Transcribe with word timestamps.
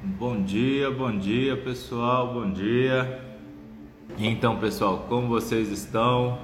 Bom 0.00 0.44
dia, 0.44 0.92
bom 0.92 1.18
dia 1.18 1.56
pessoal, 1.56 2.32
bom 2.32 2.52
dia. 2.52 3.20
Então, 4.16 4.56
pessoal, 4.56 5.06
como 5.08 5.26
vocês 5.26 5.72
estão? 5.72 6.38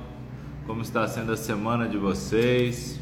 Como 0.67 0.83
está 0.83 1.07
sendo 1.07 1.31
a 1.31 1.37
semana 1.37 1.87
de 1.89 1.97
vocês? 1.97 2.99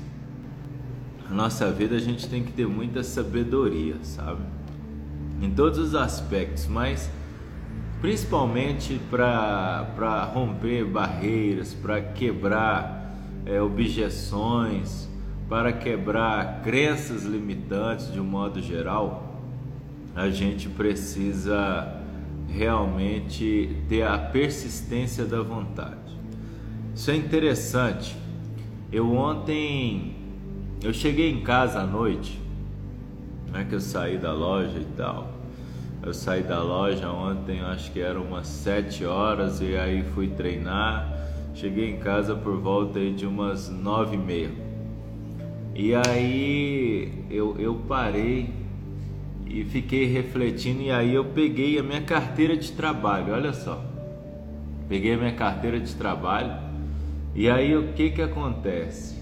Na 1.26 1.34
nossa 1.34 1.72
vida 1.72 1.96
a 1.96 1.98
gente 1.98 2.28
tem 2.28 2.44
que 2.44 2.52
ter 2.52 2.66
muita 2.66 3.02
sabedoria, 3.02 3.96
sabe? 4.02 4.42
Em 5.40 5.50
todos 5.50 5.78
os 5.78 5.94
aspectos, 5.94 6.66
mas 6.66 7.10
principalmente 8.02 9.00
para 9.10 10.30
romper 10.34 10.84
barreiras, 10.84 11.72
para 11.72 12.02
quebrar 12.02 13.16
é, 13.46 13.58
objeções, 13.58 15.08
para 15.48 15.72
quebrar 15.72 16.60
crenças 16.62 17.24
limitantes 17.24 18.12
de 18.12 18.20
um 18.20 18.24
modo 18.24 18.60
geral, 18.60 19.21
a 20.14 20.28
gente 20.30 20.68
precisa 20.68 22.00
realmente 22.48 23.76
ter 23.88 24.02
a 24.02 24.18
persistência 24.18 25.24
da 25.24 25.40
vontade. 25.42 25.96
Isso 26.94 27.10
é 27.10 27.16
interessante. 27.16 28.16
Eu 28.92 29.10
ontem 29.14 30.16
eu 30.82 30.92
cheguei 30.92 31.30
em 31.30 31.42
casa 31.42 31.80
à 31.80 31.86
noite, 31.86 32.38
né, 33.50 33.64
que 33.68 33.74
eu 33.74 33.80
saí 33.80 34.18
da 34.18 34.32
loja 34.32 34.78
e 34.78 34.86
tal. 34.96 35.30
Eu 36.02 36.12
saí 36.12 36.42
da 36.42 36.60
loja 36.60 37.08
ontem, 37.08 37.60
acho 37.60 37.92
que 37.92 38.00
eram 38.00 38.24
umas 38.24 38.48
sete 38.48 39.04
horas 39.04 39.60
e 39.60 39.76
aí 39.76 40.02
fui 40.02 40.28
treinar. 40.28 41.08
Cheguei 41.54 41.90
em 41.90 41.98
casa 41.98 42.34
por 42.34 42.56
volta 42.58 42.98
de 42.98 43.24
umas 43.24 43.68
nove 43.68 44.16
e 44.16 44.18
meia. 44.18 44.50
E 45.74 45.94
aí 45.94 47.24
eu, 47.30 47.56
eu 47.58 47.76
parei 47.86 48.61
e 49.52 49.64
fiquei 49.64 50.06
refletindo 50.06 50.80
e 50.80 50.90
aí 50.90 51.14
eu 51.14 51.26
peguei 51.26 51.78
a 51.78 51.82
minha 51.82 52.00
carteira 52.00 52.56
de 52.56 52.72
trabalho, 52.72 53.34
olha 53.34 53.52
só. 53.52 53.84
Peguei 54.88 55.12
a 55.12 55.18
minha 55.18 55.34
carteira 55.34 55.78
de 55.78 55.94
trabalho 55.94 56.54
e 57.34 57.50
aí 57.50 57.76
o 57.76 57.92
que 57.92 58.10
que 58.10 58.22
acontece? 58.22 59.20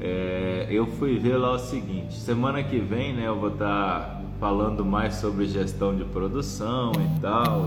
É, 0.00 0.68
eu 0.70 0.86
fui 0.86 1.18
ver 1.18 1.36
lá 1.36 1.52
o 1.52 1.58
seguinte, 1.58 2.14
semana 2.14 2.62
que 2.62 2.78
vem 2.78 3.14
né, 3.14 3.26
eu 3.26 3.38
vou 3.38 3.50
estar 3.50 4.00
tá 4.00 4.22
falando 4.38 4.84
mais 4.84 5.14
sobre 5.14 5.46
gestão 5.46 5.96
de 5.96 6.04
produção 6.04 6.92
e 6.92 7.20
tal 7.20 7.66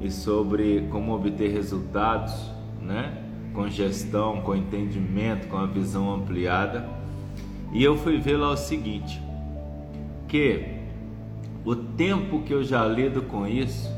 e, 0.00 0.06
e 0.06 0.10
sobre 0.12 0.86
como 0.90 1.12
obter 1.12 1.50
resultados, 1.50 2.34
né? 2.80 3.22
Com 3.52 3.68
gestão, 3.68 4.42
com 4.42 4.54
entendimento, 4.54 5.48
com 5.48 5.56
a 5.56 5.66
visão 5.66 6.12
ampliada. 6.14 6.88
E 7.72 7.82
eu 7.82 7.96
fui 7.96 8.18
ver 8.18 8.36
lá 8.36 8.50
o 8.50 8.56
seguinte, 8.56 9.20
que 10.28 10.64
o 11.64 11.74
tempo 11.74 12.42
que 12.42 12.52
eu 12.52 12.62
já 12.62 12.86
lido 12.86 13.22
com 13.22 13.46
isso, 13.46 13.90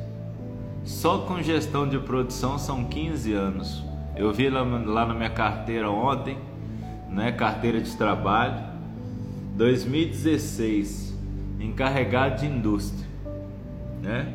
só 0.85 1.19
com 1.19 1.43
gestão 1.43 1.89
de 1.89 1.99
produção 1.99 2.59
são 2.59 2.85
15 2.85 3.33
anos. 3.33 3.85
Eu 4.17 4.33
vi 4.33 4.49
lá, 4.49 4.63
lá 4.63 5.07
na 5.07 5.15
minha 5.15 5.31
carteira 5.31 5.91
ontem, 5.91 6.39
né, 7.11 7.33
carteira 7.33 7.81
de 7.81 7.97
trabalho, 7.97 8.63
2016, 9.57 11.17
encarregado 11.61 12.41
de 12.41 12.47
indústria, 12.47 13.09
né? 14.03 14.35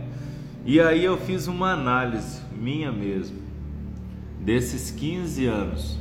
E 0.65 0.79
aí 0.79 1.03
eu 1.03 1.17
fiz 1.17 1.47
uma 1.47 1.71
análise 1.71 2.41
minha 2.55 2.91
mesmo 2.91 3.43
desses 4.39 4.91
15 4.91 5.45
anos 5.45 5.97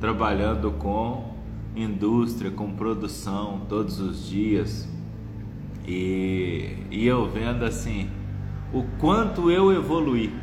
trabalhando 0.00 0.72
com 0.72 1.36
indústria, 1.74 2.50
com 2.50 2.72
produção 2.72 3.62
todos 3.68 4.00
os 4.00 4.28
dias, 4.28 4.88
e, 5.86 6.76
e 6.90 7.06
eu 7.06 7.28
vendo 7.28 7.64
assim 7.64 8.10
o 8.72 8.84
quanto 8.98 9.50
eu 9.50 9.72
evoluí, 9.72 10.34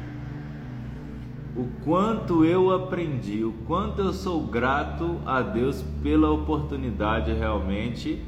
o 1.55 1.67
quanto 1.83 2.43
eu 2.43 2.71
aprendi, 2.71 3.43
o 3.43 3.51
quanto 3.67 4.01
eu 4.01 4.13
sou 4.13 4.41
grato 4.41 5.19
a 5.25 5.41
Deus 5.41 5.83
pela 6.01 6.31
oportunidade 6.31 7.31
realmente 7.33 8.23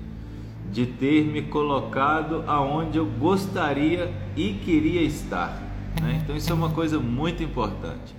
de 0.72 0.86
ter 0.86 1.26
me 1.26 1.44
colocado 1.44 2.44
aonde 2.46 2.98
eu 2.98 3.06
gostaria 3.06 4.14
e 4.36 4.54
queria 4.54 5.02
estar. 5.02 5.62
Né? 6.02 6.20
Então 6.22 6.36
isso 6.36 6.52
é 6.52 6.54
uma 6.54 6.70
coisa 6.70 7.00
muito 7.00 7.42
importante. 7.42 8.16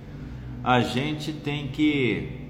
A 0.63 0.81
gente 0.81 1.31
tem 1.31 1.67
que 1.67 2.47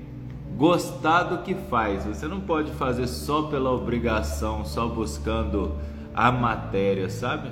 gostar 0.55 1.23
do 1.23 1.43
que 1.43 1.53
faz. 1.53 2.05
Você 2.05 2.27
não 2.27 2.39
pode 2.39 2.71
fazer 2.71 3.07
só 3.07 3.43
pela 3.43 3.71
obrigação, 3.71 4.65
só 4.65 4.87
buscando 4.87 5.75
a 6.17 6.31
matéria, 6.31 7.07
sabe? 7.11 7.51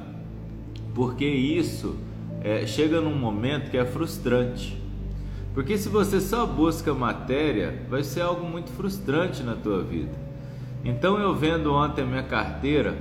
Porque 0.95 1.23
isso 1.23 1.95
é, 2.41 2.65
chega 2.65 2.99
num 2.99 3.15
momento 3.15 3.69
que 3.69 3.77
é 3.77 3.85
frustrante. 3.85 4.81
Porque 5.53 5.77
se 5.77 5.87
você 5.87 6.19
só 6.19 6.47
busca 6.47 6.91
matéria, 6.91 7.83
vai 7.87 8.03
ser 8.03 8.21
algo 8.21 8.43
muito 8.43 8.71
frustrante 8.71 9.43
na 9.43 9.53
tua 9.53 9.83
vida. 9.83 10.11
Então 10.83 11.19
eu 11.19 11.35
vendo 11.35 11.71
ontem 11.71 12.01
a 12.01 12.05
minha 12.05 12.23
carteira, 12.23 12.97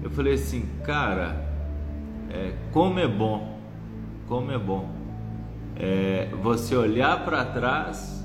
eu 0.00 0.10
falei 0.10 0.34
assim, 0.34 0.68
cara, 0.84 1.44
é, 2.30 2.52
como 2.70 3.00
é 3.00 3.08
bom, 3.08 3.58
como 4.28 4.52
é 4.52 4.58
bom 4.58 5.00
é, 5.80 6.28
você 6.42 6.76
olhar 6.76 7.24
para 7.24 7.44
trás 7.44 8.22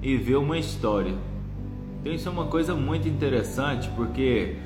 e 0.00 0.16
ver 0.16 0.36
uma 0.36 0.56
história. 0.56 1.14
Então 2.00 2.12
isso 2.12 2.28
é 2.28 2.32
uma 2.32 2.46
coisa 2.46 2.74
muito 2.74 3.08
interessante 3.08 3.90
porque 3.96 4.56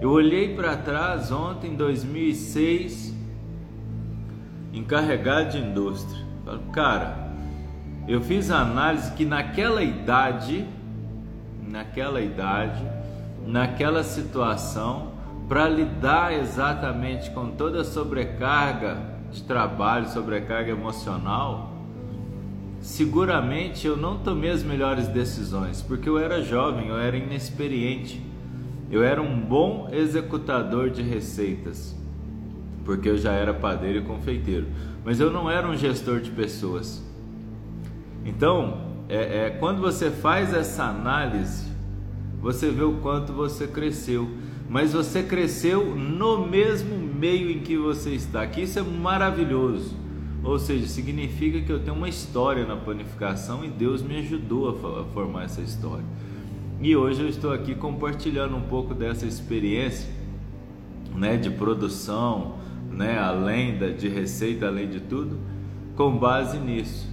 eu 0.00 0.10
olhei 0.10 0.54
para 0.54 0.76
trás 0.76 1.30
ontem, 1.30 1.72
em 1.72 1.76
2006, 1.76 3.14
encarregado 4.72 5.50
de 5.50 5.58
indústria. 5.58 6.24
Falo, 6.44 6.60
cara, 6.72 7.30
eu 8.08 8.20
fiz 8.20 8.50
a 8.50 8.60
análise 8.60 9.12
que 9.12 9.24
naquela 9.24 9.82
idade, 9.82 10.66
naquela 11.68 12.20
idade, 12.20 12.82
naquela 13.46 14.02
situação, 14.02 15.12
para 15.48 15.68
lidar 15.68 16.32
exatamente 16.32 17.30
com 17.32 17.50
toda 17.50 17.82
a 17.82 17.84
sobrecarga 17.84 18.96
de 19.30 19.42
trabalho, 19.42 20.08
sobrecarga 20.08 20.70
emocional, 20.70 21.72
seguramente 22.80 23.86
eu 23.86 23.96
não 23.96 24.18
tomei 24.18 24.50
as 24.50 24.62
melhores 24.62 25.08
decisões, 25.08 25.82
porque 25.82 26.08
eu 26.08 26.18
era 26.18 26.42
jovem, 26.42 26.88
eu 26.88 26.98
era 26.98 27.16
inexperiente. 27.16 28.29
Eu 28.90 29.04
era 29.04 29.22
um 29.22 29.40
bom 29.40 29.88
executador 29.92 30.90
de 30.90 31.02
receitas, 31.02 31.96
porque 32.84 33.08
eu 33.08 33.16
já 33.16 33.32
era 33.32 33.54
padeiro 33.54 33.98
e 33.98 34.02
confeiteiro, 34.02 34.66
mas 35.04 35.20
eu 35.20 35.30
não 35.30 35.48
era 35.48 35.68
um 35.68 35.76
gestor 35.76 36.20
de 36.20 36.30
pessoas. 36.30 37.02
Então, 38.24 38.90
é, 39.08 39.46
é, 39.46 39.50
quando 39.50 39.80
você 39.80 40.10
faz 40.10 40.52
essa 40.52 40.84
análise, 40.84 41.70
você 42.40 42.70
vê 42.70 42.82
o 42.82 42.94
quanto 42.94 43.32
você 43.32 43.66
cresceu, 43.66 44.28
mas 44.68 44.92
você 44.92 45.22
cresceu 45.22 45.94
no 45.96 46.46
mesmo 46.46 46.96
meio 46.96 47.50
em 47.50 47.60
que 47.60 47.76
você 47.76 48.10
está. 48.10 48.46
Que 48.46 48.62
isso 48.62 48.78
é 48.78 48.82
maravilhoso. 48.82 49.96
Ou 50.42 50.58
seja, 50.58 50.86
significa 50.86 51.60
que 51.60 51.70
eu 51.70 51.80
tenho 51.80 51.96
uma 51.96 52.08
história 52.08 52.64
na 52.64 52.76
panificação 52.76 53.64
e 53.64 53.68
Deus 53.68 54.00
me 54.00 54.18
ajudou 54.20 54.70
a 54.70 55.04
formar 55.12 55.44
essa 55.44 55.60
história. 55.60 56.04
E 56.82 56.96
hoje 56.96 57.20
eu 57.20 57.28
estou 57.28 57.52
aqui 57.52 57.74
compartilhando 57.74 58.56
um 58.56 58.62
pouco 58.62 58.94
dessa 58.94 59.26
experiência, 59.26 60.08
né, 61.14 61.36
de 61.36 61.50
produção, 61.50 62.54
né, 62.90 63.18
além 63.18 63.76
da, 63.76 63.88
de 63.88 64.08
receita, 64.08 64.66
além 64.66 64.88
de 64.88 64.98
tudo, 64.98 65.38
com 65.94 66.16
base 66.16 66.56
nisso. 66.56 67.06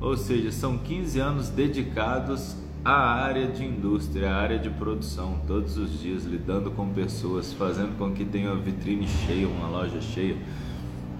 Ou 0.00 0.16
seja, 0.16 0.50
são 0.50 0.76
15 0.76 1.20
anos 1.20 1.48
dedicados 1.50 2.56
à 2.84 3.22
área 3.22 3.46
de 3.46 3.64
indústria, 3.64 4.28
à 4.28 4.34
área 4.34 4.58
de 4.58 4.68
produção, 4.70 5.40
todos 5.46 5.78
os 5.78 6.00
dias 6.00 6.24
lidando 6.24 6.72
com 6.72 6.88
pessoas, 6.88 7.52
fazendo 7.52 7.96
com 7.96 8.10
que 8.10 8.24
tenha 8.24 8.50
uma 8.50 8.60
vitrine 8.60 9.06
cheia, 9.06 9.46
uma 9.46 9.68
loja 9.68 10.00
cheia. 10.00 10.36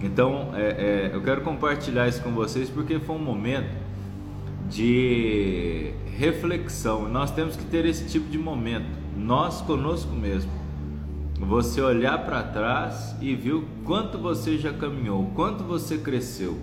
Então, 0.02 0.50
é, 0.55 1.10
é, 1.10 1.10
eu 1.14 1.22
quero 1.22 1.43
compartilhar 1.43 2.08
isso 2.08 2.20
com 2.20 2.32
vocês 2.32 2.69
porque 2.69 2.98
foi 2.98 3.14
um 3.14 3.20
momento 3.20 3.81
de 4.72 5.92
reflexão. 6.16 7.08
Nós 7.08 7.30
temos 7.30 7.56
que 7.56 7.64
ter 7.64 7.84
esse 7.84 8.08
tipo 8.08 8.28
de 8.28 8.38
momento, 8.38 8.86
nós 9.16 9.60
conosco 9.60 10.12
mesmo. 10.12 10.50
Você 11.38 11.80
olhar 11.80 12.24
para 12.24 12.42
trás 12.42 13.14
e 13.20 13.34
o 13.34 13.66
quanto 13.84 14.16
você 14.16 14.56
já 14.56 14.72
caminhou, 14.72 15.30
quanto 15.34 15.64
você 15.64 15.98
cresceu, 15.98 16.58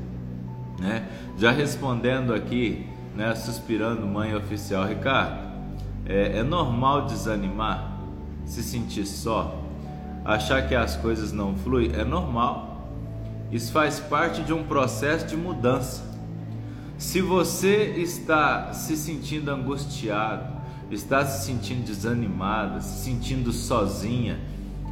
né? 0.80 1.08
Já 1.38 1.52
respondendo 1.52 2.34
aqui, 2.34 2.88
né, 3.16 3.36
suspirando 3.36 4.08
mãe 4.08 4.34
oficial 4.34 4.88
Ricardo, 4.88 5.50
é, 6.06 6.40
é 6.40 6.44
normal 6.44 7.06
desanimar, 7.06 8.00
se 8.46 8.64
sentir 8.64 9.06
só, 9.06 9.62
achar 10.24 10.66
que 10.68 10.74
as 10.74 10.96
coisas 10.96 11.34
não 11.34 11.56
fluem, 11.56 11.92
é 11.94 12.06
normal. 12.06 12.88
Isso 13.52 13.72
faz 13.74 14.00
parte 14.00 14.42
de 14.44 14.54
um 14.54 14.64
processo 14.64 15.28
de 15.28 15.36
mudança. 15.36 16.09
Se 17.00 17.22
você 17.22 17.94
está 17.96 18.74
se 18.74 18.98
sentindo 18.98 19.50
angustiado, 19.50 20.54
está 20.92 21.26
se 21.26 21.46
sentindo 21.46 21.86
desanimada, 21.86 22.82
se 22.82 23.06
sentindo 23.06 23.54
sozinha, 23.54 24.38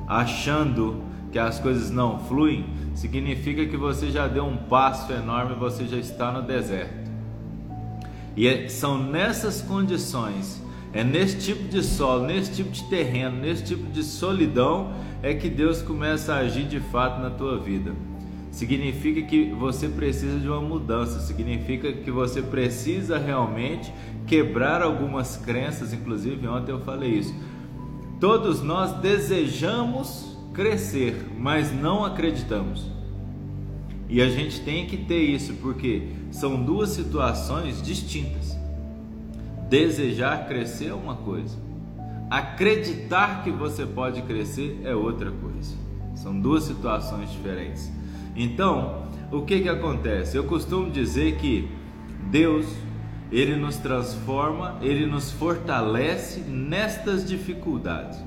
achando 0.08 1.04
que 1.34 1.38
as 1.38 1.60
coisas 1.60 1.92
não 1.92 2.18
fluem, 2.18 2.66
significa 2.96 3.66
que 3.66 3.76
você 3.76 4.10
já 4.10 4.26
deu 4.26 4.46
um 4.46 4.56
passo 4.56 5.12
enorme, 5.12 5.56
você 5.56 5.86
já 5.86 5.98
está 5.98 6.32
no 6.32 6.42
deserto. 6.44 7.12
E 8.38 8.48
é, 8.48 8.70
são 8.70 8.98
nessas 8.98 9.62
condições, 9.62 10.64
é 10.94 11.04
nesse 11.04 11.38
tipo 11.40 11.68
de 11.68 11.84
solo, 11.84 12.26
nesse 12.26 12.54
tipo 12.54 12.72
de 12.72 12.86
terreno, 12.86 13.38
nesse 13.42 13.66
tipo 13.66 13.92
de 13.92 14.02
solidão, 14.02 14.94
é 15.22 15.34
que 15.34 15.50
Deus 15.50 15.82
começa 15.82 16.36
a 16.36 16.38
agir 16.38 16.68
de 16.68 16.80
fato 16.80 17.20
na 17.20 17.32
tua 17.32 17.60
vida. 17.60 17.92
Significa 18.58 19.22
que 19.22 19.52
você 19.52 19.88
precisa 19.88 20.40
de 20.40 20.48
uma 20.50 20.60
mudança, 20.60 21.20
significa 21.20 21.94
que 21.94 22.10
você 22.10 22.42
precisa 22.42 23.16
realmente 23.20 23.94
quebrar 24.26 24.82
algumas 24.82 25.38
crenças, 25.38 25.94
inclusive 25.94 26.48
ontem 26.48 26.72
eu 26.72 26.80
falei 26.80 27.12
isso. 27.12 27.36
Todos 28.20 28.64
nós 28.64 28.94
desejamos 28.94 30.36
crescer, 30.56 31.24
mas 31.38 31.72
não 31.72 32.04
acreditamos. 32.04 32.92
E 34.10 34.20
a 34.24 34.28
gente 34.28 34.60
tem 34.62 34.88
que 34.88 34.98
ter 34.98 35.22
isso 35.22 35.54
porque 35.62 36.08
são 36.32 36.60
duas 36.64 36.90
situações 36.90 37.80
distintas. 37.80 38.58
Desejar 39.70 40.48
crescer 40.48 40.88
é 40.88 40.96
uma 40.96 41.18
coisa, 41.18 41.56
acreditar 42.28 43.44
que 43.44 43.52
você 43.52 43.86
pode 43.86 44.24
crescer 44.24 44.82
é 44.84 44.96
outra 44.96 45.30
coisa. 45.30 45.76
São 46.16 46.40
duas 46.40 46.64
situações 46.64 47.32
diferentes. 47.32 47.96
Então, 48.38 49.08
o 49.32 49.42
que 49.42 49.62
que 49.62 49.68
acontece? 49.68 50.38
Eu 50.38 50.44
costumo 50.44 50.92
dizer 50.92 51.38
que 51.38 51.68
Deus, 52.30 52.68
ele 53.32 53.56
nos 53.56 53.78
transforma, 53.78 54.78
ele 54.80 55.08
nos 55.08 55.32
fortalece 55.32 56.42
nestas 56.42 57.28
dificuldades. 57.28 58.27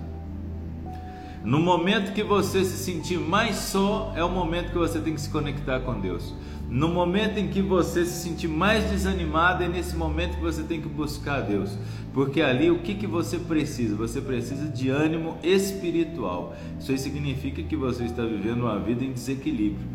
No 1.42 1.58
momento 1.58 2.12
que 2.12 2.22
você 2.22 2.64
se 2.64 2.76
sentir 2.76 3.18
mais 3.18 3.56
só, 3.56 4.12
é 4.14 4.22
o 4.22 4.28
momento 4.28 4.72
que 4.72 4.78
você 4.78 5.00
tem 5.00 5.14
que 5.14 5.20
se 5.20 5.30
conectar 5.30 5.80
com 5.80 5.98
Deus. 5.98 6.34
No 6.68 6.86
momento 6.86 7.38
em 7.38 7.48
que 7.48 7.62
você 7.62 8.04
se 8.04 8.22
sentir 8.22 8.46
mais 8.46 8.90
desanimado, 8.90 9.64
é 9.64 9.68
nesse 9.68 9.96
momento 9.96 10.36
que 10.36 10.42
você 10.42 10.62
tem 10.62 10.80
que 10.80 10.88
buscar 10.88 11.40
Deus. 11.40 11.76
Porque 12.12 12.42
ali 12.42 12.70
o 12.70 12.80
que, 12.80 12.94
que 12.94 13.06
você 13.06 13.38
precisa? 13.38 13.96
Você 13.96 14.20
precisa 14.20 14.68
de 14.68 14.90
ânimo 14.90 15.38
espiritual. 15.42 16.54
Isso 16.78 16.92
aí 16.92 16.98
significa 16.98 17.62
que 17.62 17.74
você 17.74 18.04
está 18.04 18.22
vivendo 18.22 18.60
uma 18.60 18.78
vida 18.78 19.02
em 19.02 19.12
desequilíbrio. 19.12 19.86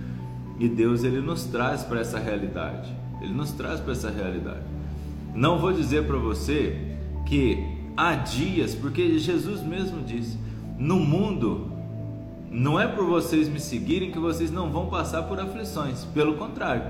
E 0.60 0.68
Deus 0.68 1.04
ele 1.04 1.22
nos 1.22 1.46
traz 1.46 1.84
para 1.84 2.02
essa 2.02 2.20
realidade. 2.20 2.92
Ele 3.22 3.34
nos 3.34 3.52
traz 3.52 3.80
para 3.80 3.92
essa 3.92 4.10
realidade. 4.10 4.64
Não 5.34 5.60
vou 5.60 5.72
dizer 5.72 6.06
para 6.06 6.18
você 6.18 6.98
que 7.26 7.64
há 7.96 8.16
dias, 8.16 8.74
porque 8.74 9.18
Jesus 9.20 9.62
mesmo 9.62 10.02
disse: 10.02 10.38
no 10.78 11.00
mundo, 11.00 11.72
não 12.52 12.80
é 12.80 12.88
por 12.88 13.06
vocês 13.06 13.50
me 13.50 13.60
seguirem 13.60 14.12
que 14.12 14.20
vocês 14.20 14.52
não 14.52 14.72
vão 14.72 14.88
passar 14.88 15.24
por 15.24 15.40
aflições, 15.40 16.06
pelo 16.14 16.36
contrário, 16.36 16.84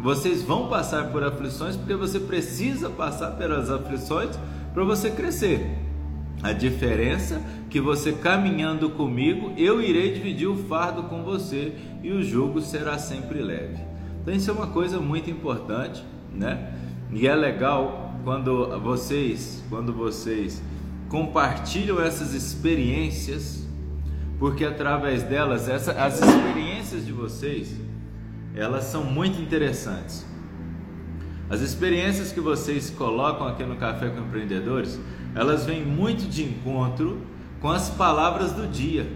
vocês 0.00 0.42
vão 0.42 0.68
passar 0.68 1.10
por 1.10 1.24
aflições 1.24 1.76
porque 1.76 1.94
você 1.94 2.20
precisa 2.20 2.90
passar 2.90 3.32
pelas 3.32 3.70
aflições 3.70 4.38
para 4.74 4.84
você 4.84 5.10
crescer. 5.10 5.78
A 6.42 6.52
diferença 6.52 7.36
é 7.36 7.42
que 7.70 7.80
você 7.80 8.12
caminhando 8.12 8.90
comigo, 8.90 9.54
eu 9.56 9.80
irei 9.80 10.12
dividir 10.12 10.46
o 10.46 10.56
fardo 10.56 11.04
com 11.04 11.22
você 11.22 11.72
e 12.02 12.12
o 12.12 12.22
jugo 12.22 12.60
será 12.60 12.98
sempre 12.98 13.40
leve. 13.40 13.78
Então 14.20 14.34
isso 14.34 14.50
é 14.50 14.52
uma 14.52 14.66
coisa 14.66 15.00
muito 15.00 15.30
importante, 15.30 16.04
né? 16.30 16.74
E 17.10 17.26
é 17.26 17.34
legal 17.34 18.14
quando 18.24 18.78
vocês, 18.80 19.64
quando 19.70 19.92
vocês 19.92 20.62
compartilham 21.14 22.02
essas 22.02 22.34
experiências, 22.34 23.64
porque 24.36 24.64
através 24.64 25.22
delas, 25.22 25.68
essa, 25.68 25.92
as 25.92 26.20
experiências 26.20 27.06
de 27.06 27.12
vocês, 27.12 27.72
elas 28.52 28.82
são 28.86 29.04
muito 29.04 29.40
interessantes. 29.40 30.26
As 31.48 31.60
experiências 31.60 32.32
que 32.32 32.40
vocês 32.40 32.90
colocam 32.90 33.46
aqui 33.46 33.62
no 33.62 33.76
Café 33.76 34.08
com 34.08 34.22
Empreendedores, 34.22 34.98
elas 35.36 35.64
vêm 35.64 35.84
muito 35.84 36.28
de 36.28 36.42
encontro 36.42 37.20
com 37.60 37.70
as 37.70 37.88
palavras 37.90 38.50
do 38.50 38.66
dia. 38.66 39.06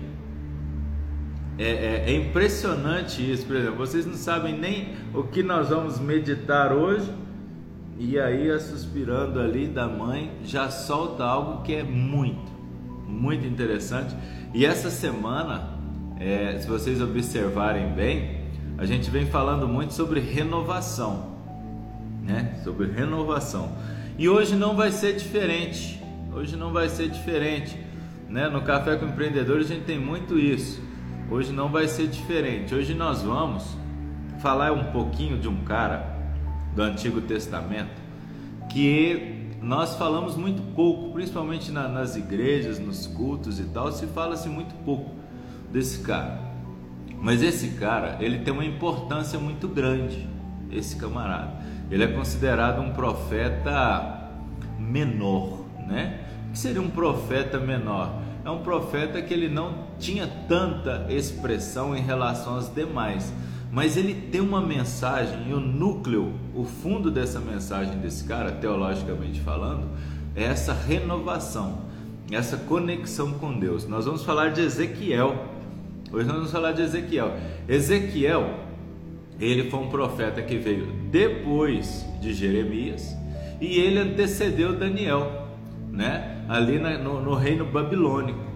É, 1.59 1.65
é, 1.65 2.05
é, 2.07 2.15
impressionante 2.15 3.29
isso, 3.29 3.45
por 3.45 3.57
exemplo, 3.57 3.77
vocês 3.77 4.07
não 4.07 4.15
sabem 4.15 4.57
nem 4.57 4.95
o 5.13 5.25
que 5.25 5.43
nós 5.43 5.71
vamos 5.71 5.99
meditar 5.99 6.73
hoje, 6.73 7.13
e 7.99 8.17
aí, 8.17 8.59
suspirando 8.61 9.41
ali 9.41 9.67
da 9.67 9.89
mãe, 9.89 10.31
já 10.45 10.71
solta 10.71 11.25
algo 11.25 11.63
que 11.65 11.75
é 11.75 11.83
muito, 11.83 12.53
muito 13.09 13.45
interessante. 13.45 14.15
E 14.55 14.65
essa 14.65 14.89
semana, 14.89 15.71
é, 16.21 16.57
se 16.61 16.69
vocês 16.69 17.03
observarem 17.03 17.93
bem, 17.93 18.39
a 18.79 18.87
gente 18.87 19.11
vem 19.11 19.27
falando 19.27 19.67
muito 19.67 19.95
sobre 19.95 20.21
renovação, 20.21 21.35
né? 22.23 22.61
Sobre 22.63 22.87
renovação. 22.87 23.73
E 24.17 24.29
hoje 24.29 24.55
não 24.55 24.77
vai 24.77 24.93
ser 24.93 25.17
diferente. 25.17 26.01
Hoje 26.33 26.55
não 26.55 26.73
vai 26.73 26.89
ser 26.89 27.09
diferente, 27.09 27.77
né? 28.29 28.49
No 28.49 28.63
Café 28.63 28.95
com 28.95 29.07
Empreendedores 29.07 29.69
a 29.69 29.75
gente 29.75 29.85
tem 29.85 29.99
muito 29.99 30.39
isso. 30.39 30.81
Hoje 31.29 31.53
não 31.53 31.69
vai 31.69 31.89
ser 31.89 32.07
diferente. 32.07 32.73
Hoje 32.73 32.95
nós 32.95 33.23
vamos 33.23 33.77
falar 34.39 34.71
um 34.71 34.93
pouquinho 34.93 35.37
de 35.37 35.49
um 35.49 35.65
cara 35.65 36.18
do 36.79 36.83
Antigo 36.85 37.21
Testamento 37.21 38.01
que 38.71 39.49
nós 39.61 39.97
falamos 39.97 40.37
muito 40.37 40.63
pouco, 40.77 41.13
principalmente 41.13 41.73
na, 41.73 41.89
nas 41.89 42.15
igrejas, 42.15 42.79
nos 42.79 43.09
cultos 43.09 43.59
e 43.59 43.65
tal, 43.65 43.91
se 43.91 44.07
fala-se 44.07 44.49
muito 44.49 44.73
pouco 44.85 45.11
desse 45.73 45.99
cara. 46.03 46.39
Mas 47.21 47.43
esse 47.43 47.71
cara, 47.71 48.17
ele 48.21 48.39
tem 48.39 48.53
uma 48.53 48.65
importância 48.65 49.41
muito 49.41 49.67
grande, 49.67 50.29
esse 50.71 50.95
camarada. 50.95 51.55
Ele 51.91 52.05
é 52.05 52.07
considerado 52.07 52.81
um 52.81 52.93
profeta 52.93 54.31
menor, 54.79 55.65
né? 55.85 56.21
O 56.49 56.53
que 56.53 56.59
seria 56.61 56.81
um 56.81 56.91
profeta 56.91 57.59
menor? 57.59 58.23
É 58.45 58.51
um 58.51 58.63
profeta 58.63 59.21
que 59.21 59.35
ele 59.35 59.49
não 59.49 59.89
tinha 59.99 60.29
tanta 60.47 61.07
expressão 61.09 61.97
em 61.97 62.03
relação 62.03 62.55
aos 62.55 62.73
demais 62.73 63.33
mas 63.71 63.97
ele 63.97 64.15
tem 64.15 64.41
uma 64.41 64.61
mensagem 64.61 65.49
e 65.49 65.53
o 65.53 65.61
núcleo, 65.61 66.33
o 66.55 66.65
fundo 66.65 67.11
dessa 67.11 67.39
mensagem 67.39 67.99
desse 67.99 68.25
cara, 68.25 68.53
teologicamente 68.53 69.41
falando, 69.41 69.89
é 70.35 70.45
essa 70.45 70.73
renovação, 70.73 71.81
essa 72.31 72.57
conexão 72.57 73.33
com 73.33 73.59
Deus. 73.59 73.87
Nós 73.87 74.07
vamos 74.07 74.25
falar 74.25 74.51
de 74.51 74.63
Ezequiel. 74.63 75.47
Hoje 76.11 76.27
nós 76.27 76.37
vamos 76.37 76.51
falar 76.51 76.73
de 76.73 76.83
Ezequiel. 76.83 77.37
Ezequiel, 77.69 78.61
ele 79.39 79.71
foi 79.71 79.81
um 79.81 79.89
profeta 79.89 80.41
que 80.41 80.57
veio 80.57 80.87
depois 81.11 82.07
de 82.21 82.33
Jeremias 82.33 83.15
e 83.61 83.79
ele 83.79 83.99
antecedeu 83.99 84.79
Daniel, 84.79 85.47
né? 85.93 86.45
Ali 86.49 86.79
no, 86.79 87.21
no 87.21 87.35
reino 87.35 87.67
babilônico. 87.67 88.49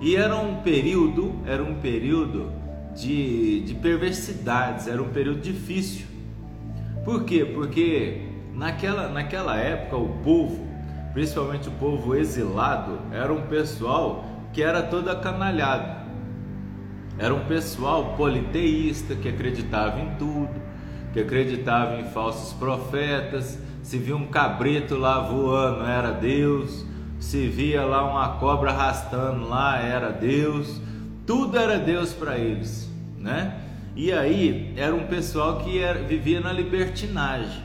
E 0.00 0.16
era 0.16 0.36
um 0.36 0.56
período, 0.56 1.34
era 1.46 1.62
um 1.62 1.76
período 1.76 2.63
de, 2.94 3.60
de 3.62 3.74
perversidades, 3.74 4.86
era 4.86 5.02
um 5.02 5.08
período 5.08 5.40
difícil. 5.40 6.06
Por 7.04 7.24
quê? 7.24 7.44
Porque 7.44 8.22
naquela, 8.54 9.08
naquela 9.08 9.56
época 9.56 9.96
o 9.96 10.08
povo, 10.22 10.66
principalmente 11.12 11.68
o 11.68 11.72
povo 11.72 12.14
exilado, 12.14 12.98
era 13.12 13.32
um 13.32 13.42
pessoal 13.42 14.24
que 14.52 14.62
era 14.62 14.82
todo 14.82 15.10
acanalhado. 15.10 16.04
Era 17.18 17.34
um 17.34 17.44
pessoal 17.44 18.14
politeísta 18.16 19.14
que 19.14 19.28
acreditava 19.28 20.00
em 20.00 20.14
tudo, 20.16 20.50
que 21.12 21.20
acreditava 21.20 22.00
em 22.00 22.04
falsos 22.04 22.52
profetas. 22.54 23.58
Se 23.82 23.98
via 23.98 24.16
um 24.16 24.26
cabrito 24.26 24.96
lá 24.96 25.20
voando, 25.20 25.84
era 25.84 26.10
Deus. 26.10 26.84
Se 27.20 27.46
via 27.46 27.84
lá 27.84 28.04
uma 28.04 28.38
cobra 28.38 28.70
arrastando 28.70 29.48
lá, 29.48 29.78
era 29.78 30.10
Deus. 30.10 30.80
Tudo 31.26 31.58
era 31.58 31.78
Deus 31.78 32.12
para 32.12 32.38
eles, 32.38 32.90
né? 33.18 33.60
E 33.96 34.12
aí 34.12 34.72
era 34.76 34.94
um 34.94 35.06
pessoal 35.06 35.58
que 35.64 35.78
era, 35.78 36.02
vivia 36.02 36.40
na 36.40 36.52
libertinagem. 36.52 37.62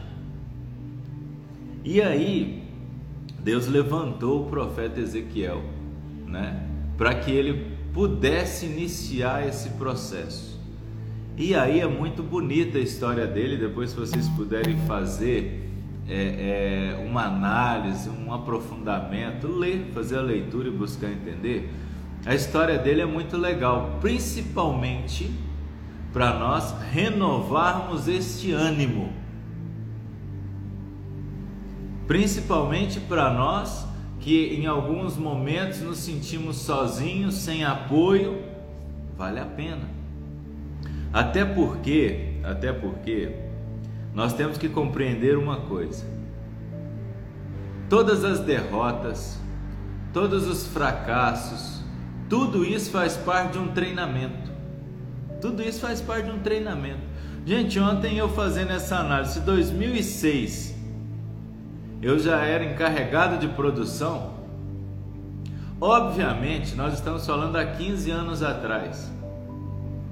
E 1.83 2.01
aí 2.01 2.63
Deus 3.39 3.67
levantou 3.67 4.43
o 4.43 4.49
profeta 4.49 4.99
Ezequiel, 4.99 5.63
né? 6.25 6.67
Para 6.97 7.15
que 7.15 7.31
ele 7.31 7.77
pudesse 7.93 8.65
iniciar 8.65 9.47
esse 9.47 9.69
processo. 9.71 10.59
E 11.35 11.55
aí 11.55 11.79
é 11.79 11.87
muito 11.87 12.21
bonita 12.21 12.77
a 12.77 12.81
história 12.81 13.25
dele. 13.25 13.57
Depois, 13.57 13.91
se 13.91 13.95
vocês 13.95 14.27
puderem 14.29 14.77
fazer 14.85 15.69
é, 16.07 16.97
é, 16.97 17.05
uma 17.07 17.25
análise, 17.25 18.09
um 18.09 18.33
aprofundamento, 18.33 19.47
ler, 19.47 19.89
fazer 19.93 20.17
a 20.17 20.21
leitura 20.21 20.67
e 20.67 20.71
buscar 20.71 21.09
entender 21.09 21.69
a 22.25 22.35
história 22.35 22.77
dele 22.77 23.01
é 23.01 23.05
muito 23.05 23.37
legal, 23.37 23.97
principalmente 24.01 25.31
para 26.11 26.37
nós 26.37 26.73
renovarmos 26.91 28.07
este 28.07 28.51
ânimo. 28.51 29.13
Principalmente 32.07 32.99
para 32.99 33.31
nós 33.33 33.87
que 34.19 34.55
em 34.55 34.65
alguns 34.65 35.15
momentos 35.15 35.79
nos 35.81 35.99
sentimos 35.99 36.57
sozinhos, 36.57 37.35
sem 37.35 37.63
apoio, 37.63 38.43
vale 39.17 39.39
a 39.39 39.45
pena. 39.45 39.87
Até 41.13 41.45
porque, 41.45 42.39
até 42.43 42.73
porque 42.73 43.35
nós 44.13 44.33
temos 44.33 44.57
que 44.57 44.67
compreender 44.67 45.37
uma 45.37 45.61
coisa. 45.61 46.05
Todas 47.89 48.23
as 48.23 48.39
derrotas, 48.39 49.39
todos 50.13 50.47
os 50.47 50.67
fracassos, 50.67 51.78
tudo 52.29 52.63
isso 52.63 52.91
faz 52.91 53.17
parte 53.17 53.53
de 53.53 53.57
um 53.57 53.69
treinamento. 53.69 54.51
Tudo 55.41 55.63
isso 55.63 55.79
faz 55.79 55.99
parte 55.99 56.25
de 56.25 56.31
um 56.31 56.39
treinamento. 56.39 57.01
Gente, 57.45 57.79
ontem 57.79 58.17
eu 58.17 58.29
fazendo 58.29 58.71
essa 58.71 58.97
análise, 58.97 59.39
2006, 59.39 60.75
eu 62.01 62.19
já 62.19 62.43
era 62.43 62.63
encarregado 62.63 63.37
de 63.37 63.47
produção. 63.47 64.33
Obviamente, 65.81 66.75
nós 66.75 66.93
estamos 66.93 67.25
falando 67.25 67.55
há 67.55 67.65
15 67.65 68.11
anos 68.11 68.43
atrás. 68.43 69.11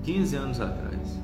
15 0.04 0.36
anos 0.38 0.62
atrás. 0.62 1.20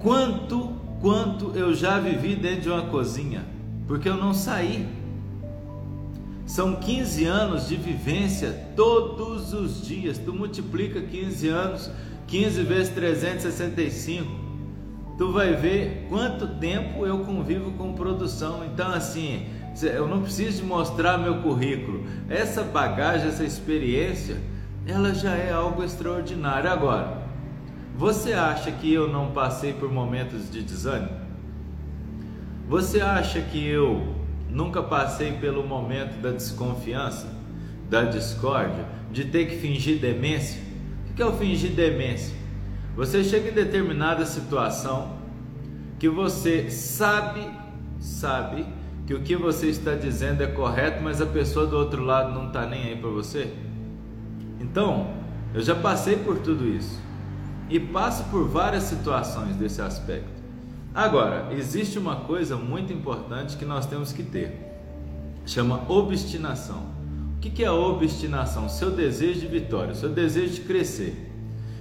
Quanto, 0.00 0.72
quanto 1.00 1.52
eu 1.54 1.74
já 1.74 1.98
vivi 1.98 2.34
dentro 2.34 2.62
de 2.62 2.70
uma 2.70 2.82
cozinha, 2.86 3.44
porque 3.86 4.08
eu 4.08 4.16
não 4.16 4.32
saí. 4.32 5.01
São 6.54 6.76
15 6.76 7.24
anos 7.24 7.68
de 7.68 7.76
vivência 7.76 8.52
todos 8.76 9.54
os 9.54 9.86
dias. 9.86 10.18
Tu 10.18 10.34
multiplica 10.34 11.00
15 11.00 11.48
anos, 11.48 11.90
15 12.26 12.62
vezes 12.64 12.92
365 12.92 14.42
tu 15.16 15.30
vai 15.30 15.54
ver 15.54 16.06
quanto 16.08 16.46
tempo 16.58 17.06
eu 17.06 17.20
convivo 17.20 17.70
com 17.72 17.92
produção. 17.92 18.64
Então, 18.64 18.92
assim, 18.92 19.46
eu 19.80 20.06
não 20.08 20.20
preciso 20.20 20.64
mostrar 20.64 21.16
meu 21.16 21.40
currículo. 21.42 22.04
Essa 22.28 22.62
bagagem, 22.62 23.28
essa 23.28 23.44
experiência, 23.44 24.36
ela 24.86 25.14
já 25.14 25.34
é 25.34 25.52
algo 25.52 25.82
extraordinário. 25.82 26.70
Agora, 26.70 27.22
você 27.96 28.32
acha 28.32 28.70
que 28.72 28.92
eu 28.92 29.08
não 29.08 29.30
passei 29.30 29.72
por 29.72 29.90
momentos 29.90 30.50
de 30.50 30.62
desânimo? 30.62 31.22
Você 32.68 33.00
acha 33.00 33.40
que 33.40 33.64
eu 33.64 34.21
nunca 34.52 34.82
passei 34.82 35.32
pelo 35.32 35.66
momento 35.66 36.20
da 36.20 36.30
desconfiança, 36.30 37.26
da 37.88 38.04
discórdia, 38.04 38.86
de 39.10 39.24
ter 39.24 39.46
que 39.46 39.56
fingir 39.56 39.98
demência? 39.98 40.60
O 41.10 41.14
que 41.14 41.22
é 41.22 41.26
o 41.26 41.32
fingir 41.32 41.72
demência? 41.72 42.34
Você 42.94 43.24
chega 43.24 43.48
em 43.48 43.54
determinada 43.54 44.24
situação 44.26 45.16
que 45.98 46.08
você 46.08 46.70
sabe, 46.70 47.40
sabe 47.98 48.66
que 49.06 49.14
o 49.14 49.22
que 49.22 49.36
você 49.36 49.68
está 49.68 49.94
dizendo 49.94 50.42
é 50.42 50.46
correto, 50.46 51.02
mas 51.02 51.20
a 51.20 51.26
pessoa 51.26 51.66
do 51.66 51.76
outro 51.76 52.04
lado 52.04 52.32
não 52.32 52.48
está 52.48 52.66
nem 52.66 52.84
aí 52.84 52.96
para 52.96 53.08
você. 53.10 53.52
Então, 54.60 55.14
eu 55.54 55.60
já 55.60 55.74
passei 55.74 56.16
por 56.16 56.38
tudo 56.38 56.66
isso 56.66 57.00
e 57.68 57.80
passo 57.80 58.24
por 58.24 58.46
várias 58.48 58.84
situações 58.84 59.56
desse 59.56 59.80
aspecto. 59.80 60.31
Agora, 60.94 61.48
existe 61.52 61.98
uma 61.98 62.16
coisa 62.16 62.54
muito 62.54 62.92
importante 62.92 63.56
que 63.56 63.64
nós 63.64 63.86
temos 63.86 64.12
que 64.12 64.22
ter, 64.22 64.52
chama 65.46 65.90
obstinação. 65.90 66.82
O 67.36 67.40
que 67.40 67.64
é 67.64 67.66
a 67.66 67.72
obstinação? 67.72 68.68
Seu 68.68 68.90
desejo 68.90 69.40
de 69.40 69.46
vitória, 69.46 69.94
seu 69.94 70.10
desejo 70.10 70.54
de 70.54 70.60
crescer. 70.60 71.30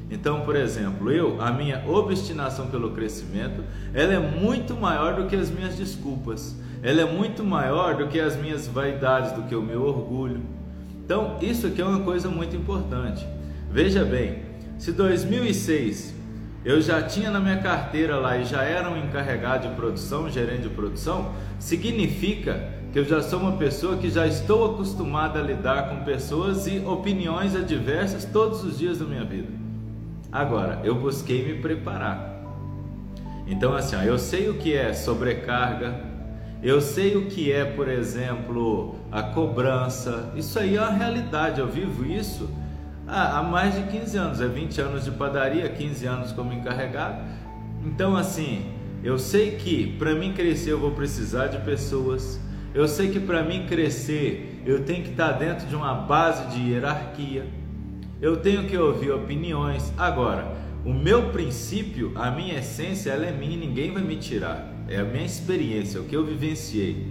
Então, 0.10 0.42
por 0.42 0.56
exemplo, 0.56 1.12
eu, 1.12 1.42
a 1.42 1.52
minha 1.52 1.84
obstinação 1.88 2.68
pelo 2.68 2.92
crescimento, 2.92 3.64
ela 3.94 4.14
é 4.14 4.20
muito 4.20 4.76
maior 4.76 5.16
do 5.16 5.28
que 5.28 5.36
as 5.36 5.50
minhas 5.50 5.76
desculpas. 5.76 6.56
Ela 6.82 7.02
é 7.02 7.06
muito 7.06 7.44
maior 7.44 7.96
do 7.96 8.08
que 8.08 8.20
as 8.20 8.36
minhas 8.36 8.66
vaidades, 8.66 9.34
do 9.34 9.44
que 9.44 9.56
o 9.56 9.62
meu 9.62 9.84
orgulho. 9.84 10.42
Então, 11.04 11.38
isso 11.42 11.68
aqui 11.68 11.82
é 11.82 11.86
uma 11.86 12.00
coisa 12.00 12.30
muito 12.30 12.56
importante. 12.56 13.28
Veja 13.70 14.06
bem, 14.06 14.44
se 14.78 14.92
2006 14.94 16.21
eu 16.64 16.80
já 16.80 17.02
tinha 17.02 17.32
na 17.32 17.40
minha 17.40 17.58
carteira 17.58 18.18
lá 18.18 18.38
e 18.38 18.46
já 18.46 18.64
era 18.64 18.90
um 18.90 18.98
encarregado 18.98 19.68
de 19.68 19.76
produção, 19.76 20.30
gerente 20.30 20.64
de 20.64 20.70
produção, 20.70 21.32
significa 21.60 22.70
que 22.94 23.00
eu 23.00 23.06
já 23.06 23.22
sou 23.22 23.40
uma 23.40 23.54
pessoa 23.54 23.98
que 23.98 24.10
já 24.10 24.28
estou 24.28 24.74
acostumada 24.74 25.40
a 25.40 25.42
lidar 25.42 25.90
com 25.90 26.04
pessoas 26.04 26.68
e 26.68 26.80
opiniões 26.80 27.56
adversas 27.56 28.26
todos 28.26 28.64
os 28.64 28.78
dias 28.78 29.00
da 29.00 29.06
minha 29.06 29.24
vida. 29.24 29.48
Agora, 30.32 30.80
eu 30.84 30.96
busquei 30.96 31.44
me 31.44 31.62
preparar. 31.62 32.30
Então, 33.48 33.74
assim, 33.74 33.96
ó, 33.96 34.02
eu 34.02 34.20
sei 34.20 34.50
o 34.50 34.56
que 34.56 34.76
é 34.76 34.94
sobrecarga, 34.94 36.00
eu 36.62 36.80
sei 36.80 37.18
o 37.18 37.26
que 37.26 37.52
é, 37.52 37.66
por 37.66 37.88
exemplo, 37.88 38.96
a 39.12 39.24
cobrança. 39.24 40.32
Isso 40.36 40.60
aí 40.60 40.76
é 40.76 40.80
uma 40.80 40.92
realidade, 40.92 41.60
eu 41.60 41.68
vivo 41.68 42.06
isso 42.06 42.50
há, 43.12 43.44
mais 43.44 43.76
de 43.76 43.84
15 43.84 44.18
anos. 44.18 44.42
É 44.42 44.48
20 44.48 44.82
anos 44.82 45.06
de 45.06 45.12
padaria, 45.12 45.68
15 45.70 46.06
anos 46.06 46.32
como 46.32 46.54
encarregado. 46.54 47.24
Então, 47.86 48.16
assim, 48.16 48.66
eu 49.04 49.20
sei 49.20 49.52
que 49.52 49.96
para 49.98 50.16
mim 50.16 50.34
crescer 50.34 50.72
eu 50.72 50.80
vou 50.80 50.92
precisar 50.92 51.48
de 51.48 51.58
pessoas. 51.60 52.40
Eu 52.74 52.88
sei 52.88 53.10
que 53.10 53.20
para 53.20 53.44
mim 53.44 53.66
crescer 53.68 54.62
eu 54.66 54.84
tenho 54.84 55.04
que 55.04 55.12
estar 55.12 55.34
dentro 55.34 55.68
de 55.68 55.76
uma 55.76 55.94
base 55.94 56.56
de 56.56 56.72
hierarquia 56.72 57.62
eu 58.22 58.38
tenho 58.38 58.68
que 58.68 58.78
ouvir 58.78 59.12
opiniões. 59.12 59.92
Agora, 59.98 60.56
o 60.86 60.94
meu 60.94 61.32
princípio, 61.32 62.12
a 62.16 62.30
minha 62.30 62.60
essência, 62.60 63.10
ela 63.10 63.26
é 63.26 63.32
minha, 63.32 63.58
ninguém 63.58 63.92
vai 63.92 64.04
me 64.04 64.16
tirar. 64.16 64.72
É 64.88 64.98
a 64.98 65.04
minha 65.04 65.26
experiência, 65.26 65.98
é 65.98 66.02
o 66.02 66.04
que 66.04 66.16
eu 66.16 66.24
vivenciei. 66.24 67.08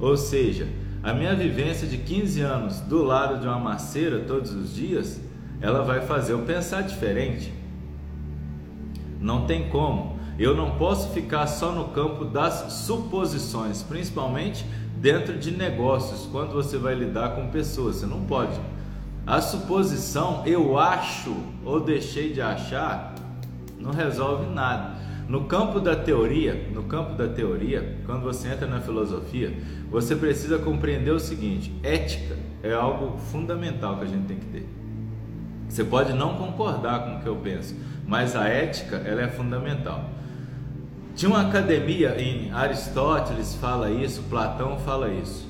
Ou 0.00 0.16
seja, 0.16 0.66
a 1.02 1.12
minha 1.12 1.34
vivência 1.34 1.86
de 1.86 1.98
15 1.98 2.40
anos 2.40 2.80
do 2.80 3.02
lado 3.02 3.38
de 3.40 3.46
uma 3.46 3.58
maceira 3.58 4.20
todos 4.20 4.52
os 4.52 4.74
dias, 4.74 5.20
ela 5.60 5.82
vai 5.82 6.00
fazer 6.00 6.32
eu 6.32 6.40
pensar 6.40 6.82
diferente. 6.82 7.52
Não 9.20 9.46
tem 9.46 9.68
como. 9.68 10.18
Eu 10.38 10.54
não 10.56 10.72
posso 10.72 11.10
ficar 11.10 11.46
só 11.46 11.72
no 11.72 11.88
campo 11.88 12.24
das 12.24 12.72
suposições, 12.72 13.82
principalmente 13.82 14.66
dentro 14.96 15.38
de 15.38 15.50
negócios, 15.50 16.28
quando 16.30 16.52
você 16.52 16.76
vai 16.76 16.94
lidar 16.94 17.36
com 17.36 17.48
pessoas. 17.48 17.96
Você 17.96 18.06
não 18.06 18.22
pode 18.24 18.58
a 19.26 19.40
suposição 19.40 20.42
eu 20.44 20.78
acho 20.78 21.34
ou 21.64 21.80
deixei 21.80 22.32
de 22.32 22.42
achar 22.42 23.14
não 23.78 23.90
resolve 23.90 24.52
nada. 24.52 24.96
No 25.28 25.44
campo 25.44 25.80
da 25.80 25.96
teoria, 25.96 26.68
no 26.74 26.82
campo 26.84 27.14
da 27.14 27.26
teoria, 27.26 27.98
quando 28.04 28.22
você 28.22 28.48
entra 28.48 28.66
na 28.66 28.80
filosofia, 28.80 29.54
você 29.90 30.14
precisa 30.14 30.58
compreender 30.58 31.10
o 31.10 31.18
seguinte: 31.18 31.74
ética 31.82 32.36
é 32.62 32.72
algo 32.72 33.16
fundamental 33.18 33.96
que 33.96 34.04
a 34.04 34.08
gente 34.08 34.26
tem 34.26 34.36
que 34.38 34.46
ter. 34.46 34.68
Você 35.74 35.82
pode 35.82 36.12
não 36.12 36.36
concordar 36.36 37.00
com 37.00 37.16
o 37.16 37.20
que 37.20 37.26
eu 37.26 37.34
penso, 37.34 37.74
mas 38.06 38.36
a 38.36 38.46
ética 38.46 38.94
ela 39.04 39.22
é 39.22 39.26
fundamental. 39.26 40.08
Tinha 41.16 41.28
uma 41.28 41.48
academia 41.48 42.14
em 42.16 42.52
Aristóteles 42.52 43.56
fala 43.56 43.90
isso, 43.90 44.22
Platão 44.30 44.78
fala 44.78 45.08
isso. 45.10 45.44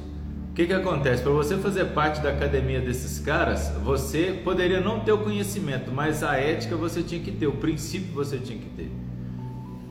O 0.50 0.54
que, 0.54 0.66
que 0.66 0.72
acontece? 0.72 1.22
Para 1.22 1.32
você 1.32 1.58
fazer 1.58 1.84
parte 1.92 2.22
da 2.22 2.30
academia 2.30 2.80
desses 2.80 3.18
caras, 3.18 3.68
você 3.84 4.40
poderia 4.42 4.80
não 4.80 5.00
ter 5.00 5.12
o 5.12 5.18
conhecimento, 5.18 5.92
mas 5.92 6.22
a 6.22 6.38
ética 6.38 6.74
você 6.74 7.02
tinha 7.02 7.20
que 7.20 7.30
ter, 7.30 7.46
o 7.46 7.58
princípio 7.58 8.14
você 8.14 8.38
tinha 8.38 8.58
que 8.58 8.70
ter. 8.70 8.90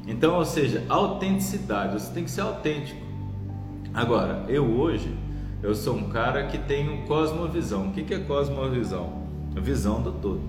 Então, 0.08 0.34
ou 0.34 0.46
seja, 0.46 0.84
autenticidade, 0.90 1.94
você 1.94 2.12
tem 2.12 2.24
que 2.24 2.32
ser 2.32 2.42
autêntico. 2.42 3.00
Agora, 3.94 4.46
eu 4.48 4.66
hoje, 4.66 5.16
eu 5.62 5.76
sou 5.76 5.96
um 5.96 6.10
cara 6.10 6.48
que 6.48 6.58
tem 6.58 6.90
um 6.90 7.06
cosmovisão. 7.06 7.90
O 7.90 7.92
que, 7.92 8.02
que 8.02 8.16
é 8.16 8.20
cosmovisão? 8.20 9.23
Visão 9.62 10.02
do 10.02 10.12
todo. 10.12 10.42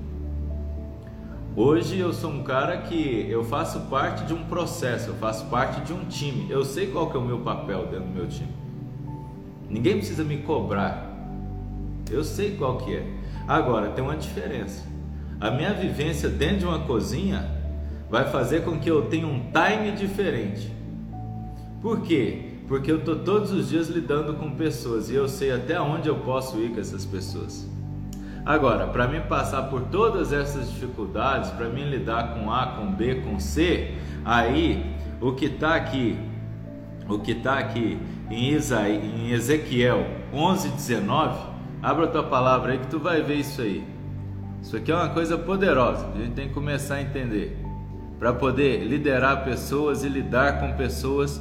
Hoje 1.56 1.99
eu 1.99 2.12
sou 2.12 2.30
um 2.30 2.42
cara 2.42 2.78
que 2.78 3.26
eu 3.30 3.44
faço 3.44 3.82
parte 3.82 4.25
de 4.25 4.34
um 4.34 4.44
processo, 4.44 5.11
eu 5.11 5.14
faço 5.14 5.46
parte 5.46 5.80
de 5.82 5.92
um 5.92 6.04
time. 6.06 6.50
Eu 6.50 6.64
sei 6.64 6.88
qual 6.88 7.08
que 7.08 7.16
é 7.16 7.20
o 7.20 7.25
meu 7.25 7.38
papel 7.40 7.87
dentro 7.87 8.06
do 8.06 8.12
meu 8.12 8.26
time. 8.26 8.52
Ninguém 9.70 9.99
precisa 9.99 10.25
me 10.25 10.38
cobrar. 10.38 11.14
Eu 12.11 12.25
sei 12.25 12.56
qual 12.56 12.78
que 12.78 12.96
é. 12.96 13.06
Agora 13.46 13.90
tem 13.90 14.02
uma 14.02 14.16
diferença. 14.16 14.84
A 15.40 15.50
minha 15.50 15.73
vivência 15.73 16.28
dentro 16.28 16.58
de 16.58 16.66
uma 16.66 16.80
cozinha 16.80 17.49
vai 18.11 18.28
fazer 18.30 18.64
com 18.64 18.78
que 18.78 18.90
eu 18.90 19.06
tenha 19.06 19.26
um 19.26 19.40
time 19.52 19.92
diferente. 19.96 20.73
Por 21.80 22.00
quê? 22.00 22.52
Porque 22.66 22.90
eu 22.90 22.99
estou 22.99 23.20
todos 23.20 23.52
os 23.52 23.68
dias 23.68 23.88
lidando 23.88 24.34
com 24.34 24.50
pessoas 24.50 25.11
e 25.11 25.14
eu 25.14 25.28
sei 25.28 25.52
até 25.52 25.80
onde 25.80 26.08
eu 26.08 26.16
posso 26.16 26.58
ir 26.58 26.70
com 26.70 26.80
essas 26.80 27.04
pessoas. 27.04 27.68
Agora, 28.47 28.87
para 28.89 29.09
mim 29.09 29.23
passar 29.23 29.63
por 29.65 29.83
todas 29.85 30.31
essas 30.31 30.71
dificuldades, 30.71 31.51
para 31.51 31.67
mim 31.69 31.85
lidar 31.85 32.35
com 32.35 32.53
A, 32.53 32.67
com 32.67 32.93
B, 32.93 33.23
com 33.23 33.41
C, 33.41 33.95
aí 34.23 34.95
o 35.19 35.33
que 35.33 35.47
está 35.47 35.75
aqui, 35.75 36.19
o 37.09 37.19
que 37.19 37.33
está 37.33 37.59
aqui 37.59 37.99
em, 38.31 38.51
Isaí, 38.51 38.97
em 38.97 39.31
Ezequiel 39.31 40.07
11, 40.31 40.69
19, 40.73 41.39
abra 41.83 42.05
a 42.05 42.09
tua 42.09 42.25
palavra 42.25 42.73
aí 42.73 42.79
que 42.79 42.89
tu 42.89 42.99
vai 42.99 43.23
ver 43.23 43.37
isso 43.37 43.63
aí. 43.63 43.83
Isso 44.61 44.77
aqui 44.77 44.93
é 44.93 44.95
uma 44.95 45.09
coisa 45.09 45.39
poderosa, 45.39 46.07
a 46.15 46.19
gente 46.19 46.33
tem 46.33 46.49
que 46.49 46.55
começar 46.55 46.97
a 46.97 47.03
entender. 47.03 47.59
Para 48.19 48.35
poder 48.35 48.85
liderar 48.85 49.43
pessoas 49.45 50.05
e 50.05 50.09
lidar 50.09 50.61
com 50.61 50.73
pessoas, 50.75 51.41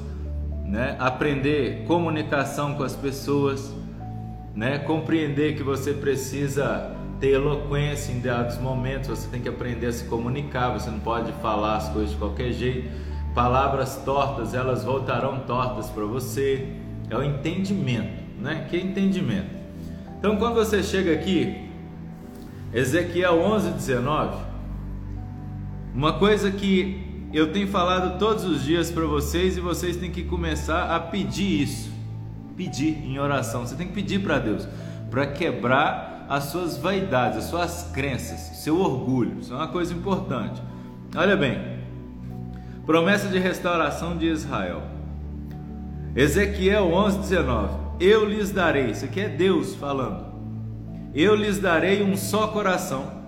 né? 0.66 0.96
aprender 1.00 1.84
comunicação 1.86 2.76
com 2.76 2.84
as 2.84 2.96
pessoas. 2.96 3.74
né? 4.56 4.80
Compreender 4.80 5.56
que 5.56 5.64
você 5.64 5.94
precisa 5.94 6.93
ter 7.24 7.36
eloquência 7.36 8.12
em 8.12 8.20
dados 8.20 8.58
momentos, 8.58 9.08
você 9.08 9.30
tem 9.30 9.40
que 9.40 9.48
aprender 9.48 9.88
a 9.88 9.94
se 9.94 10.04
comunicar, 10.04 10.72
você 10.72 10.90
não 10.90 11.00
pode 11.00 11.32
falar 11.42 11.78
as 11.78 11.88
coisas 11.88 12.12
de 12.12 12.18
qualquer 12.18 12.52
jeito. 12.52 12.90
Palavras 13.34 13.96
tortas, 14.04 14.54
elas 14.54 14.84
voltarão 14.84 15.40
tortas 15.40 15.90
para 15.90 16.04
você. 16.04 16.68
É 17.10 17.16
o 17.16 17.24
entendimento, 17.24 18.22
né? 18.42 18.68
Que 18.70 18.76
é 18.76 18.82
entendimento. 18.82 19.56
Então, 20.20 20.36
quando 20.36 20.56
você 20.56 20.84
chega 20.84 21.14
aqui, 21.14 21.70
Ezequiel 22.74 23.40
11, 23.40 23.70
19, 23.70 24.38
uma 25.96 26.20
coisa 26.20 26.52
que 26.52 27.30
eu 27.32 27.54
tenho 27.54 27.70
falado 27.70 28.20
todos 28.20 28.44
os 28.44 28.66
dias 28.66 28.92
para 28.92 29.06
vocês 29.06 29.56
e 29.56 29.62
vocês 29.62 29.96
têm 29.96 30.12
que 30.12 30.26
começar 30.26 30.94
a 30.94 31.00
pedir 31.00 31.62
isso. 31.62 31.90
Pedir 32.58 32.98
em 33.02 33.18
oração. 33.18 33.66
Você 33.66 33.76
tem 33.76 33.88
que 33.88 33.94
pedir 33.94 34.20
para 34.20 34.40
Deus 34.40 34.68
para 35.10 35.28
quebrar 35.28 36.13
as 36.30 36.46
suas 36.46 36.78
vaidades, 36.78 37.38
as 37.38 37.44
suas 37.46 37.92
crenças, 37.94 38.40
seu 38.58 38.80
orgulho. 38.80 39.40
Isso 39.40 39.54
é 39.54 39.56
uma 39.56 39.68
coisa 39.68 39.94
importante. 39.94 40.62
Olha 41.16 41.38
bem, 41.38 41.80
promessa 42.86 43.28
de 43.28 43.38
restauração 43.38 44.18
de 44.18 44.28
Israel. 44.28 44.84
Ezequiel 46.16 46.94
11, 46.94 47.20
19. 47.20 47.84
Eu 48.00 48.26
lhes 48.26 48.52
darei, 48.52 48.92
isso 48.92 49.06
aqui 49.06 49.22
é 49.22 49.30
Deus 49.30 49.76
falando. 49.76 50.26
Eu 51.14 51.36
lhes 51.36 51.60
darei 51.60 52.04
um 52.04 52.16
só 52.16 52.48
coração 52.48 53.24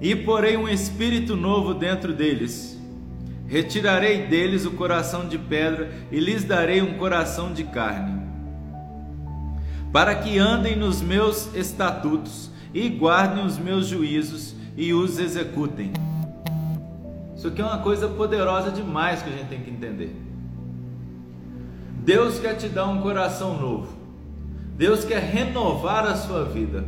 e 0.00 0.16
porei 0.16 0.56
um 0.56 0.68
espírito 0.68 1.36
novo 1.36 1.74
dentro 1.74 2.12
deles. 2.12 2.80
Retirarei 3.46 4.26
deles 4.26 4.64
o 4.64 4.70
coração 4.70 5.28
de 5.28 5.36
pedra 5.36 5.90
e 6.10 6.20
lhes 6.20 6.44
darei 6.44 6.80
um 6.80 6.94
coração 6.94 7.52
de 7.52 7.64
carne, 7.64 8.19
para 9.92 10.14
que 10.14 10.38
andem 10.38 10.76
nos 10.76 11.02
meus 11.02 11.52
estatutos 11.54 12.50
e 12.72 12.88
guardem 12.88 13.44
os 13.44 13.58
meus 13.58 13.86
juízos 13.86 14.54
e 14.76 14.94
os 14.94 15.18
executem. 15.18 15.92
Isso 17.36 17.48
aqui 17.48 17.60
é 17.60 17.64
uma 17.64 17.78
coisa 17.78 18.08
poderosa 18.08 18.70
demais 18.70 19.22
que 19.22 19.30
a 19.30 19.32
gente 19.32 19.48
tem 19.48 19.60
que 19.60 19.70
entender. 19.70 20.14
Deus 22.04 22.38
quer 22.38 22.54
te 22.54 22.68
dar 22.68 22.86
um 22.86 23.00
coração 23.00 23.60
novo. 23.60 23.88
Deus 24.76 25.04
quer 25.04 25.20
renovar 25.22 26.06
a 26.06 26.16
sua 26.16 26.44
vida. 26.44 26.84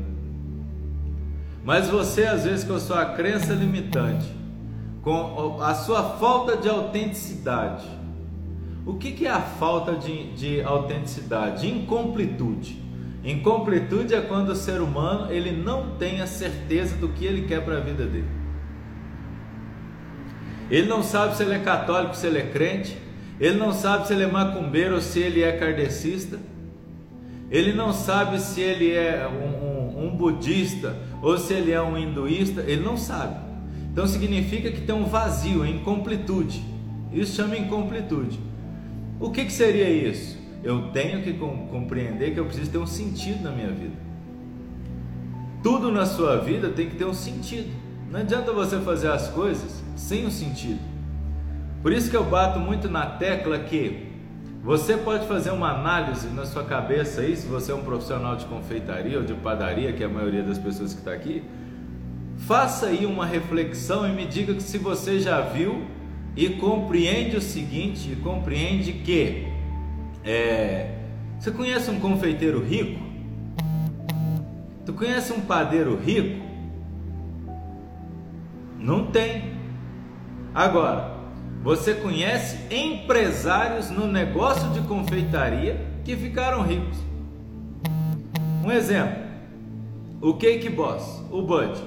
Mas 1.64 1.88
você, 1.88 2.24
às 2.24 2.44
vezes, 2.44 2.64
com 2.64 2.74
a 2.74 2.80
sua 2.80 3.04
crença 3.04 3.52
limitante, 3.52 4.26
com 5.02 5.60
a 5.60 5.74
sua 5.74 6.02
falta 6.18 6.56
de 6.56 6.68
autenticidade. 6.68 7.86
O 8.86 8.94
que, 8.94 9.12
que 9.12 9.26
é 9.26 9.30
a 9.30 9.40
falta 9.40 9.94
de, 9.94 10.32
de 10.32 10.62
autenticidade? 10.62 11.68
Incompletude. 11.68 12.82
Incompletude 13.24 14.14
é 14.14 14.20
quando 14.20 14.48
o 14.50 14.56
ser 14.56 14.80
humano 14.80 15.30
ele 15.32 15.52
não 15.52 15.96
tem 15.96 16.20
a 16.20 16.26
certeza 16.26 16.96
do 16.96 17.08
que 17.08 17.24
ele 17.24 17.42
quer 17.46 17.64
para 17.64 17.78
a 17.78 17.80
vida 17.80 18.04
dele. 18.04 18.26
Ele 20.70 20.88
não 20.88 21.02
sabe 21.02 21.36
se 21.36 21.42
ele 21.42 21.54
é 21.54 21.58
católico, 21.58 22.16
se 22.16 22.26
ele 22.26 22.38
é 22.38 22.46
crente. 22.46 22.96
Ele 23.38 23.58
não 23.58 23.72
sabe 23.72 24.06
se 24.06 24.12
ele 24.12 24.24
é 24.24 24.26
macumbeiro 24.26 24.96
ou 24.96 25.00
se 25.00 25.20
ele 25.20 25.42
é 25.42 25.52
kardecista. 25.52 26.38
Ele 27.50 27.72
não 27.72 27.92
sabe 27.92 28.40
se 28.40 28.60
ele 28.60 28.92
é 28.92 29.28
um, 29.28 30.00
um, 30.00 30.06
um 30.06 30.16
budista 30.16 30.96
ou 31.20 31.36
se 31.38 31.52
ele 31.52 31.70
é 31.70 31.80
um 31.80 31.98
hinduísta, 31.98 32.62
ele 32.62 32.82
não 32.82 32.96
sabe. 32.96 33.36
Então 33.92 34.06
significa 34.06 34.70
que 34.72 34.80
tem 34.80 34.94
um 34.94 35.04
vazio, 35.04 35.64
incompletude. 35.66 36.64
Isso 37.12 37.36
chama 37.36 37.56
incompletude. 37.56 38.40
O 39.20 39.30
que, 39.30 39.44
que 39.44 39.52
seria 39.52 39.88
isso? 39.88 40.41
Eu 40.62 40.90
tenho 40.92 41.22
que 41.22 41.32
compreender 41.34 42.32
que 42.32 42.40
eu 42.40 42.44
preciso 42.44 42.70
ter 42.70 42.78
um 42.78 42.86
sentido 42.86 43.42
na 43.42 43.50
minha 43.50 43.70
vida. 43.70 43.96
Tudo 45.62 45.90
na 45.90 46.06
sua 46.06 46.36
vida 46.38 46.68
tem 46.68 46.88
que 46.88 46.96
ter 46.96 47.04
um 47.04 47.14
sentido. 47.14 47.70
Não 48.10 48.20
adianta 48.20 48.52
você 48.52 48.78
fazer 48.80 49.08
as 49.08 49.28
coisas 49.28 49.82
sem 49.96 50.26
um 50.26 50.30
sentido. 50.30 50.80
Por 51.82 51.92
isso 51.92 52.10
que 52.10 52.16
eu 52.16 52.24
bato 52.24 52.60
muito 52.60 52.88
na 52.88 53.06
tecla 53.06 53.58
que 53.58 54.06
você 54.62 54.96
pode 54.96 55.26
fazer 55.26 55.50
uma 55.50 55.72
análise 55.72 56.28
na 56.28 56.46
sua 56.46 56.62
cabeça 56.62 57.22
aí, 57.22 57.34
se 57.34 57.48
você 57.48 57.72
é 57.72 57.74
um 57.74 57.82
profissional 57.82 58.36
de 58.36 58.44
confeitaria 58.44 59.18
ou 59.18 59.24
de 59.24 59.34
padaria, 59.34 59.92
que 59.92 60.04
é 60.04 60.06
a 60.06 60.08
maioria 60.08 60.44
das 60.44 60.58
pessoas 60.58 60.92
que 60.92 61.00
está 61.00 61.12
aqui. 61.12 61.42
Faça 62.36 62.86
aí 62.86 63.04
uma 63.04 63.26
reflexão 63.26 64.08
e 64.08 64.12
me 64.12 64.24
diga 64.24 64.58
se 64.60 64.78
você 64.78 65.18
já 65.18 65.40
viu 65.40 65.82
e 66.36 66.48
compreende 66.50 67.36
o 67.36 67.42
seguinte, 67.42 68.12
e 68.12 68.16
compreende 68.16 68.92
que 68.92 69.51
é, 70.24 70.98
você 71.38 71.50
conhece 71.50 71.90
um 71.90 71.98
confeiteiro 71.98 72.62
rico? 72.62 73.00
Tu 74.86 74.92
conhece 74.92 75.32
um 75.32 75.40
padeiro 75.40 75.96
rico? 75.96 76.44
Não 78.78 79.06
tem. 79.06 79.54
Agora, 80.54 81.16
você 81.62 81.94
conhece 81.94 82.58
empresários 82.74 83.90
no 83.90 84.06
negócio 84.06 84.70
de 84.70 84.80
confeitaria 84.82 85.86
que 86.04 86.16
ficaram 86.16 86.62
ricos. 86.62 86.98
Um 88.64 88.70
exemplo: 88.70 89.22
o 90.20 90.34
Cake 90.34 90.68
Boss, 90.68 91.24
o 91.30 91.42
Bud. 91.42 91.80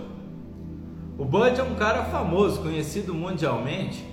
O 1.18 1.24
Bud 1.24 1.60
é 1.60 1.64
um 1.64 1.76
cara 1.76 2.04
famoso, 2.06 2.62
conhecido 2.62 3.14
mundialmente. 3.14 4.06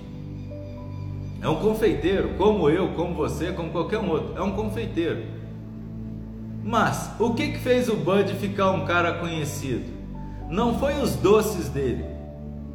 É 1.43 1.49
um 1.49 1.57
confeiteiro, 1.57 2.29
como 2.37 2.69
eu, 2.69 2.87
como 2.93 3.13
você, 3.13 3.51
como 3.51 3.69
qualquer 3.69 3.99
um 3.99 4.09
outro. 4.09 4.37
É 4.37 4.41
um 4.41 4.53
confeiteiro. 4.53 5.23
Mas 6.63 7.11
o 7.19 7.33
que, 7.33 7.49
que 7.49 7.59
fez 7.59 7.89
o 7.89 7.97
Bud 7.97 8.33
ficar 8.35 8.71
um 8.71 8.85
cara 8.85 9.15
conhecido? 9.15 9.91
Não 10.49 10.79
foi 10.79 11.01
os 11.01 11.17
doces 11.17 11.67
dele. 11.67 12.05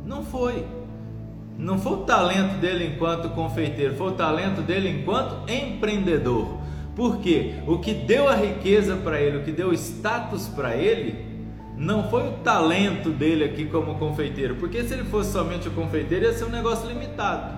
Não 0.05 0.23
foi. 0.23 0.67
Não 1.57 1.79
foi 1.79 1.93
o 1.93 1.97
talento 1.99 2.59
dele 2.61 2.93
enquanto 2.95 3.31
confeiteiro, 3.31 3.97
foi 3.97 4.09
o 4.09 4.15
talento 4.15 4.61
dele 4.61 5.01
enquanto 5.01 5.51
empreendedor. 5.51 6.59
Porque 6.95 7.55
o 7.67 7.79
que 7.79 7.95
deu 7.95 8.29
a 8.29 8.35
riqueza 8.35 8.97
para 8.97 9.19
ele, 9.19 9.39
o 9.39 9.45
que 9.45 9.51
deu 9.51 9.73
status 9.73 10.47
para 10.47 10.77
ele, 10.77 11.27
não 11.77 12.11
foi 12.11 12.29
o 12.29 12.33
talento 12.45 13.11
dele 13.11 13.45
aqui 13.45 13.65
como 13.65 13.95
confeiteiro. 13.95 14.57
Porque 14.57 14.85
se 14.85 14.93
ele 14.93 15.05
fosse 15.05 15.33
somente 15.33 15.69
o 15.69 15.71
confeiteiro, 15.71 16.27
ia 16.27 16.33
ser 16.35 16.45
um 16.45 16.51
negócio 16.51 16.87
limitado. 16.87 17.58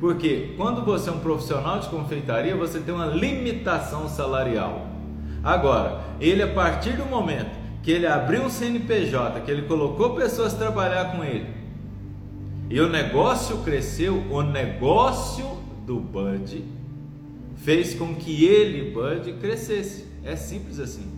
Porque 0.00 0.54
quando 0.56 0.84
você 0.84 1.10
é 1.10 1.12
um 1.12 1.18
profissional 1.18 1.80
de 1.80 1.88
confeitaria, 1.88 2.56
você 2.56 2.78
tem 2.78 2.94
uma 2.94 3.06
limitação 3.06 4.08
salarial. 4.08 4.86
Agora, 5.42 6.00
ele 6.20 6.42
a 6.42 6.52
partir 6.52 6.92
do 6.92 7.04
momento 7.04 7.50
que 7.82 7.90
ele 7.90 8.06
abriu 8.06 8.42
um 8.42 8.50
CNPJ, 8.50 9.40
que 9.40 9.50
ele 9.50 9.62
colocou 9.62 10.14
pessoas 10.14 10.54
trabalhar 10.54 11.16
com 11.16 11.24
ele, 11.24 11.46
e 12.70 12.80
o 12.80 12.88
negócio 12.88 13.58
cresceu, 13.58 14.24
o 14.30 14.42
negócio 14.42 15.46
do 15.86 15.98
Bud 15.98 16.64
fez 17.56 17.94
com 17.94 18.14
que 18.14 18.44
ele, 18.44 18.90
Bud, 18.90 19.32
crescesse. 19.40 20.06
É 20.22 20.36
simples 20.36 20.78
assim. 20.78 21.10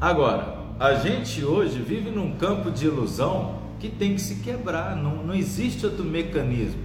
Agora, 0.00 0.58
a 0.78 0.94
gente 0.94 1.44
hoje 1.44 1.78
vive 1.78 2.10
num 2.10 2.36
campo 2.36 2.70
de 2.70 2.86
ilusão 2.86 3.58
que 3.78 3.88
tem 3.88 4.14
que 4.14 4.20
se 4.20 4.36
quebrar, 4.36 4.96
não, 4.96 5.22
não 5.24 5.34
existe 5.34 5.86
outro 5.86 6.04
mecanismo. 6.04 6.80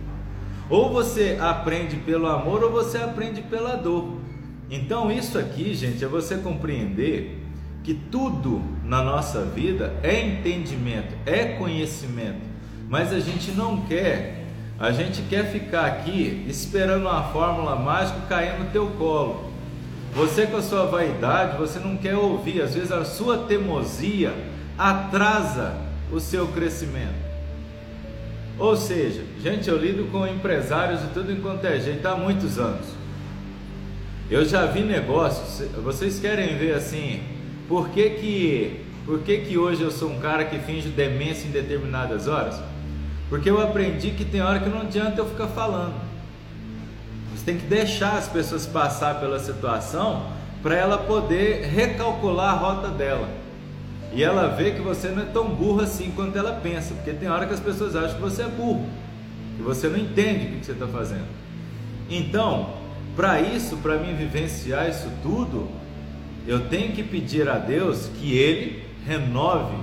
Ou 0.69 0.91
você 0.91 1.37
aprende 1.39 1.97
pelo 1.97 2.27
amor 2.27 2.63
ou 2.63 2.71
você 2.71 2.97
aprende 2.97 3.41
pela 3.41 3.75
dor. 3.75 4.17
Então, 4.69 5.11
isso 5.11 5.37
aqui, 5.37 5.73
gente, 5.73 6.03
é 6.03 6.07
você 6.07 6.37
compreender 6.37 7.43
que 7.83 7.93
tudo 7.93 8.61
na 8.83 9.03
nossa 9.03 9.41
vida 9.41 9.93
é 10.01 10.19
entendimento, 10.25 11.13
é 11.25 11.45
conhecimento, 11.57 12.41
mas 12.89 13.11
a 13.11 13.19
gente 13.19 13.51
não 13.51 13.81
quer, 13.81 14.45
a 14.79 14.91
gente 14.91 15.21
quer 15.23 15.51
ficar 15.51 15.85
aqui 15.85 16.45
esperando 16.47 17.03
uma 17.03 17.23
fórmula 17.23 17.75
mágica 17.75 18.21
cair 18.29 18.57
no 18.57 18.65
teu 18.71 18.87
colo. 18.91 19.51
Você 20.15 20.47
com 20.47 20.57
a 20.57 20.61
sua 20.61 20.85
vaidade, 20.85 21.57
você 21.57 21.79
não 21.79 21.97
quer 21.97 22.15
ouvir, 22.15 22.61
às 22.61 22.73
vezes 22.73 22.91
a 22.91 23.03
sua 23.03 23.39
teimosia 23.39 24.33
atrasa 24.77 25.75
o 26.11 26.19
seu 26.19 26.47
crescimento. 26.47 27.33
Ou 28.57 28.75
seja, 28.75 29.23
gente, 29.41 29.69
eu 29.69 29.77
lido 29.77 30.11
com 30.11 30.27
empresários 30.27 31.01
e 31.01 31.07
tudo 31.07 31.31
enquanto 31.31 31.65
é 31.65 31.79
jeito 31.79 32.05
há 32.07 32.15
muitos 32.15 32.59
anos. 32.59 32.85
Eu 34.29 34.45
já 34.45 34.65
vi 34.65 34.81
negócios, 34.81 35.67
vocês 35.83 36.19
querem 36.19 36.57
ver 36.57 36.73
assim, 36.73 37.21
por 37.67 37.89
que 37.89 38.09
que, 38.11 38.85
por 39.05 39.19
que 39.19 39.39
que 39.39 39.57
hoje 39.57 39.81
eu 39.81 39.91
sou 39.91 40.11
um 40.11 40.19
cara 40.19 40.45
que 40.45 40.59
finge 40.59 40.89
demência 40.89 41.47
em 41.47 41.51
determinadas 41.51 42.27
horas? 42.27 42.59
Porque 43.29 43.49
eu 43.49 43.61
aprendi 43.61 44.11
que 44.11 44.23
tem 44.23 44.41
hora 44.41 44.59
que 44.59 44.69
não 44.69 44.81
adianta 44.81 45.19
eu 45.19 45.25
ficar 45.27 45.47
falando. 45.47 45.95
Você 47.33 47.43
tem 47.43 47.57
que 47.57 47.65
deixar 47.65 48.17
as 48.17 48.27
pessoas 48.27 48.65
passar 48.65 49.19
pela 49.19 49.39
situação 49.39 50.31
para 50.61 50.75
ela 50.75 50.97
poder 50.97 51.65
recalcular 51.65 52.53
a 52.53 52.57
rota 52.57 52.87
dela. 52.89 53.27
E 54.15 54.23
ela 54.23 54.49
vê 54.49 54.71
que 54.71 54.81
você 54.81 55.09
não 55.09 55.23
é 55.23 55.25
tão 55.25 55.49
burro 55.49 55.81
assim 55.81 56.11
quanto 56.15 56.37
ela 56.37 56.53
pensa, 56.53 56.93
porque 56.93 57.11
tem 57.13 57.29
hora 57.29 57.45
que 57.47 57.53
as 57.53 57.59
pessoas 57.59 57.95
acham 57.95 58.15
que 58.15 58.21
você 58.21 58.43
é 58.43 58.47
burro, 58.47 58.87
que 59.57 59.63
você 59.63 59.87
não 59.87 59.97
entende 59.97 60.45
o 60.45 60.59
que 60.59 60.65
você 60.65 60.71
está 60.73 60.87
fazendo. 60.87 61.27
Então, 62.09 62.73
Para 63.15 63.39
isso, 63.39 63.77
para 63.77 63.97
mim 63.97 64.15
vivenciar 64.15 64.89
isso 64.89 65.07
tudo, 65.21 65.69
eu 66.47 66.67
tenho 66.67 66.93
que 66.93 67.03
pedir 67.03 67.47
a 67.47 67.59
Deus 67.59 68.09
que 68.19 68.35
Ele 68.35 68.83
renove 69.05 69.77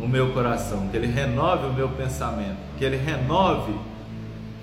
o 0.00 0.06
meu 0.06 0.30
coração, 0.32 0.88
que 0.88 0.96
Ele 0.96 1.08
renove 1.08 1.66
o 1.66 1.72
meu 1.72 1.88
pensamento, 1.88 2.56
que 2.78 2.84
Ele 2.84 2.96
renove 2.96 3.74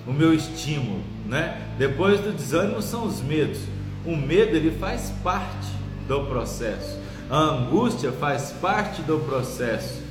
o 0.06 0.12
meu 0.12 0.32
estímulo, 0.32 1.02
né? 1.26 1.60
Depois 1.78 2.20
do 2.20 2.32
desânimo 2.32 2.80
são 2.80 3.04
os 3.06 3.20
medos. 3.20 3.60
O 4.04 4.16
medo 4.16 4.56
ele 4.56 4.72
faz 4.72 5.12
parte 5.22 5.68
do 6.08 6.24
processo. 6.24 6.98
A 7.30 7.38
angústia 7.38 8.12
faz 8.12 8.52
parte 8.60 9.02
do 9.02 9.18
processo. 9.20 10.02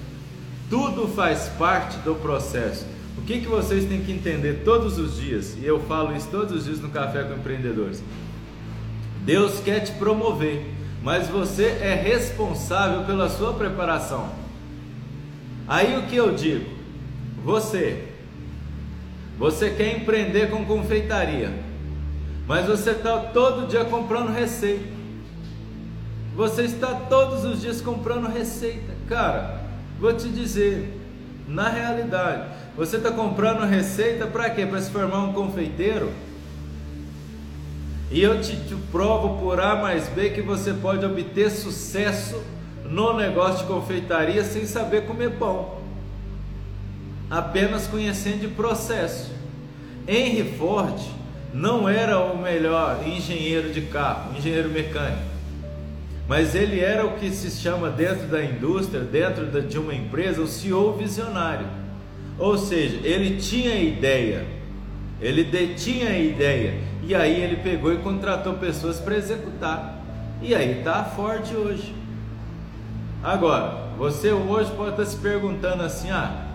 Tudo 0.70 1.08
faz 1.08 1.50
parte 1.58 1.98
do 2.00 2.16
processo. 2.16 2.86
O 3.18 3.22
que, 3.24 3.42
que 3.42 3.48
vocês 3.48 3.86
têm 3.86 4.02
que 4.02 4.12
entender 4.12 4.62
todos 4.64 4.98
os 4.98 5.18
dias, 5.18 5.56
e 5.62 5.66
eu 5.66 5.80
falo 5.82 6.16
isso 6.16 6.28
todos 6.32 6.54
os 6.54 6.66
dias 6.66 6.80
no 6.80 6.90
Café 6.90 7.24
com 7.24 7.36
Empreendedores: 7.36 8.02
Deus 9.24 9.60
quer 9.60 9.82
te 9.82 9.92
promover, 9.94 10.66
mas 11.04 11.28
você 11.28 11.66
é 11.66 11.94
responsável 11.94 13.04
pela 13.04 13.30
sua 13.30 13.54
preparação. 13.54 14.30
Aí 15.68 15.98
o 15.98 16.04
que 16.04 16.16
eu 16.16 16.34
digo? 16.34 16.70
Você, 17.44 18.08
você 19.38 19.70
quer 19.72 19.98
empreender 19.98 20.50
com 20.50 20.66
confeitaria, 20.66 21.54
mas 22.48 22.66
você 22.66 22.92
está 22.92 23.18
todo 23.18 23.68
dia 23.68 23.84
comprando 23.86 24.32
receita. 24.32 25.01
Você 26.36 26.64
está 26.64 26.94
todos 26.94 27.44
os 27.44 27.62
dias 27.62 27.82
comprando 27.82 28.28
receita. 28.28 28.94
Cara, 29.08 29.62
vou 30.00 30.14
te 30.14 30.30
dizer, 30.30 30.98
na 31.48 31.70
realidade, 31.70 32.44
você 32.76 32.98
está 32.98 33.12
comprando 33.12 33.66
receita 33.66 34.26
para 34.26 34.50
quê? 34.50 34.66
Para 34.66 34.82
se 34.82 34.90
formar 34.90 35.24
um 35.24 35.34
confeiteiro? 35.34 36.12
E 38.10 38.22
eu 38.22 38.42
te, 38.42 38.56
te, 38.56 38.76
provo 38.92 39.40
por 39.40 39.60
A 39.60 39.76
mais 39.76 40.08
B 40.10 40.32
que 40.32 40.42
você 40.42 40.74
pode 40.74 41.06
obter 41.06 41.50
sucesso 41.50 42.42
no 42.84 43.16
negócio 43.16 43.60
de 43.60 43.74
confeitaria 43.74 44.44
sem 44.44 44.66
saber 44.66 45.06
comer 45.06 45.32
pão, 45.38 45.78
apenas 47.30 47.88
conhecendo 47.88 48.48
o 48.48 48.52
processo. 48.52 49.32
Henry 50.06 50.58
Ford 50.58 51.00
não 51.54 51.88
era 51.88 52.20
o 52.20 52.38
melhor 52.38 53.02
engenheiro 53.08 53.72
de 53.72 53.82
carro, 53.84 54.36
engenheiro 54.38 54.70
mecânico, 54.70 55.31
mas 56.32 56.56
ele 56.56 56.80
era 56.80 57.06
o 57.06 57.16
que 57.16 57.30
se 57.30 57.52
chama 57.52 57.90
dentro 57.90 58.26
da 58.28 58.42
indústria, 58.42 59.02
dentro 59.02 59.48
de 59.64 59.78
uma 59.78 59.94
empresa, 59.94 60.42
o 60.42 60.48
CEO 60.48 60.94
visionário. 60.94 61.68
Ou 62.40 62.58
seja, 62.58 63.06
ele 63.06 63.36
tinha 63.36 63.76
ideia, 63.76 64.48
ele 65.20 65.44
detinha 65.44 66.08
a 66.08 66.18
ideia, 66.18 66.80
e 67.04 67.14
aí 67.14 67.42
ele 67.42 67.58
pegou 67.58 67.94
e 67.94 67.98
contratou 67.98 68.54
pessoas 68.54 68.98
para 68.98 69.18
executar. 69.18 70.00
E 70.42 70.56
aí 70.56 70.80
está 70.80 71.04
Ford 71.04 71.44
hoje. 71.54 71.94
Agora, 73.22 73.90
você 73.98 74.32
hoje 74.32 74.72
pode 74.72 74.92
estar 74.92 75.06
se 75.08 75.18
perguntando 75.18 75.84
assim: 75.84 76.12
ah, 76.12 76.46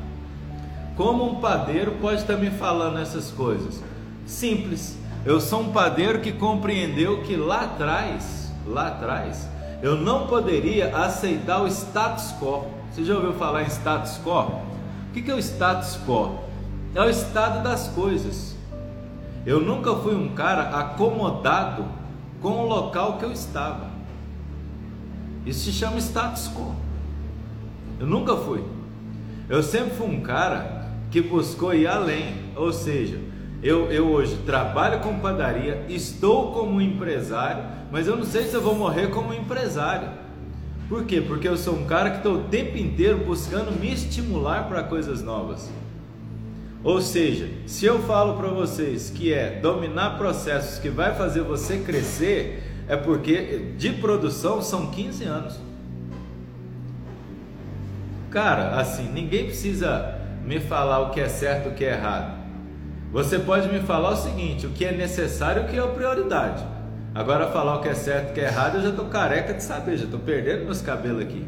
como 0.96 1.22
um 1.22 1.34
padeiro 1.34 1.96
pode 2.00 2.22
estar 2.22 2.38
me 2.38 2.48
falando 2.48 2.98
essas 2.98 3.30
coisas? 3.30 3.84
Simples. 4.24 4.96
Eu 5.22 5.38
sou 5.38 5.60
um 5.60 5.70
padeiro 5.70 6.20
que 6.20 6.32
compreendeu 6.32 7.22
que 7.24 7.36
lá 7.36 7.64
atrás, 7.64 8.50
lá 8.66 8.88
atrás, 8.88 9.54
eu 9.82 9.96
não 9.96 10.26
poderia 10.26 10.96
aceitar 10.96 11.62
o 11.62 11.66
status 11.66 12.34
quo. 12.40 12.64
Você 12.90 13.04
já 13.04 13.14
ouviu 13.14 13.34
falar 13.34 13.62
em 13.62 13.66
status 13.66 14.18
quo? 14.24 14.62
O 15.10 15.12
que 15.12 15.30
é 15.30 15.34
o 15.34 15.38
status 15.38 15.98
quo? 16.06 16.38
É 16.94 17.00
o 17.00 17.10
estado 17.10 17.62
das 17.62 17.88
coisas. 17.88 18.56
Eu 19.44 19.60
nunca 19.60 19.94
fui 19.96 20.14
um 20.14 20.28
cara 20.34 20.70
acomodado 20.70 21.84
com 22.40 22.64
o 22.64 22.66
local 22.66 23.18
que 23.18 23.24
eu 23.24 23.32
estava. 23.32 23.90
Isso 25.44 25.64
se 25.64 25.72
chama 25.72 25.98
status 25.98 26.48
quo. 26.48 26.74
Eu 28.00 28.06
nunca 28.06 28.36
fui. 28.36 28.64
Eu 29.48 29.62
sempre 29.62 29.94
fui 29.94 30.06
um 30.06 30.20
cara 30.20 30.90
que 31.10 31.20
buscou 31.20 31.74
ir 31.74 31.86
além. 31.86 32.34
Ou 32.56 32.72
seja, 32.72 33.20
eu, 33.62 33.90
eu 33.90 34.08
hoje 34.08 34.36
trabalho 34.44 35.00
com 35.00 35.18
padaria, 35.18 35.84
estou 35.88 36.52
como 36.52 36.80
empresário, 36.80 37.64
mas 37.90 38.06
eu 38.06 38.16
não 38.16 38.24
sei 38.24 38.44
se 38.44 38.54
eu 38.54 38.60
vou 38.60 38.74
morrer 38.74 39.08
como 39.08 39.32
empresário. 39.32 40.08
Por 40.88 41.04
quê? 41.04 41.20
Porque 41.20 41.48
eu 41.48 41.56
sou 41.56 41.74
um 41.74 41.84
cara 41.84 42.10
que 42.10 42.18
estou 42.18 42.36
o 42.36 42.44
tempo 42.44 42.76
inteiro 42.76 43.18
buscando 43.18 43.72
me 43.72 43.92
estimular 43.92 44.68
para 44.68 44.84
coisas 44.84 45.22
novas. 45.22 45.70
Ou 46.84 47.00
seja, 47.00 47.48
se 47.66 47.84
eu 47.84 47.98
falo 48.00 48.36
para 48.36 48.48
vocês 48.48 49.10
que 49.10 49.32
é 49.32 49.58
dominar 49.60 50.16
processos 50.16 50.78
que 50.78 50.88
vai 50.88 51.14
fazer 51.14 51.42
você 51.42 51.78
crescer, 51.78 52.62
é 52.86 52.96
porque 52.96 53.72
de 53.76 53.90
produção 53.94 54.62
são 54.62 54.86
15 54.90 55.24
anos. 55.24 55.60
Cara, 58.30 58.78
assim, 58.78 59.10
ninguém 59.12 59.46
precisa 59.46 60.14
me 60.44 60.60
falar 60.60 61.00
o 61.00 61.10
que 61.10 61.20
é 61.20 61.28
certo 61.28 61.70
e 61.70 61.72
o 61.72 61.74
que 61.74 61.84
é 61.84 61.94
errado. 61.94 62.35
Você 63.12 63.38
pode 63.38 63.68
me 63.68 63.80
falar 63.80 64.10
o 64.10 64.16
seguinte: 64.16 64.66
o 64.66 64.70
que 64.70 64.84
é 64.84 64.92
necessário 64.92 65.62
e 65.62 65.66
o 65.66 65.68
que 65.68 65.78
é 65.78 65.86
prioridade. 65.86 66.64
Agora 67.14 67.50
falar 67.50 67.76
o 67.76 67.80
que 67.80 67.88
é 67.88 67.94
certo 67.94 68.28
e 68.28 68.30
o 68.32 68.34
que 68.34 68.40
é 68.40 68.44
errado, 68.44 68.76
eu 68.76 68.82
já 68.82 68.90
estou 68.90 69.06
careca 69.06 69.54
de 69.54 69.62
saber, 69.62 69.96
já 69.96 70.04
estou 70.04 70.20
perdendo 70.20 70.64
meus 70.64 70.82
cabelos 70.82 71.22
aqui. 71.22 71.46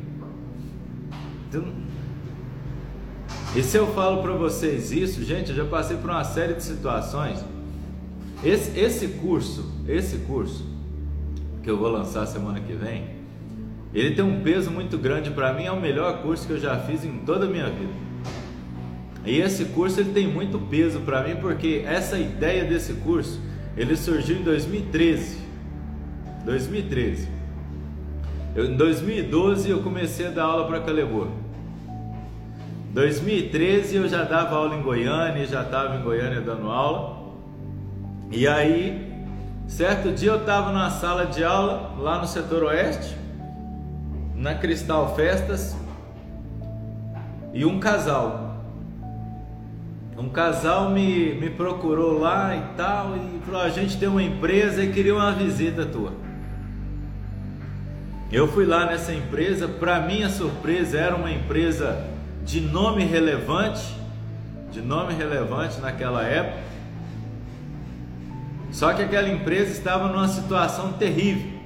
Então, 1.48 1.64
e 3.56 3.62
se 3.62 3.76
eu 3.76 3.86
falo 3.94 4.22
para 4.22 4.32
vocês 4.32 4.92
isso, 4.92 5.22
gente, 5.24 5.50
eu 5.50 5.56
já 5.56 5.64
passei 5.64 5.96
por 5.96 6.10
uma 6.10 6.24
série 6.24 6.54
de 6.54 6.62
situações. 6.62 7.42
Esse, 8.44 8.78
esse 8.78 9.08
curso, 9.08 9.72
esse 9.88 10.18
curso 10.18 10.64
que 11.62 11.70
eu 11.70 11.76
vou 11.76 11.88
lançar 11.88 12.26
semana 12.26 12.60
que 12.60 12.72
vem, 12.72 13.16
ele 13.92 14.14
tem 14.14 14.24
um 14.24 14.42
peso 14.42 14.70
muito 14.70 14.98
grande 14.98 15.30
para 15.30 15.52
mim, 15.52 15.64
é 15.64 15.72
o 15.72 15.80
melhor 15.80 16.22
curso 16.22 16.46
que 16.46 16.52
eu 16.52 16.60
já 16.60 16.78
fiz 16.78 17.04
em 17.04 17.18
toda 17.18 17.46
a 17.46 17.48
minha 17.48 17.68
vida. 17.68 18.07
E 19.28 19.42
esse 19.42 19.66
curso 19.66 20.00
ele 20.00 20.10
tem 20.12 20.26
muito 20.26 20.58
peso 20.58 21.00
para 21.00 21.22
mim 21.22 21.36
porque 21.36 21.84
essa 21.86 22.18
ideia 22.18 22.64
desse 22.64 22.94
curso, 22.94 23.38
ele 23.76 23.94
surgiu 23.94 24.38
em 24.38 24.42
2013. 24.42 25.36
2013. 26.46 27.28
Eu, 28.56 28.70
em 28.70 28.74
2012 28.74 29.68
eu 29.68 29.82
comecei 29.82 30.28
a 30.28 30.30
dar 30.30 30.44
aula 30.44 30.66
para 30.66 30.80
Calebor. 30.80 31.28
2013 32.94 33.96
eu 33.96 34.08
já 34.08 34.24
dava 34.24 34.56
aula 34.56 34.74
em 34.74 34.80
Goiânia, 34.80 35.46
já 35.46 35.60
estava 35.60 35.96
em 35.96 36.02
Goiânia 36.02 36.40
dando 36.40 36.70
aula. 36.70 37.18
E 38.32 38.48
aí, 38.48 39.12
certo 39.66 40.10
dia 40.10 40.30
eu 40.30 40.38
estava 40.38 40.72
na 40.72 40.88
sala 40.88 41.26
de 41.26 41.44
aula 41.44 41.92
lá 41.98 42.18
no 42.18 42.26
setor 42.26 42.62
oeste, 42.62 43.14
na 44.34 44.54
Cristal 44.54 45.14
Festas, 45.14 45.76
e 47.52 47.66
um 47.66 47.78
casal. 47.78 48.47
Um 50.18 50.28
casal 50.30 50.90
me, 50.90 51.32
me 51.34 51.48
procurou 51.48 52.18
lá 52.18 52.56
e 52.56 52.76
tal, 52.76 53.16
e 53.16 53.38
falou: 53.46 53.60
a 53.60 53.68
gente 53.68 53.96
tem 53.96 54.08
uma 54.08 54.22
empresa 54.22 54.82
e 54.82 54.92
queria 54.92 55.14
uma 55.14 55.30
visita 55.30 55.86
tua. 55.86 56.12
Eu 58.30 58.48
fui 58.48 58.66
lá 58.66 58.84
nessa 58.86 59.14
empresa, 59.14 59.68
para 59.68 60.00
minha 60.00 60.28
surpresa, 60.28 60.98
era 60.98 61.14
uma 61.14 61.30
empresa 61.30 62.04
de 62.44 62.60
nome 62.60 63.04
relevante, 63.04 63.96
de 64.72 64.82
nome 64.82 65.14
relevante 65.14 65.80
naquela 65.80 66.24
época. 66.24 66.62
Só 68.72 68.92
que 68.92 69.02
aquela 69.02 69.28
empresa 69.28 69.70
estava 69.70 70.08
numa 70.08 70.26
situação 70.26 70.94
terrível. 70.94 71.58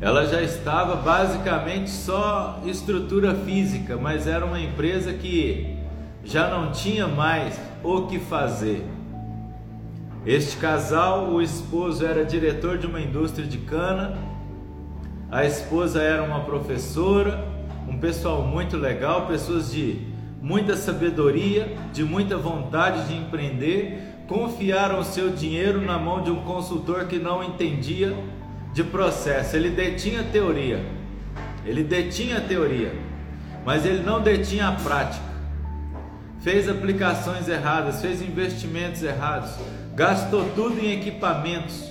Ela 0.00 0.26
já 0.26 0.40
estava 0.40 0.96
basicamente 0.96 1.90
só 1.90 2.58
estrutura 2.64 3.34
física, 3.34 3.98
mas 3.98 4.26
era 4.26 4.46
uma 4.46 4.58
empresa 4.58 5.12
que 5.12 5.78
já 6.24 6.48
não 6.48 6.70
tinha 6.70 7.06
mais 7.06 7.58
o 7.82 8.02
que 8.02 8.18
fazer. 8.18 8.84
Este 10.26 10.56
casal, 10.58 11.30
o 11.30 11.40
esposo 11.40 12.04
era 12.04 12.24
diretor 12.24 12.76
de 12.76 12.86
uma 12.86 13.00
indústria 13.00 13.46
de 13.46 13.58
cana, 13.58 14.18
a 15.30 15.44
esposa 15.44 16.02
era 16.02 16.22
uma 16.22 16.40
professora, 16.40 17.42
um 17.88 17.98
pessoal 17.98 18.42
muito 18.42 18.76
legal, 18.76 19.26
pessoas 19.26 19.72
de 19.72 20.06
muita 20.42 20.76
sabedoria, 20.76 21.74
de 21.92 22.04
muita 22.04 22.36
vontade 22.36 23.08
de 23.08 23.16
empreender, 23.16 23.98
confiaram 24.26 24.98
o 24.98 25.04
seu 25.04 25.30
dinheiro 25.30 25.80
na 25.80 25.98
mão 25.98 26.22
de 26.22 26.30
um 26.30 26.42
consultor 26.42 27.06
que 27.06 27.18
não 27.18 27.42
entendia 27.42 28.14
de 28.74 28.84
processo. 28.84 29.56
Ele 29.56 29.70
detinha 29.70 30.22
teoria, 30.22 30.84
ele 31.64 31.82
detinha 31.82 32.40
teoria, 32.40 32.92
mas 33.64 33.86
ele 33.86 34.02
não 34.02 34.20
detinha 34.20 34.68
a 34.68 34.72
prática. 34.72 35.29
Fez 36.40 36.68
aplicações 36.68 37.48
erradas, 37.48 38.00
fez 38.00 38.22
investimentos 38.22 39.02
errados, 39.02 39.50
gastou 39.94 40.48
tudo 40.54 40.78
em 40.78 40.92
equipamentos 40.92 41.90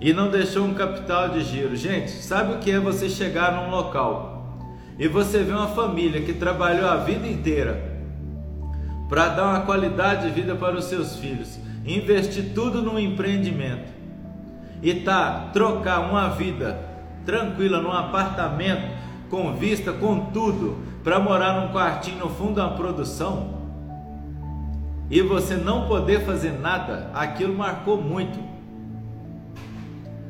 e 0.00 0.12
não 0.12 0.30
deixou 0.30 0.64
um 0.64 0.74
capital 0.74 1.28
de 1.28 1.42
giro. 1.42 1.76
Gente, 1.76 2.10
sabe 2.10 2.54
o 2.54 2.58
que 2.58 2.70
é 2.70 2.80
você 2.80 3.08
chegar 3.08 3.52
num 3.52 3.70
local 3.70 4.58
e 4.98 5.06
você 5.06 5.42
vê 5.42 5.52
uma 5.52 5.68
família 5.68 6.22
que 6.22 6.32
trabalhou 6.32 6.88
a 6.88 6.96
vida 6.96 7.26
inteira 7.26 7.88
para 9.08 9.28
dar 9.28 9.46
uma 9.46 9.60
qualidade 9.60 10.28
de 10.28 10.40
vida 10.40 10.54
para 10.54 10.76
os 10.76 10.84
seus 10.84 11.16
filhos, 11.16 11.58
investir 11.86 12.52
tudo 12.54 12.82
no 12.82 12.98
empreendimento 12.98 13.92
e 14.82 14.94
tá 14.94 15.50
trocar 15.52 16.00
uma 16.00 16.28
vida 16.30 16.78
tranquila 17.24 17.80
num 17.80 17.92
apartamento 17.92 18.90
com 19.28 19.54
vista, 19.54 19.92
com 19.92 20.26
tudo, 20.26 20.78
para 21.02 21.18
morar 21.18 21.60
num 21.60 21.72
quartinho 21.72 22.18
no 22.18 22.28
fundo 22.28 22.54
da 22.54 22.68
produção 22.68 23.60
e 25.10 25.22
você 25.22 25.56
não 25.56 25.88
poder 25.88 26.20
fazer 26.20 26.52
nada, 26.52 27.10
aquilo 27.12 27.54
marcou 27.54 28.00
muito. 28.00 28.38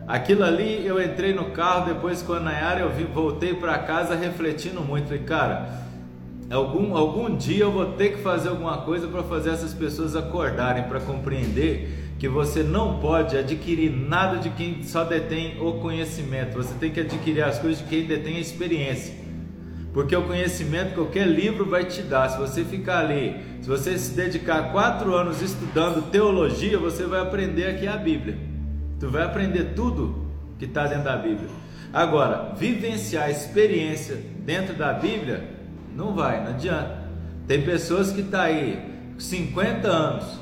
Aquilo 0.08 0.42
ali 0.42 0.84
eu 0.86 1.00
entrei 1.00 1.34
no 1.34 1.50
carro 1.50 1.86
depois 1.86 2.22
com 2.22 2.32
a 2.32 2.40
Nayara, 2.40 2.80
eu 2.80 2.90
voltei 3.12 3.54
para 3.54 3.78
casa 3.78 4.14
refletindo 4.14 4.80
muito. 4.80 5.04
Falei, 5.04 5.22
cara, 5.22 5.68
algum, 6.50 6.96
algum 6.96 7.36
dia 7.36 7.64
eu 7.64 7.70
vou 7.70 7.92
ter 7.92 8.16
que 8.16 8.22
fazer 8.22 8.48
alguma 8.48 8.78
coisa 8.78 9.06
para 9.06 9.22
fazer 9.22 9.50
essas 9.50 9.74
pessoas 9.74 10.16
acordarem, 10.16 10.84
para 10.84 10.98
compreender 10.98 12.14
que 12.18 12.28
você 12.28 12.62
não 12.62 12.98
pode 12.98 13.36
adquirir 13.36 13.90
nada 13.90 14.38
de 14.38 14.50
quem 14.50 14.82
só 14.82 15.04
detém 15.04 15.60
o 15.60 15.74
conhecimento, 15.74 16.54
você 16.54 16.74
tem 16.74 16.90
que 16.90 17.00
adquirir 17.00 17.42
as 17.42 17.58
coisas 17.58 17.78
de 17.78 17.84
quem 17.84 18.04
detém 18.04 18.36
a 18.36 18.40
experiência. 18.40 19.19
Porque 19.92 20.14
o 20.14 20.22
conhecimento 20.22 20.94
qualquer 20.94 21.26
livro 21.26 21.64
vai 21.64 21.84
te 21.84 22.02
dar. 22.02 22.28
Se 22.28 22.38
você 22.38 22.64
ficar 22.64 22.98
ali, 22.98 23.36
se 23.60 23.68
você 23.68 23.98
se 23.98 24.14
dedicar 24.14 24.70
quatro 24.70 25.14
anos 25.14 25.42
estudando 25.42 26.10
teologia, 26.10 26.78
você 26.78 27.04
vai 27.04 27.20
aprender 27.20 27.66
aqui 27.66 27.86
a 27.86 27.96
Bíblia. 27.96 28.38
Tu 29.00 29.08
vai 29.08 29.22
aprender 29.22 29.72
tudo 29.74 30.26
que 30.58 30.66
está 30.66 30.86
dentro 30.86 31.04
da 31.04 31.16
Bíblia. 31.16 31.48
Agora, 31.92 32.54
vivenciar 32.56 33.24
a 33.24 33.30
experiência 33.30 34.16
dentro 34.44 34.74
da 34.74 34.92
Bíblia, 34.92 35.42
não 35.96 36.14
vai, 36.14 36.42
não 36.42 36.50
adianta. 36.50 37.00
Tem 37.48 37.62
pessoas 37.62 38.12
que 38.12 38.20
estão 38.20 38.38
tá 38.38 38.46
aí 38.46 38.78
50 39.18 39.88
anos, 39.88 40.38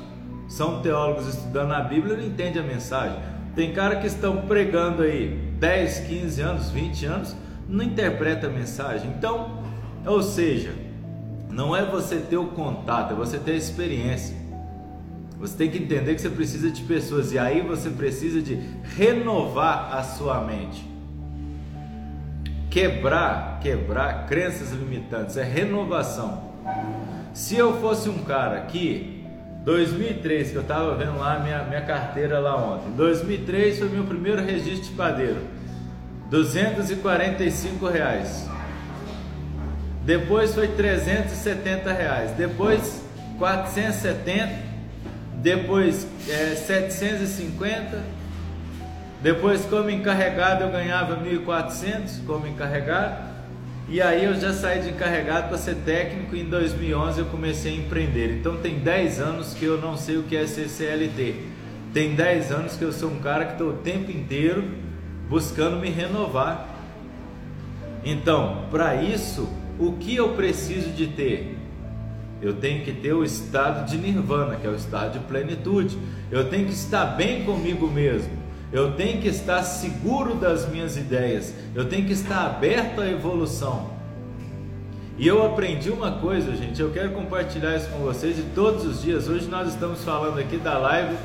são 0.47 0.81
teólogos 0.81 1.27
estudando 1.27 1.71
a 1.71 1.81
Bíblia 1.81 2.13
e 2.13 2.17
não 2.17 2.25
entendem 2.25 2.61
a 2.61 2.65
mensagem. 2.65 3.17
Tem 3.55 3.73
cara 3.73 3.95
que 3.95 4.05
estão 4.05 4.43
pregando 4.43 5.01
aí 5.01 5.29
10, 5.59 5.99
15 6.01 6.41
anos, 6.41 6.69
20 6.69 7.05
anos, 7.05 7.35
não 7.69 7.85
interpreta 7.85 8.47
a 8.47 8.49
mensagem. 8.49 9.11
Então, 9.17 9.63
ou 10.05 10.21
seja, 10.23 10.73
não 11.49 11.75
é 11.75 11.85
você 11.85 12.17
ter 12.17 12.37
o 12.37 12.47
contato, 12.47 13.13
é 13.13 13.15
você 13.15 13.37
ter 13.37 13.51
a 13.51 13.55
experiência. 13.55 14.35
Você 15.39 15.55
tem 15.55 15.69
que 15.69 15.77
entender 15.77 16.15
que 16.15 16.21
você 16.21 16.29
precisa 16.29 16.69
de 16.69 16.81
pessoas 16.83 17.31
e 17.31 17.39
aí 17.39 17.61
você 17.61 17.89
precisa 17.89 18.41
de 18.41 18.59
renovar 18.97 19.95
a 19.95 20.03
sua 20.03 20.41
mente. 20.41 20.85
Quebrar, 22.69 23.59
quebrar 23.61 24.27
crenças 24.27 24.71
limitantes 24.71 25.37
é 25.37 25.43
renovação. 25.43 26.49
Se 27.33 27.55
eu 27.55 27.79
fosse 27.79 28.09
um 28.09 28.23
cara 28.23 28.61
que 28.61 29.23
2003 29.63 30.51
que 30.51 30.55
eu 30.55 30.61
estava 30.61 30.95
vendo 30.95 31.17
lá 31.17 31.39
minha 31.39 31.63
minha 31.63 31.81
carteira 31.81 32.39
lá 32.39 32.55
ontem. 32.57 32.91
2003 32.95 33.79
foi 33.79 33.89
meu 33.89 34.03
primeiro 34.03 34.41
registro 34.41 34.89
de 34.89 34.91
padeiro. 34.91 35.58
245 36.29 37.87
reais. 37.87 38.47
Depois 40.05 40.53
foi 40.53 40.67
370 40.67 41.91
reais. 41.91 42.31
Depois 42.31 43.03
470. 43.37 44.69
Depois 45.35 46.07
é, 46.27 46.55
750. 46.55 48.03
Depois 49.21 49.65
como 49.65 49.89
encarregado 49.89 50.63
eu 50.63 50.71
ganhava 50.71 51.17
1.400 51.17 52.25
como 52.25 52.47
encarregado. 52.47 53.29
E 53.87 53.99
aí 54.01 54.25
eu 54.25 54.35
já 54.39 54.53
saí 54.53 54.81
de 54.81 54.89
encarregado 54.89 55.47
para 55.47 55.57
ser 55.57 55.75
técnico 55.77 56.35
e 56.35 56.41
em 56.41 56.45
2011 56.45 57.19
eu 57.19 57.25
comecei 57.25 57.73
a 57.73 57.75
empreender. 57.75 58.37
Então 58.39 58.57
tem 58.57 58.79
10 58.79 59.19
anos 59.19 59.53
que 59.55 59.65
eu 59.65 59.81
não 59.81 59.97
sei 59.97 60.17
o 60.17 60.23
que 60.23 60.37
é 60.37 60.45
ser 60.45 60.69
CLT. 60.69 61.35
Tem 61.91 62.13
10 62.13 62.51
anos 62.51 62.75
que 62.75 62.83
eu 62.83 62.91
sou 62.91 63.09
um 63.09 63.19
cara 63.19 63.45
que 63.45 63.53
estou 63.53 63.71
o 63.71 63.73
tempo 63.77 64.11
inteiro 64.11 64.88
buscando 65.29 65.77
me 65.77 65.89
renovar. 65.89 66.67
Então, 68.03 68.65
para 68.71 68.95
isso, 68.95 69.47
o 69.77 69.93
que 69.93 70.15
eu 70.15 70.29
preciso 70.29 70.89
de 70.89 71.07
ter? 71.07 71.57
Eu 72.41 72.53
tenho 72.53 72.83
que 72.83 72.91
ter 72.93 73.13
o 73.13 73.23
estado 73.23 73.85
de 73.89 73.97
nirvana, 73.97 74.55
que 74.55 74.65
é 74.65 74.69
o 74.69 74.75
estado 74.75 75.13
de 75.13 75.19
plenitude. 75.19 75.97
Eu 76.31 76.49
tenho 76.49 76.65
que 76.65 76.73
estar 76.73 77.05
bem 77.05 77.43
comigo 77.43 77.87
mesmo. 77.87 78.31
Eu 78.71 78.93
tenho 78.93 79.21
que 79.21 79.27
estar 79.27 79.61
seguro 79.63 80.35
das 80.35 80.67
minhas 80.69 80.95
ideias. 80.95 81.53
Eu 81.75 81.85
tenho 81.85 82.05
que 82.05 82.13
estar 82.13 82.45
aberto 82.45 83.01
à 83.01 83.07
evolução. 83.07 83.89
E 85.17 85.27
eu 85.27 85.45
aprendi 85.45 85.89
uma 85.89 86.13
coisa, 86.13 86.55
gente. 86.55 86.81
Eu 86.81 86.91
quero 86.91 87.11
compartilhar 87.11 87.75
isso 87.75 87.89
com 87.89 87.99
vocês 87.99 88.37
de 88.37 88.43
todos 88.55 88.85
os 88.85 89.01
dias. 89.01 89.27
Hoje 89.27 89.49
nós 89.49 89.67
estamos 89.67 90.01
falando 90.03 90.39
aqui 90.39 90.55
da 90.55 90.77
live 90.77 91.17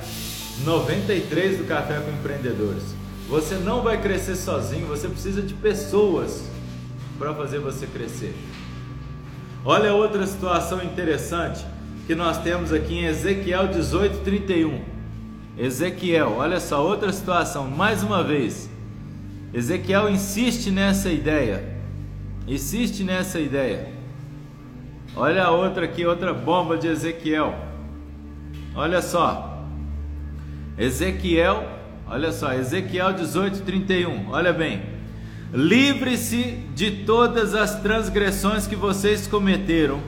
93 0.65 1.59
do 1.59 1.65
Café 1.65 2.01
com 2.01 2.11
Empreendedores. 2.11 3.04
Você 3.29 3.55
não 3.57 3.83
vai 3.83 4.01
crescer 4.01 4.37
sozinho, 4.37 4.87
você 4.87 5.09
precisa 5.09 5.41
de 5.41 5.55
pessoas 5.55 6.45
para 7.19 7.33
fazer 7.35 7.59
você 7.59 7.87
crescer. 7.87 8.35
Olha 9.65 9.95
outra 9.95 10.27
situação 10.27 10.83
interessante 10.83 11.65
que 12.07 12.15
nós 12.15 12.39
temos 12.39 12.73
aqui 12.73 12.95
em 12.99 13.05
Ezequiel 13.07 13.69
18:31. 13.69 14.83
Ezequiel, 15.57 16.35
olha 16.37 16.61
só 16.61 16.85
outra 16.85 17.13
situação, 17.13 17.71
mais 17.71 18.03
uma 18.03 18.23
vez. 18.23 18.69
Ezequiel 19.55 20.11
insiste 20.11 20.71
nessa 20.71 21.11
ideia. 21.11 21.65
Insiste 22.47 23.05
nessa 23.05 23.41
ideia. 23.41 23.89
Olha 25.17 25.45
a 25.45 25.51
outra 25.51 25.85
aqui, 25.85 26.05
outra 26.05 26.35
bomba 26.35 26.77
de 26.77 26.89
Ezequiel. 26.89 27.55
Olha 28.75 29.01
só. 29.01 29.65
Ezequiel 30.77 31.74
Olha 32.15 32.31
só, 32.31 32.53
Ezequiel 32.53 33.13
18, 33.13 33.63
31. 33.63 34.31
Olha 34.31 34.53
bem. 34.53 34.85
Livre-se 35.53 36.61
de 36.73 37.03
todas 37.05 37.57
as 37.57 37.81
transgressões 37.81 38.69
que 38.69 38.77
vocês 38.77 39.27
cometeram, 39.27 40.01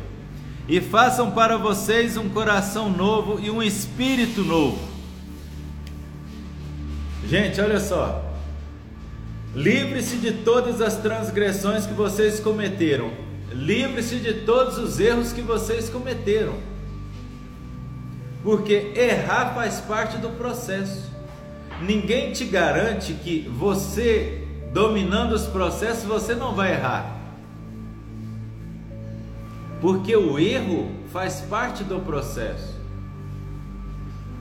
e 0.68 0.80
façam 0.80 1.32
para 1.32 1.56
vocês 1.56 2.16
um 2.16 2.28
coração 2.28 2.88
novo 2.88 3.40
e 3.40 3.50
um 3.50 3.60
espírito 3.60 4.44
novo. 4.44 4.78
Gente, 7.28 7.60
olha 7.60 7.80
só. 7.80 8.24
Livre-se 9.52 10.18
de 10.18 10.30
todas 10.30 10.80
as 10.80 10.94
transgressões 10.98 11.86
que 11.86 11.92
vocês 11.92 12.38
cometeram. 12.38 13.10
Livre-se 13.50 14.20
de 14.20 14.32
todos 14.32 14.78
os 14.78 15.00
erros 15.00 15.32
que 15.32 15.42
vocês 15.42 15.90
cometeram. 15.90 16.54
Porque 18.44 18.92
errar 18.94 19.54
faz 19.56 19.80
parte 19.80 20.18
do 20.18 20.28
processo. 20.28 21.15
Ninguém 21.80 22.32
te 22.32 22.44
garante 22.44 23.12
que 23.12 23.48
você, 23.48 24.46
dominando 24.72 25.32
os 25.32 25.46
processos, 25.46 26.04
você 26.04 26.34
não 26.34 26.54
vai 26.54 26.72
errar. 26.72 27.16
Porque 29.80 30.16
o 30.16 30.38
erro 30.38 30.90
faz 31.12 31.42
parte 31.42 31.84
do 31.84 32.00
processo. 32.00 32.74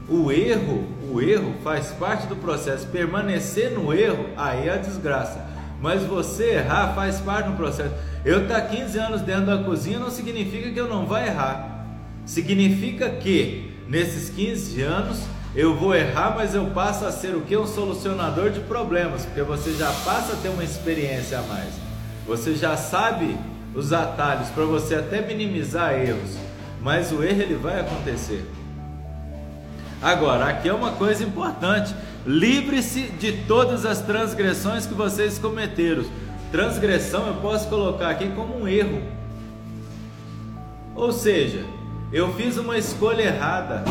O 0.08 0.32
erro, 0.32 0.88
o 1.12 1.22
erro 1.22 1.56
faz 1.64 1.88
parte 1.88 2.28
do 2.28 2.36
processo. 2.36 2.88
Permanecer 2.88 3.72
no 3.72 3.94
erro, 3.94 4.30
aí 4.38 4.68
é 4.68 4.74
a 4.74 4.78
desgraça. 4.78 5.46
Mas 5.82 6.04
você 6.04 6.56
errar 6.56 6.94
faz 6.94 7.20
parte 7.20 7.50
do 7.50 7.58
processo. 7.58 7.94
Eu 8.24 8.44
estar 8.44 8.62
tá 8.62 8.68
15 8.68 8.98
anos 8.98 9.22
dentro 9.22 9.48
da 9.48 9.58
cozinha 9.58 10.00
não 10.00 10.10
significa 10.10 10.72
que 10.72 10.80
eu 10.80 10.88
não 10.88 11.06
vou 11.06 11.18
errar. 11.18 11.86
Significa 12.26 13.10
que 13.10 13.72
nesses 13.88 14.30
15 14.30 14.82
anos 14.82 15.28
eu 15.56 15.74
vou 15.74 15.96
errar, 15.96 16.34
mas 16.36 16.54
eu 16.54 16.66
passo 16.68 17.06
a 17.06 17.12
ser 17.12 17.34
o 17.36 17.42
que? 17.42 17.56
Um 17.56 17.66
solucionador 17.66 18.50
de 18.50 18.60
problemas, 18.60 19.26
porque 19.26 19.42
você 19.42 19.72
já 19.74 19.88
passa 20.04 20.34
a 20.34 20.36
ter 20.36 20.50
uma 20.50 20.64
experiência 20.64 21.40
a 21.40 21.42
mais. 21.44 21.74
Você 22.28 22.56
já 22.56 22.76
sabe 22.76 23.38
os 23.74 23.94
atalhos 23.94 24.50
para 24.50 24.66
você 24.66 24.96
até 24.96 25.22
minimizar 25.22 25.94
erros, 25.94 26.38
mas 26.82 27.12
o 27.14 27.24
erro 27.24 27.42
ele 27.42 27.56
vai 27.56 27.80
acontecer. 27.80 28.46
Agora, 30.02 30.46
aqui 30.46 30.68
é 30.68 30.74
uma 30.74 30.92
coisa 30.92 31.24
importante: 31.24 31.96
livre-se 32.26 33.04
de 33.04 33.32
todas 33.44 33.86
as 33.86 34.02
transgressões 34.02 34.86
que 34.86 34.94
vocês 34.94 35.40
cometeram. 35.40 36.04
Transgressão 36.52 37.28
eu 37.28 37.36
posso 37.36 37.70
colocar 37.70 38.10
aqui 38.10 38.28
como 38.36 38.62
um 38.62 38.68
erro. 38.68 39.02
Ou 40.96 41.12
seja, 41.12 41.66
eu 42.12 42.34
fiz 42.34 42.58
uma 42.58 42.78
escolha 42.78 43.24
errada, 43.24 43.84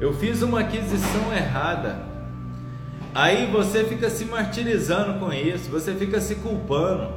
eu 0.00 0.14
fiz 0.14 0.40
uma 0.40 0.60
aquisição 0.60 1.32
errada. 1.32 2.08
Aí 3.14 3.50
você 3.50 3.84
fica 3.84 4.08
se 4.08 4.24
martirizando 4.24 5.18
com 5.18 5.32
isso, 5.32 5.70
você 5.70 5.94
fica 5.94 6.20
se 6.20 6.36
culpando. 6.36 7.12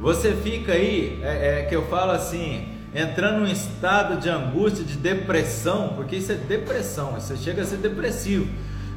Você 0.00 0.32
fica 0.32 0.72
aí, 0.72 1.20
é, 1.22 1.60
é, 1.60 1.62
que 1.64 1.76
eu 1.76 1.86
falo 1.88 2.12
assim, 2.12 2.68
entrando 2.94 3.40
num 3.40 3.46
estado 3.46 4.18
de 4.18 4.30
angústia, 4.30 4.84
de 4.84 4.96
depressão, 4.96 5.92
porque 5.96 6.16
isso 6.16 6.32
é 6.32 6.36
depressão, 6.36 7.12
você 7.12 7.36
chega 7.36 7.62
a 7.62 7.66
ser 7.66 7.78
depressivo. 7.78 8.48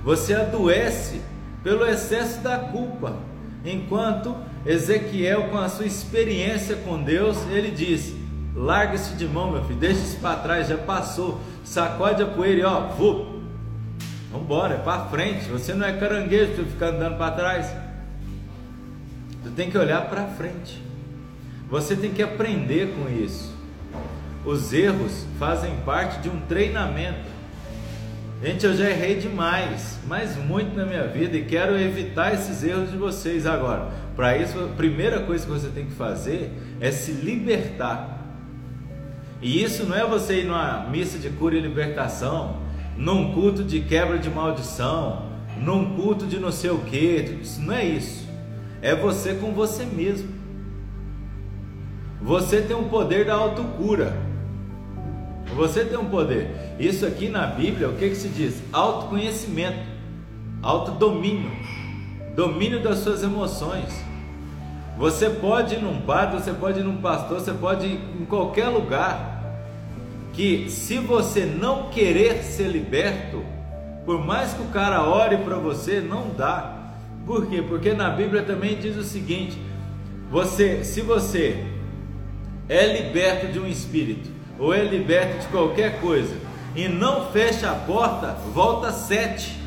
Você 0.03 0.33
adoece 0.33 1.21
pelo 1.63 1.85
excesso 1.85 2.39
da 2.41 2.57
culpa. 2.57 3.17
Enquanto 3.65 4.35
Ezequiel, 4.65 5.49
com 5.49 5.57
a 5.57 5.67
sua 5.67 5.85
experiência 5.85 6.75
com 6.77 7.01
Deus, 7.01 7.37
ele 7.51 7.71
diz: 7.71 8.13
Larga 8.55 8.95
isso 8.95 9.15
de 9.15 9.27
mão, 9.27 9.51
meu 9.51 9.63
filho. 9.63 9.79
Deixa 9.79 10.01
isso 10.01 10.17
para 10.17 10.37
trás, 10.37 10.67
já 10.67 10.77
passou. 10.77 11.39
Sacode 11.63 12.21
a 12.21 12.25
poeira 12.25 12.61
e 12.61 12.63
ó, 12.63 12.87
vou. 12.89 13.41
Vambora, 14.31 14.75
é 14.75 14.77
para 14.77 15.05
frente. 15.05 15.45
Você 15.49 15.73
não 15.73 15.85
é 15.85 15.93
caranguejo 15.93 16.53
para 16.53 16.65
ficar 16.65 16.87
andando 16.87 17.17
para 17.17 17.31
trás. 17.31 17.73
Tu 19.43 19.49
tem 19.51 19.69
que 19.69 19.77
olhar 19.77 20.09
para 20.09 20.25
frente. 20.25 20.81
Você 21.69 21.95
tem 21.95 22.11
que 22.11 22.21
aprender 22.21 22.93
com 22.95 23.09
isso. 23.09 23.53
Os 24.45 24.73
erros 24.73 25.25
fazem 25.39 25.75
parte 25.85 26.19
de 26.19 26.29
um 26.29 26.39
treinamento. 26.41 27.31
Gente, 28.43 28.65
eu 28.65 28.75
já 28.75 28.89
errei 28.89 29.17
demais, 29.17 29.99
mas 30.07 30.35
muito 30.35 30.75
na 30.75 30.83
minha 30.85 31.07
vida 31.07 31.37
e 31.37 31.45
quero 31.45 31.79
evitar 31.79 32.33
esses 32.33 32.63
erros 32.63 32.89
de 32.89 32.97
vocês 32.97 33.45
agora. 33.45 33.91
Para 34.15 34.35
isso, 34.35 34.59
a 34.59 34.75
primeira 34.75 35.19
coisa 35.21 35.45
que 35.45 35.51
você 35.51 35.69
tem 35.69 35.85
que 35.85 35.93
fazer 35.93 36.51
é 36.79 36.91
se 36.91 37.11
libertar. 37.11 38.20
E 39.41 39.63
isso 39.63 39.85
não 39.85 39.95
é 39.95 40.05
você 40.05 40.41
ir 40.41 40.45
numa 40.45 40.87
missa 40.89 41.17
de 41.17 41.29
cura 41.29 41.55
e 41.55 41.59
libertação, 41.59 42.57
num 42.95 43.33
culto 43.33 43.63
de 43.63 43.81
quebra 43.81 44.19
de 44.19 44.29
maldição, 44.29 45.23
num 45.57 45.95
culto 45.95 46.27
de 46.27 46.39
não 46.39 46.51
sei 46.51 46.69
o 46.69 46.79
que. 46.79 47.39
Isso 47.41 47.61
não 47.61 47.73
é 47.73 47.83
isso. 47.83 48.27
É 48.81 48.95
você 48.95 49.33
com 49.33 49.53
você 49.53 49.85
mesmo. 49.85 50.29
Você 52.21 52.61
tem 52.61 52.75
um 52.75 52.87
poder 52.87 53.25
da 53.25 53.33
autocura. 53.33 54.15
Você 55.55 55.83
tem 55.83 55.97
um 55.97 56.05
poder. 56.05 56.75
Isso 56.79 57.05
aqui 57.05 57.27
na 57.27 57.47
Bíblia, 57.47 57.89
o 57.89 57.95
que, 57.95 58.09
que 58.09 58.15
se 58.15 58.29
diz? 58.29 58.61
Autoconhecimento, 58.71 59.79
autodomínio, 60.61 61.51
domínio 62.35 62.81
das 62.81 62.99
suas 62.99 63.23
emoções. 63.23 64.03
Você 64.97 65.29
pode 65.29 65.75
ir 65.75 65.81
num 65.81 66.01
padre, 66.01 66.39
você 66.39 66.53
pode 66.53 66.79
ir 66.79 66.83
num 66.83 66.97
pastor, 66.97 67.39
você 67.39 67.53
pode 67.53 67.87
ir 67.87 67.99
em 68.19 68.25
qualquer 68.25 68.67
lugar. 68.67 69.30
Que 70.33 70.69
se 70.69 70.97
você 70.97 71.45
não 71.45 71.89
querer 71.89 72.43
ser 72.43 72.67
liberto, 72.67 73.43
por 74.05 74.23
mais 74.23 74.53
que 74.53 74.61
o 74.61 74.67
cara 74.67 75.03
ore 75.03 75.37
para 75.37 75.57
você, 75.57 75.99
não 75.99 76.29
dá. 76.29 76.93
Por 77.25 77.47
quê? 77.47 77.61
Porque 77.61 77.93
na 77.93 78.09
Bíblia 78.09 78.43
também 78.43 78.77
diz 78.77 78.95
o 78.97 79.03
seguinte: 79.03 79.57
você, 80.29 80.83
se 80.83 81.01
você 81.01 81.65
é 82.69 83.01
liberto 83.01 83.47
de 83.47 83.59
um 83.59 83.67
espírito 83.67 84.29
ou 84.57 84.73
é 84.73 84.83
liberto 84.83 85.39
de 85.39 85.47
qualquer 85.47 85.99
coisa 85.99 86.35
e 86.75 86.87
não 86.87 87.31
fecha 87.31 87.69
a 87.69 87.75
porta, 87.75 88.33
volta 88.53 88.91
sete. 88.91 89.59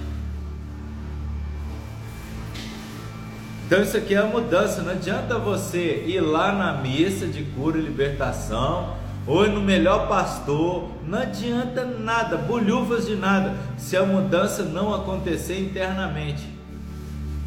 Então 3.66 3.82
isso 3.82 3.96
aqui 3.96 4.14
é 4.14 4.18
a 4.18 4.26
mudança. 4.26 4.82
Não 4.82 4.92
adianta 4.92 5.38
você 5.38 6.04
ir 6.06 6.20
lá 6.20 6.52
na 6.52 6.74
missa 6.74 7.26
de 7.26 7.42
cura 7.42 7.78
e 7.78 7.82
libertação, 7.82 8.96
ou 9.26 9.48
no 9.48 9.60
melhor 9.60 10.08
pastor, 10.08 10.90
não 11.06 11.18
adianta 11.18 11.84
nada, 11.84 12.36
bolhufas 12.36 13.06
de 13.06 13.16
nada, 13.16 13.54
se 13.78 13.96
a 13.96 14.04
mudança 14.04 14.62
não 14.64 14.94
acontecer 14.94 15.58
internamente. 15.58 16.46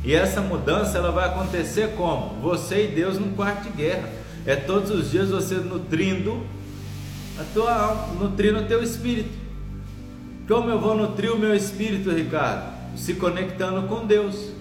E 0.04 0.14
essa 0.14 0.42
mudança 0.42 0.98
ela 0.98 1.12
vai 1.12 1.28
acontecer 1.28 1.94
como? 1.96 2.40
Você 2.42 2.86
e 2.86 2.96
Deus 2.96 3.20
num 3.20 3.34
quarto 3.34 3.64
de 3.64 3.70
guerra. 3.78 4.10
É 4.46 4.56
todos 4.56 4.90
os 4.90 5.12
dias 5.12 5.30
você 5.30 5.56
nutrindo 5.56 6.46
a 7.38 7.44
tua 7.54 7.76
alma, 7.76 8.14
nutrindo 8.14 8.60
o 8.60 8.66
teu 8.66 8.82
espírito. 8.82 9.30
Como 10.48 10.70
eu 10.70 10.80
vou 10.80 10.96
nutrir 10.96 11.34
o 11.34 11.38
meu 11.38 11.54
espírito, 11.54 12.10
Ricardo? 12.10 12.74
Se 12.96 13.16
conectando 13.16 13.88
com 13.88 14.06
Deus. 14.06 14.52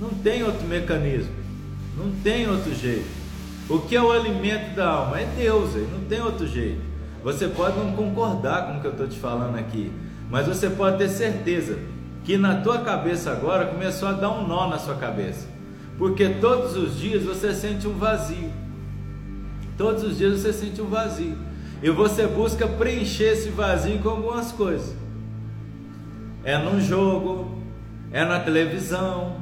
Não 0.00 0.08
tem 0.08 0.42
outro 0.42 0.66
mecanismo, 0.66 1.30
não 1.96 2.10
tem 2.22 2.48
outro 2.48 2.74
jeito. 2.74 3.23
O 3.68 3.78
que 3.78 3.96
é 3.96 4.02
o 4.02 4.12
alimento 4.12 4.74
da 4.74 4.88
alma? 4.88 5.20
É 5.20 5.26
Deus, 5.36 5.74
aí 5.74 5.88
não 5.90 6.00
tem 6.00 6.20
outro 6.20 6.46
jeito. 6.46 6.80
Você 7.22 7.48
pode 7.48 7.78
não 7.78 7.92
concordar 7.92 8.66
com 8.66 8.76
o 8.76 8.80
que 8.80 8.86
eu 8.86 8.90
estou 8.90 9.08
te 9.08 9.18
falando 9.18 9.56
aqui, 9.56 9.90
mas 10.30 10.46
você 10.46 10.68
pode 10.68 10.98
ter 10.98 11.08
certeza 11.08 11.78
que 12.22 12.36
na 12.36 12.60
tua 12.60 12.80
cabeça 12.80 13.30
agora 13.30 13.66
começou 13.66 14.08
a 14.08 14.12
dar 14.12 14.30
um 14.30 14.46
nó 14.46 14.68
na 14.68 14.78
sua 14.78 14.96
cabeça, 14.96 15.46
porque 15.96 16.28
todos 16.28 16.76
os 16.76 16.98
dias 16.98 17.22
você 17.22 17.54
sente 17.54 17.88
um 17.88 17.94
vazio. 17.94 18.50
Todos 19.78 20.04
os 20.04 20.18
dias 20.18 20.40
você 20.40 20.52
sente 20.52 20.82
um 20.82 20.86
vazio. 20.86 21.36
E 21.82 21.90
você 21.90 22.26
busca 22.26 22.66
preencher 22.66 23.32
esse 23.32 23.48
vazio 23.48 23.98
com 23.98 24.10
algumas 24.10 24.52
coisas. 24.52 24.94
É 26.44 26.58
num 26.58 26.80
jogo, 26.80 27.58
é 28.12 28.24
na 28.24 28.40
televisão, 28.40 29.36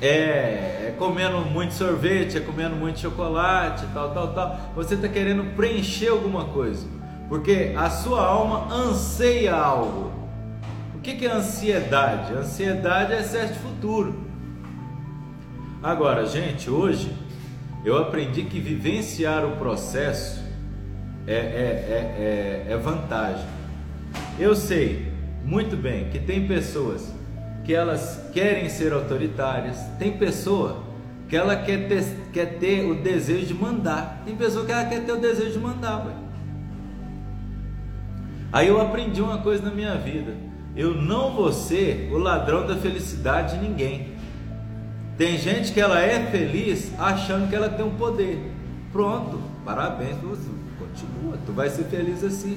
é, 0.00 0.08
é, 0.88 0.94
comendo 0.98 1.38
muito 1.40 1.74
sorvete, 1.74 2.36
é 2.36 2.40
comendo 2.40 2.76
muito 2.76 3.00
chocolate, 3.00 3.84
tal, 3.92 4.10
tal, 4.14 4.32
tal. 4.32 4.72
Você 4.74 4.94
está 4.94 5.08
querendo 5.08 5.54
preencher 5.56 6.08
alguma 6.08 6.46
coisa, 6.46 6.86
porque 7.28 7.74
a 7.76 7.90
sua 7.90 8.24
alma 8.24 8.72
anseia 8.72 9.54
algo. 9.54 10.12
O 10.94 11.00
que, 11.00 11.14
que 11.14 11.26
é 11.26 11.32
ansiedade? 11.32 12.32
Ansiedade 12.32 13.12
é 13.12 13.20
excesso 13.20 13.54
de 13.54 13.58
futuro. 13.58 14.14
Agora, 15.82 16.26
gente, 16.26 16.68
hoje 16.70 17.12
eu 17.84 17.96
aprendi 17.96 18.42
que 18.42 18.60
vivenciar 18.60 19.44
o 19.44 19.52
processo 19.56 20.42
é, 21.26 21.34
é, 21.34 21.36
é, 21.36 22.66
é, 22.68 22.72
é 22.72 22.76
vantagem. 22.76 23.46
Eu 24.38 24.54
sei 24.54 25.12
muito 25.44 25.76
bem 25.76 26.08
que 26.10 26.18
tem 26.18 26.46
pessoas 26.46 27.12
que 27.68 27.74
elas 27.74 28.30
querem 28.32 28.66
ser 28.70 28.94
autoritárias, 28.94 29.76
tem 29.98 30.16
pessoa 30.16 30.84
que 31.28 31.36
ela 31.36 31.54
quer 31.54 31.86
ter, 31.86 32.02
quer 32.32 32.58
ter 32.58 32.90
o 32.90 32.94
desejo 32.94 33.44
de 33.44 33.52
mandar, 33.52 34.22
tem 34.24 34.34
pessoa 34.34 34.64
que 34.64 34.72
ela 34.72 34.86
quer 34.86 35.04
ter 35.04 35.12
o 35.12 35.20
desejo 35.20 35.52
de 35.52 35.58
mandar. 35.58 36.06
Ué. 36.06 36.14
Aí 38.50 38.68
eu 38.68 38.80
aprendi 38.80 39.20
uma 39.20 39.42
coisa 39.42 39.62
na 39.62 39.70
minha 39.70 39.94
vida: 39.96 40.34
eu 40.74 40.94
não 40.94 41.34
vou 41.34 41.52
ser 41.52 42.08
o 42.10 42.16
ladrão 42.16 42.66
da 42.66 42.74
felicidade 42.74 43.58
de 43.58 43.68
ninguém. 43.68 44.14
Tem 45.18 45.36
gente 45.36 45.70
que 45.70 45.78
ela 45.78 46.00
é 46.00 46.24
feliz 46.30 46.90
achando 46.98 47.50
que 47.50 47.54
ela 47.54 47.68
tem 47.68 47.84
um 47.84 47.96
poder. 47.96 48.50
Pronto, 48.90 49.42
parabéns, 49.62 50.16
continua, 50.78 51.38
tu 51.44 51.52
vai 51.52 51.68
ser 51.68 51.84
feliz 51.84 52.24
assim. 52.24 52.56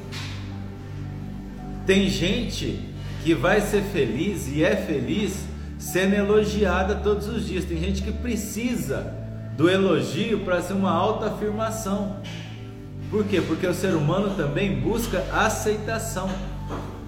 Tem 1.86 2.08
gente 2.08 2.91
que 3.24 3.34
vai 3.34 3.62
ser 3.62 3.84
feliz 3.84 4.48
e 4.48 4.64
é 4.64 4.76
feliz 4.76 5.46
sendo 5.78 6.16
elogiada 6.16 6.96
todos 6.96 7.28
os 7.28 7.46
dias. 7.46 7.66
Tem 7.66 7.78
gente 7.78 8.02
que 8.02 8.12
precisa 8.12 9.14
do 9.58 9.70
elogio 9.70 10.40
para 10.40 10.62
ser 10.62 10.74
uma 10.74 10.92
autoafirmação. 10.92 12.18
Por 13.10 13.26
quê? 13.26 13.42
Porque 13.42 13.68
o 13.68 13.74
ser 13.74 13.94
humano 13.94 14.36
também 14.36 14.80
busca 14.80 15.24
aceitação. 15.34 16.30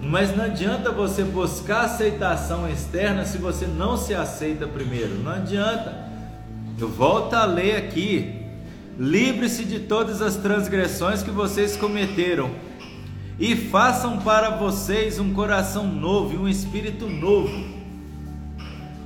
Mas 0.00 0.36
não 0.36 0.44
adianta 0.44 0.90
você 0.90 1.24
buscar 1.24 1.82
aceitação 1.82 2.68
externa 2.68 3.24
se 3.24 3.38
você 3.38 3.66
não 3.66 3.96
se 3.96 4.14
aceita 4.14 4.66
primeiro. 4.66 5.14
Não 5.14 5.32
adianta. 5.32 6.04
Eu 6.78 6.88
volto 6.88 7.34
a 7.34 7.44
ler 7.44 7.76
aqui. 7.76 8.42
Livre-se 8.98 9.64
de 9.64 9.80
todas 9.80 10.20
as 10.20 10.36
transgressões 10.36 11.22
que 11.22 11.30
vocês 11.30 11.76
cometeram 11.76 12.50
e 13.38 13.56
façam 13.56 14.18
para 14.18 14.50
vocês 14.50 15.18
um 15.18 15.32
coração 15.32 15.86
novo 15.86 16.34
e 16.34 16.38
um 16.38 16.48
espírito 16.48 17.08
novo. 17.08 17.74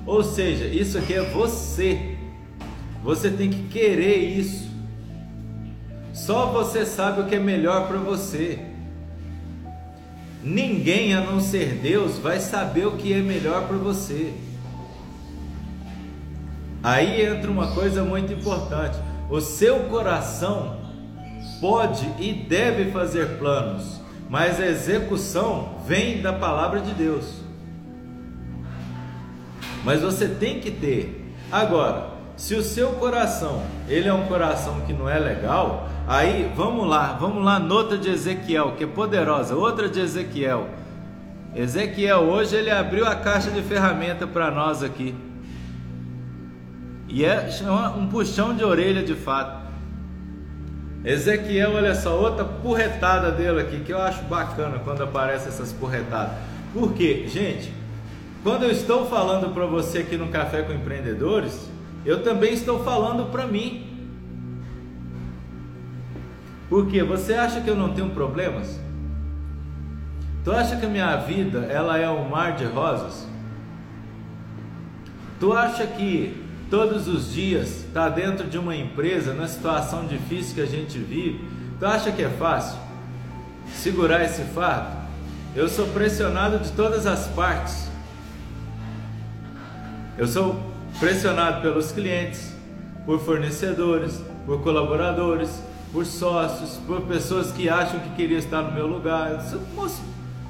Ou 0.06 0.22
seja, 0.22 0.66
isso 0.66 0.98
aqui 0.98 1.14
é 1.14 1.22
você. 1.22 2.16
Você 3.02 3.30
tem 3.30 3.50
que 3.50 3.62
querer 3.68 4.16
isso. 4.16 4.68
Só 6.12 6.46
você 6.46 6.84
sabe 6.84 7.20
o 7.20 7.26
que 7.26 7.34
é 7.34 7.38
melhor 7.38 7.86
para 7.86 7.98
você. 7.98 8.58
Ninguém 10.42 11.14
a 11.14 11.20
não 11.20 11.40
ser 11.40 11.74
Deus 11.74 12.18
vai 12.18 12.40
saber 12.40 12.86
o 12.86 12.96
que 12.96 13.12
é 13.12 13.20
melhor 13.20 13.66
para 13.66 13.76
você. 13.76 14.32
Aí 16.82 17.22
entra 17.22 17.50
uma 17.50 17.72
coisa 17.72 18.04
muito 18.04 18.32
importante: 18.32 18.98
o 19.30 19.40
seu 19.40 19.80
coração 19.84 20.78
pode 21.60 22.06
e 22.18 22.32
deve 22.32 22.90
fazer 22.90 23.38
planos, 23.38 23.97
mas 24.28 24.60
a 24.60 24.66
execução 24.66 25.76
vem 25.86 26.20
da 26.20 26.32
palavra 26.32 26.80
de 26.80 26.92
Deus. 26.92 27.40
Mas 29.84 30.02
você 30.02 30.28
tem 30.28 30.60
que 30.60 30.70
ter. 30.70 31.34
Agora, 31.50 32.10
se 32.36 32.54
o 32.54 32.62
seu 32.62 32.90
coração, 32.92 33.62
ele 33.88 34.08
é 34.08 34.12
um 34.12 34.26
coração 34.26 34.82
que 34.86 34.92
não 34.92 35.08
é 35.08 35.18
legal, 35.18 35.88
aí 36.06 36.52
vamos 36.54 36.86
lá, 36.86 37.16
vamos 37.18 37.42
lá 37.44 37.58
noutra 37.58 37.96
de 37.96 38.10
Ezequiel, 38.10 38.74
que 38.76 38.84
é 38.84 38.86
poderosa, 38.86 39.56
outra 39.56 39.88
de 39.88 39.98
Ezequiel. 39.98 40.68
Ezequiel 41.54 42.20
hoje 42.20 42.54
ele 42.54 42.70
abriu 42.70 43.06
a 43.06 43.16
caixa 43.16 43.50
de 43.50 43.62
ferramenta 43.62 44.26
para 44.26 44.50
nós 44.50 44.82
aqui. 44.82 45.14
E 47.08 47.24
é 47.24 47.48
um 47.96 48.06
puxão 48.08 48.54
de 48.54 48.62
orelha 48.62 49.02
de 49.02 49.14
fato. 49.14 49.67
Ezequiel, 51.04 51.74
olha 51.74 51.94
só, 51.94 52.18
outra 52.20 52.44
porretada 52.44 53.30
dele 53.30 53.60
aqui, 53.60 53.80
que 53.80 53.92
eu 53.92 54.00
acho 54.00 54.22
bacana 54.24 54.80
quando 54.80 55.02
aparecem 55.02 55.48
essas 55.48 55.72
porretadas. 55.72 56.36
Por 56.72 56.92
quê? 56.92 57.24
Gente, 57.28 57.72
quando 58.42 58.64
eu 58.64 58.70
estou 58.70 59.06
falando 59.06 59.54
para 59.54 59.66
você 59.66 59.98
aqui 59.98 60.16
no 60.16 60.28
Café 60.28 60.62
com 60.62 60.72
Empreendedores, 60.72 61.68
eu 62.04 62.22
também 62.22 62.52
estou 62.52 62.82
falando 62.84 63.30
para 63.30 63.46
mim. 63.46 63.84
Por 66.68 66.86
quê? 66.88 67.02
Você 67.02 67.34
acha 67.34 67.60
que 67.60 67.70
eu 67.70 67.76
não 67.76 67.94
tenho 67.94 68.10
problemas? 68.10 68.78
Tu 70.44 70.52
acha 70.52 70.76
que 70.76 70.86
a 70.86 70.88
minha 70.88 71.16
vida 71.16 71.60
ela 71.70 71.98
é 71.98 72.08
um 72.08 72.28
mar 72.28 72.56
de 72.56 72.64
rosas? 72.64 73.26
Tu 75.38 75.52
acha 75.52 75.86
que 75.86 76.47
todos 76.70 77.08
os 77.08 77.32
dias 77.32 77.84
está 77.86 78.08
dentro 78.08 78.46
de 78.46 78.58
uma 78.58 78.76
empresa, 78.76 79.34
na 79.34 79.48
situação 79.48 80.06
difícil 80.06 80.54
que 80.54 80.60
a 80.60 80.66
gente 80.66 80.98
vive, 80.98 81.48
tu 81.78 81.86
acha 81.86 82.12
que 82.12 82.22
é 82.22 82.28
fácil 82.28 82.78
segurar 83.74 84.24
esse 84.24 84.42
fardo? 84.54 84.96
Eu 85.54 85.68
sou 85.68 85.86
pressionado 85.88 86.58
de 86.58 86.70
todas 86.72 87.06
as 87.06 87.26
partes. 87.28 87.88
Eu 90.16 90.26
sou 90.26 90.60
pressionado 90.98 91.62
pelos 91.62 91.92
clientes, 91.92 92.54
por 93.06 93.20
fornecedores, 93.20 94.20
por 94.44 94.62
colaboradores, 94.62 95.62
por 95.92 96.04
sócios, 96.04 96.78
por 96.86 97.02
pessoas 97.02 97.50
que 97.50 97.68
acham 97.68 98.00
que 98.00 98.10
queriam 98.10 98.38
estar 98.38 98.62
no 98.62 98.72
meu 98.72 98.86
lugar. 98.86 99.38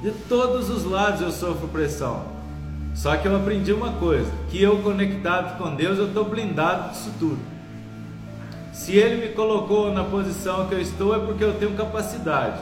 De 0.01 0.11
todos 0.27 0.69
os 0.69 0.83
lados 0.83 1.21
eu 1.21 1.31
sofro 1.31 1.67
pressão. 1.67 2.38
Só 2.93 3.15
que 3.17 3.27
eu 3.27 3.35
aprendi 3.35 3.71
uma 3.71 3.93
coisa: 3.93 4.31
que 4.49 4.61
eu 4.61 4.81
conectado 4.81 5.57
com 5.57 5.75
Deus, 5.75 5.97
eu 5.97 6.07
estou 6.07 6.25
blindado 6.25 6.91
disso 6.91 7.11
tudo. 7.19 7.39
Se 8.73 8.95
Ele 8.95 9.27
me 9.27 9.33
colocou 9.33 9.91
na 9.93 10.03
posição 10.03 10.67
que 10.67 10.75
eu 10.75 10.81
estou, 10.81 11.15
é 11.15 11.19
porque 11.19 11.43
eu 11.43 11.53
tenho 11.53 11.75
capacidade. 11.75 12.59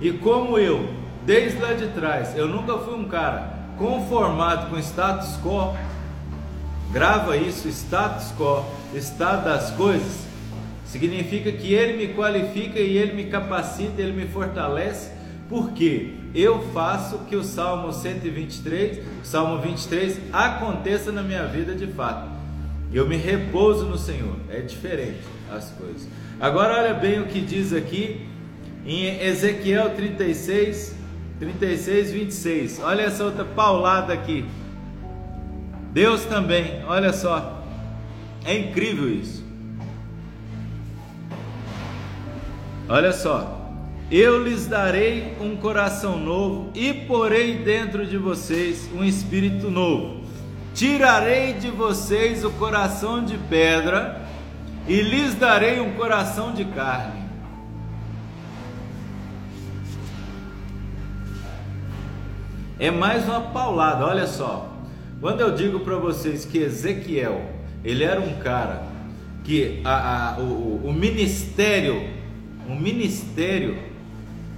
E 0.00 0.12
como 0.12 0.58
eu, 0.58 0.88
desde 1.26 1.58
lá 1.58 1.74
de 1.74 1.88
trás, 1.88 2.36
eu 2.36 2.48
nunca 2.48 2.78
fui 2.78 2.94
um 2.94 3.08
cara 3.08 3.58
conformado 3.76 4.70
com 4.70 4.78
status 4.78 5.38
quo, 5.42 5.74
grava 6.92 7.36
isso, 7.36 7.68
status 7.68 8.32
quo, 8.38 8.64
estado 8.94 9.44
das 9.44 9.70
coisas, 9.72 10.26
significa 10.84 11.50
que 11.50 11.72
Ele 11.72 12.06
me 12.06 12.14
qualifica 12.14 12.78
e 12.78 12.96
Ele 12.96 13.12
me 13.12 13.24
capacita, 13.24 14.00
Ele 14.00 14.12
me 14.12 14.26
fortalece, 14.26 15.10
porque 15.48 16.14
eu 16.34 16.60
faço 16.72 17.18
que 17.28 17.34
o 17.34 17.42
Salmo 17.42 17.92
123, 17.92 19.04
Salmo 19.22 19.60
23 19.60 20.20
aconteça 20.32 21.10
na 21.10 21.22
minha 21.22 21.44
vida 21.46 21.74
de 21.74 21.86
fato. 21.88 22.28
Eu 22.92 23.06
me 23.06 23.16
repouso 23.16 23.84
no 23.86 23.98
Senhor. 23.98 24.36
É 24.48 24.60
diferente 24.60 25.20
as 25.50 25.70
coisas. 25.70 26.08
Agora 26.40 26.78
olha 26.78 26.94
bem 26.94 27.20
o 27.20 27.26
que 27.26 27.40
diz 27.40 27.72
aqui 27.72 28.26
em 28.84 29.20
Ezequiel 29.20 29.90
36, 29.90 30.96
36, 31.38 32.12
26. 32.12 32.80
Olha 32.82 33.02
essa 33.02 33.24
outra 33.24 33.44
paulada 33.44 34.12
aqui. 34.12 34.44
Deus 35.92 36.24
também, 36.24 36.82
olha 36.86 37.12
só. 37.12 37.62
É 38.44 38.56
incrível 38.56 39.08
isso. 39.08 39.44
Olha 42.88 43.12
só. 43.12 43.59
Eu 44.10 44.42
lhes 44.42 44.66
darei 44.66 45.36
um 45.40 45.54
coração 45.54 46.18
novo 46.18 46.72
e 46.74 46.92
porei 46.92 47.58
dentro 47.58 48.04
de 48.04 48.16
vocês 48.16 48.90
um 48.92 49.04
espírito 49.04 49.70
novo. 49.70 50.24
Tirarei 50.74 51.52
de 51.52 51.70
vocês 51.70 52.44
o 52.44 52.50
coração 52.50 53.24
de 53.24 53.38
pedra 53.38 54.20
e 54.88 55.00
lhes 55.00 55.34
darei 55.34 55.78
um 55.78 55.92
coração 55.92 56.52
de 56.52 56.64
carne. 56.64 57.22
É 62.80 62.90
mais 62.90 63.28
uma 63.28 63.42
paulada, 63.42 64.04
olha 64.06 64.26
só. 64.26 64.74
Quando 65.20 65.40
eu 65.40 65.54
digo 65.54 65.80
para 65.80 65.94
vocês 65.94 66.44
que 66.44 66.58
Ezequiel, 66.58 67.48
ele 67.84 68.02
era 68.02 68.20
um 68.20 68.40
cara 68.40 68.82
que 69.44 69.80
a, 69.84 70.32
a, 70.34 70.40
o, 70.40 70.80
o 70.84 70.92
ministério, 70.92 72.10
o 72.68 72.74
ministério 72.74 73.89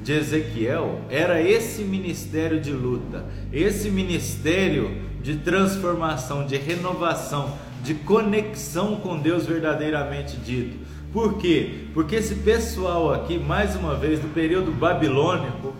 de 0.03 0.13
Ezequiel 0.13 1.01
era 1.09 1.41
esse 1.41 1.83
ministério 1.83 2.61
de 2.61 2.73
luta, 2.73 3.25
esse 3.53 3.91
ministério 3.91 4.91
de 5.23 5.37
transformação, 5.37 6.45
de 6.45 6.57
renovação, 6.57 7.57
de 7.83 7.95
conexão 7.95 8.97
com 8.97 9.19
Deus 9.19 9.47
verdadeiramente 9.47 10.37
dito. 10.37 10.77
Por 11.13 11.39
quê? 11.39 11.87
Porque 11.95 12.17
esse 12.17 12.37
pessoal 12.37 13.13
aqui, 13.13 13.39
mais 13.39 13.77
uma 13.77 13.95
vez, 13.95 14.19
do 14.19 14.29
período 14.29 14.73
babilônico, 14.73 15.75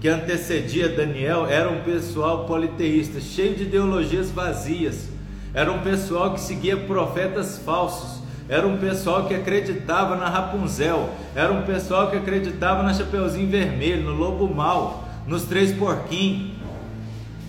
que 0.00 0.08
antecedia 0.08 0.88
Daniel, 0.88 1.46
era 1.46 1.68
um 1.68 1.82
pessoal 1.82 2.46
politeísta, 2.46 3.20
cheio 3.20 3.54
de 3.56 3.64
ideologias 3.64 4.30
vazias, 4.30 5.08
era 5.52 5.72
um 5.72 5.80
pessoal 5.80 6.32
que 6.34 6.40
seguia 6.40 6.76
profetas 6.76 7.58
falsos 7.58 8.17
era 8.48 8.66
um 8.66 8.78
pessoal 8.78 9.26
que 9.26 9.34
acreditava 9.34 10.16
na 10.16 10.28
Rapunzel, 10.28 11.10
era 11.34 11.52
um 11.52 11.62
pessoal 11.62 12.10
que 12.10 12.16
acreditava 12.16 12.82
na 12.82 12.94
Chapeuzinho 12.94 13.50
Vermelho, 13.50 14.04
no 14.04 14.14
Lobo 14.14 14.52
Mal, 14.52 15.06
nos 15.26 15.44
Três 15.44 15.70
Porquinhos. 15.72 16.52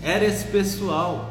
Era 0.02 0.24
esse 0.24 0.44
pessoal. 0.48 1.30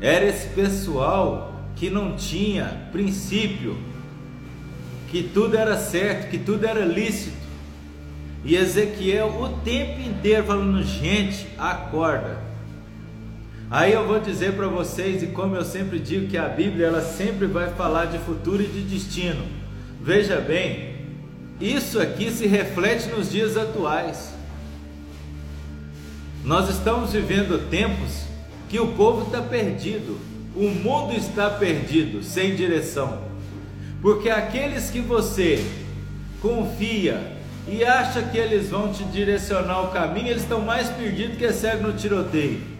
Era 0.00 0.24
esse 0.24 0.48
pessoal 0.48 1.52
que 1.74 1.90
não 1.90 2.16
tinha 2.16 2.88
princípio, 2.92 3.76
que 5.10 5.22
tudo 5.22 5.56
era 5.56 5.76
certo, 5.76 6.30
que 6.30 6.38
tudo 6.38 6.64
era 6.64 6.84
lícito. 6.84 7.36
E 8.44 8.54
Ezequiel 8.54 9.40
o 9.40 9.48
tempo 9.64 10.00
inteiro 10.00 10.44
falando: 10.44 10.80
gente, 10.84 11.48
acorda. 11.58 12.45
Aí 13.68 13.92
eu 13.92 14.06
vou 14.06 14.20
dizer 14.20 14.52
para 14.52 14.68
vocês, 14.68 15.24
e 15.24 15.26
como 15.26 15.56
eu 15.56 15.64
sempre 15.64 15.98
digo, 15.98 16.28
que 16.28 16.38
a 16.38 16.48
Bíblia 16.48 16.86
ela 16.86 17.00
sempre 17.00 17.46
vai 17.46 17.68
falar 17.70 18.04
de 18.04 18.18
futuro 18.18 18.62
e 18.62 18.66
de 18.66 18.82
destino. 18.82 19.44
Veja 20.00 20.40
bem, 20.40 20.94
isso 21.60 22.00
aqui 22.00 22.30
se 22.30 22.46
reflete 22.46 23.08
nos 23.08 23.30
dias 23.30 23.56
atuais. 23.56 24.32
Nós 26.44 26.70
estamos 26.70 27.12
vivendo 27.12 27.68
tempos 27.68 28.26
que 28.68 28.78
o 28.78 28.92
povo 28.92 29.26
está 29.26 29.42
perdido, 29.42 30.16
o 30.54 30.68
mundo 30.68 31.16
está 31.16 31.50
perdido, 31.50 32.22
sem 32.22 32.54
direção. 32.54 33.20
Porque 34.00 34.30
aqueles 34.30 34.90
que 34.90 35.00
você 35.00 35.66
confia 36.40 37.32
e 37.66 37.82
acha 37.82 38.22
que 38.22 38.38
eles 38.38 38.70
vão 38.70 38.92
te 38.92 39.02
direcionar 39.06 39.82
o 39.82 39.88
caminho, 39.88 40.28
eles 40.28 40.42
estão 40.42 40.60
mais 40.60 40.88
perdidos 40.88 41.36
que 41.36 41.52
cego 41.52 41.88
no 41.88 41.94
tiroteio 41.94 42.75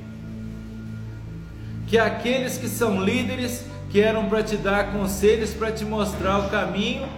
que 1.87 1.99
aqueles 1.99 2.59
que 2.59 2.69
são 2.69 3.03
líderes, 3.03 3.65
que 3.91 4.01
eram 4.01 4.29
para 4.29 4.43
te 4.43 4.57
dar 4.57 4.93
conselhos, 4.93 5.51
para 5.51 5.71
te 5.71 5.85
mostrar 5.85 6.39
o 6.41 6.51
caminho, 6.51 7.09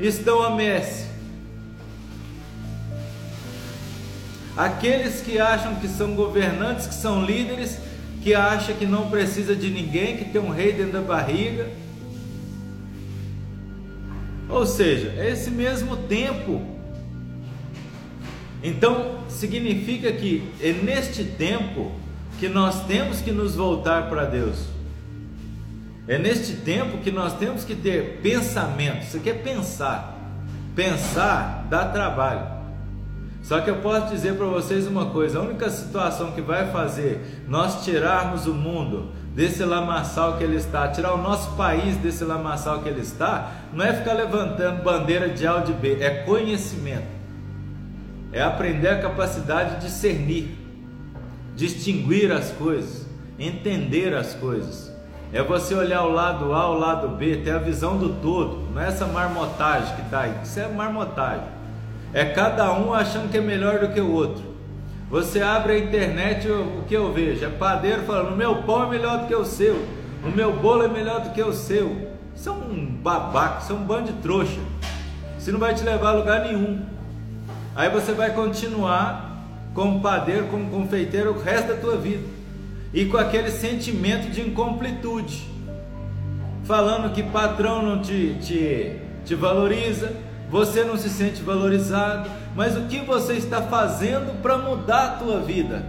estão 0.00 0.42
a 0.42 0.50
messe. 0.50 1.08
Aqueles 4.56 5.20
que 5.20 5.38
acham 5.38 5.76
que 5.76 5.86
são 5.86 6.14
governantes, 6.14 6.86
que 6.86 6.94
são 6.94 7.24
líderes, 7.24 7.78
que 8.22 8.34
acham 8.34 8.74
que 8.74 8.84
não 8.84 9.08
precisa 9.08 9.54
de 9.54 9.70
ninguém, 9.70 10.16
que 10.16 10.24
tem 10.24 10.40
um 10.40 10.50
rei 10.50 10.72
dentro 10.72 10.92
da 10.92 11.00
barriga. 11.00 11.68
Ou 14.48 14.66
seja, 14.66 15.14
é 15.16 15.30
esse 15.30 15.50
mesmo 15.50 15.96
tempo. 15.96 16.60
Então, 18.62 19.20
significa 19.28 20.12
que 20.12 20.50
é 20.60 20.72
neste 20.72 21.24
tempo 21.24 21.92
que 22.40 22.48
nós 22.48 22.86
temos 22.86 23.20
que 23.20 23.30
nos 23.30 23.54
voltar 23.54 24.08
para 24.08 24.24
Deus. 24.24 24.64
É 26.08 26.18
neste 26.18 26.54
tempo 26.54 26.98
que 26.98 27.12
nós 27.12 27.34
temos 27.34 27.64
que 27.64 27.74
ter 27.74 28.18
pensamento. 28.22 29.04
Você 29.04 29.20
quer 29.20 29.42
pensar? 29.42 30.18
Pensar 30.74 31.66
dá 31.68 31.84
trabalho. 31.84 32.58
Só 33.42 33.60
que 33.60 33.68
eu 33.68 33.76
posso 33.76 34.08
dizer 34.08 34.36
para 34.36 34.46
vocês 34.46 34.86
uma 34.86 35.06
coisa: 35.10 35.38
a 35.38 35.42
única 35.42 35.68
situação 35.68 36.32
que 36.32 36.40
vai 36.40 36.72
fazer 36.72 37.44
nós 37.46 37.84
tirarmos 37.84 38.46
o 38.46 38.54
mundo 38.54 39.12
desse 39.34 39.62
lamaçal 39.62 40.38
que 40.38 40.44
ele 40.44 40.56
está, 40.56 40.88
tirar 40.88 41.12
o 41.12 41.22
nosso 41.22 41.54
país 41.56 41.96
desse 41.98 42.24
lamaçal 42.24 42.80
que 42.80 42.88
ele 42.88 43.02
está, 43.02 43.52
não 43.72 43.84
é 43.84 43.92
ficar 43.92 44.14
levantando 44.14 44.82
bandeira 44.82 45.28
de 45.28 45.46
A 45.46 45.56
ou 45.56 45.60
de 45.60 45.74
B, 45.74 45.98
é 46.00 46.24
conhecimento. 46.24 47.20
É 48.32 48.40
aprender 48.42 48.88
a 48.88 49.00
capacidade 49.00 49.76
de 49.76 49.86
discernir 49.86 50.59
distinguir 51.60 52.32
as 52.32 52.50
coisas, 52.52 53.06
entender 53.38 54.14
as 54.14 54.32
coisas. 54.34 54.90
É 55.30 55.42
você 55.42 55.74
olhar 55.74 56.04
o 56.04 56.10
lado 56.10 56.54
A, 56.54 56.70
o 56.70 56.78
lado 56.78 57.08
B, 57.08 57.36
ter 57.36 57.50
a 57.50 57.58
visão 57.58 57.98
do 57.98 58.14
todo, 58.14 58.66
não 58.72 58.80
é 58.80 58.88
essa 58.88 59.04
marmotagem 59.04 59.94
que 59.94 60.00
está 60.00 60.22
aí. 60.22 60.34
Isso 60.42 60.58
é 60.58 60.66
marmotagem. 60.66 61.46
É 62.14 62.24
cada 62.24 62.72
um 62.72 62.94
achando 62.94 63.30
que 63.30 63.36
é 63.36 63.40
melhor 63.42 63.78
do 63.78 63.92
que 63.92 64.00
o 64.00 64.10
outro. 64.10 64.42
Você 65.10 65.42
abre 65.42 65.74
a 65.74 65.78
internet, 65.78 66.48
o 66.48 66.82
que 66.88 66.94
eu 66.94 67.12
vejo? 67.12 67.44
É 67.44 67.48
padeiro 67.48 68.02
falando: 68.02 68.32
o 68.32 68.36
meu 68.36 68.62
pão 68.62 68.84
é 68.84 68.88
melhor 68.88 69.18
do 69.18 69.26
que 69.26 69.34
o 69.34 69.44
seu, 69.44 69.86
o 70.24 70.30
meu 70.30 70.54
bolo 70.54 70.82
é 70.82 70.88
melhor 70.88 71.20
do 71.20 71.30
que 71.30 71.42
o 71.42 71.52
seu. 71.52 72.10
Isso 72.34 72.48
é 72.48 72.52
um 72.52 72.86
babaca, 72.86 73.60
isso 73.62 73.72
é 73.72 73.76
um 73.76 73.84
bando 73.84 74.12
de 74.12 74.18
trouxa. 74.22 74.60
Isso 75.38 75.52
não 75.52 75.60
vai 75.60 75.74
te 75.74 75.84
levar 75.84 76.10
a 76.10 76.12
lugar 76.12 76.40
nenhum. 76.40 76.80
Aí 77.76 77.90
você 77.90 78.12
vai 78.12 78.32
continuar 78.32 79.29
como 79.80 80.00
padeiro, 80.00 80.48
como 80.48 80.68
confeiteiro 80.68 81.30
o 81.30 81.40
resto 81.40 81.68
da 81.68 81.76
tua 81.76 81.96
vida. 81.96 82.28
E 82.92 83.06
com 83.06 83.16
aquele 83.16 83.50
sentimento 83.50 84.30
de 84.30 84.42
incompletude. 84.42 85.48
Falando 86.64 87.14
que 87.14 87.22
patrão 87.22 87.82
não 87.82 88.02
te, 88.02 88.36
te, 88.42 88.96
te 89.24 89.34
valoriza, 89.34 90.12
você 90.50 90.84
não 90.84 90.98
se 90.98 91.08
sente 91.08 91.40
valorizado, 91.40 92.28
mas 92.54 92.76
o 92.76 92.82
que 92.88 92.98
você 92.98 93.32
está 93.32 93.62
fazendo 93.62 94.42
para 94.42 94.58
mudar 94.58 95.04
a 95.04 95.10
tua 95.12 95.40
vida? 95.40 95.82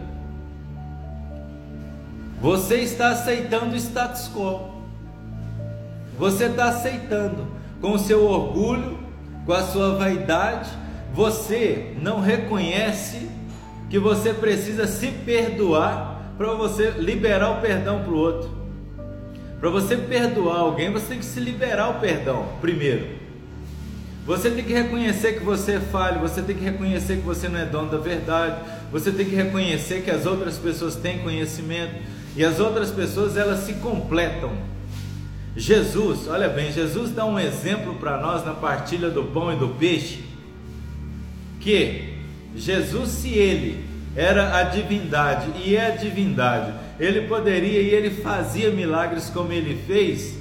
Você 2.40 2.76
está 2.76 3.10
aceitando 3.10 3.74
o 3.74 3.78
status 3.78 4.32
quo. 4.34 4.72
Você 6.18 6.46
está 6.46 6.70
aceitando 6.70 7.46
com 7.82 7.92
o 7.92 8.00
seu 8.00 8.24
orgulho, 8.24 8.98
com 9.46 9.52
a 9.52 9.64
sua 9.64 9.96
vaidade, 9.96 10.70
você 11.14 11.94
não 12.02 12.22
reconhece 12.22 13.41
que 13.92 14.00
você 14.00 14.34
precisa 14.34 14.88
se 14.88 15.08
perdoar 15.08 16.34
para 16.38 16.54
você 16.54 16.92
liberar 16.92 17.52
o 17.52 17.62
perdão 17.62 18.02
para 18.02 18.14
o 18.14 18.18
outro. 18.18 18.50
Para 19.60 19.70
você 19.70 19.98
perdoar 19.98 20.60
alguém, 20.60 20.90
você 20.90 21.08
tem 21.08 21.20
que 21.20 21.26
se 21.26 21.42
liberar 21.42 21.90
o 21.90 22.00
perdão 22.00 22.54
primeiro. 22.62 23.20
Você 24.26 24.50
tem 24.50 24.64
que 24.64 24.72
reconhecer 24.72 25.34
que 25.34 25.44
você 25.44 25.74
é 25.74 25.80
falho, 25.82 26.22
você 26.22 26.42
tem 26.42 26.56
que 26.56 26.64
reconhecer 26.64 27.18
que 27.18 27.24
você 27.24 27.50
não 27.50 27.60
é 27.60 27.66
dono 27.66 27.92
da 27.92 27.98
verdade, 27.98 28.62
você 28.90 29.12
tem 29.12 29.26
que 29.26 29.36
reconhecer 29.36 30.04
que 30.04 30.10
as 30.10 30.26
outras 30.26 30.58
pessoas 30.58 30.96
têm 30.96 31.20
conhecimento 31.20 31.96
e 32.38 32.46
as 32.46 32.62
outras 32.62 32.92
pessoas 32.92 33.36
elas 33.36 33.60
se 33.60 33.74
completam. 33.74 34.54
Jesus, 35.54 36.30
olha 36.30 36.48
bem, 36.48 36.72
Jesus 36.72 37.12
dá 37.12 37.26
um 37.26 37.38
exemplo 37.38 37.96
para 37.96 38.18
nós 38.22 38.46
na 38.46 38.54
partilha 38.54 39.10
do 39.10 39.26
pão 39.26 39.52
e 39.52 39.58
do 39.58 39.68
peixe, 39.68 40.24
que 41.60 42.11
Jesus, 42.56 43.10
se 43.10 43.30
ele 43.30 43.86
era 44.16 44.58
a 44.58 44.64
divindade 44.64 45.48
e 45.64 45.76
é 45.76 45.88
a 45.88 45.96
divindade, 45.96 46.74
ele 47.00 47.22
poderia 47.28 47.82
e 47.82 47.90
ele 47.90 48.10
fazia 48.10 48.70
milagres 48.72 49.30
como 49.30 49.52
ele 49.52 49.82
fez, 49.88 50.36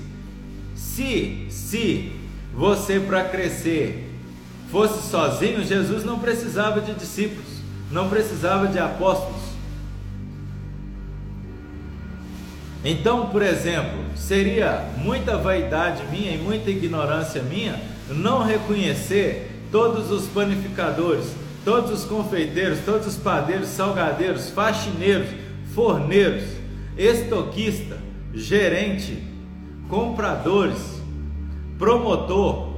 se, 0.75 1.47
se 1.49 2.13
você 2.55 2.99
para 3.01 3.25
crescer 3.25 4.09
fosse 4.71 5.09
sozinho, 5.09 5.65
Jesus 5.65 6.05
não 6.05 6.19
precisava 6.19 6.81
de 6.81 6.95
discípulos, 6.95 7.49
não 7.91 8.09
precisava 8.09 8.67
de 8.69 8.79
apóstolos. 8.79 9.41
Então, 12.85 13.27
por 13.27 13.43
exemplo, 13.43 13.99
seria 14.17 14.85
muita 14.97 15.37
vaidade 15.37 16.03
minha 16.11 16.33
e 16.33 16.39
muita 16.39 16.71
ignorância 16.71 17.43
minha 17.43 17.79
não 18.09 18.43
reconhecer 18.43 19.51
todos 19.71 20.11
os 20.11 20.27
panificadores, 20.29 21.27
todos 21.65 21.91
os 21.91 22.05
confeiteiros, 22.05 22.81
todos 22.85 23.07
os 23.07 23.17
padeiros, 23.17 23.69
salgadeiros, 23.69 24.51
faxineiros, 24.51 25.29
forneiros, 25.75 26.45
estoquista, 26.97 27.99
gerente, 28.35 29.23
compradores, 29.89 31.01
promotor, 31.79 32.71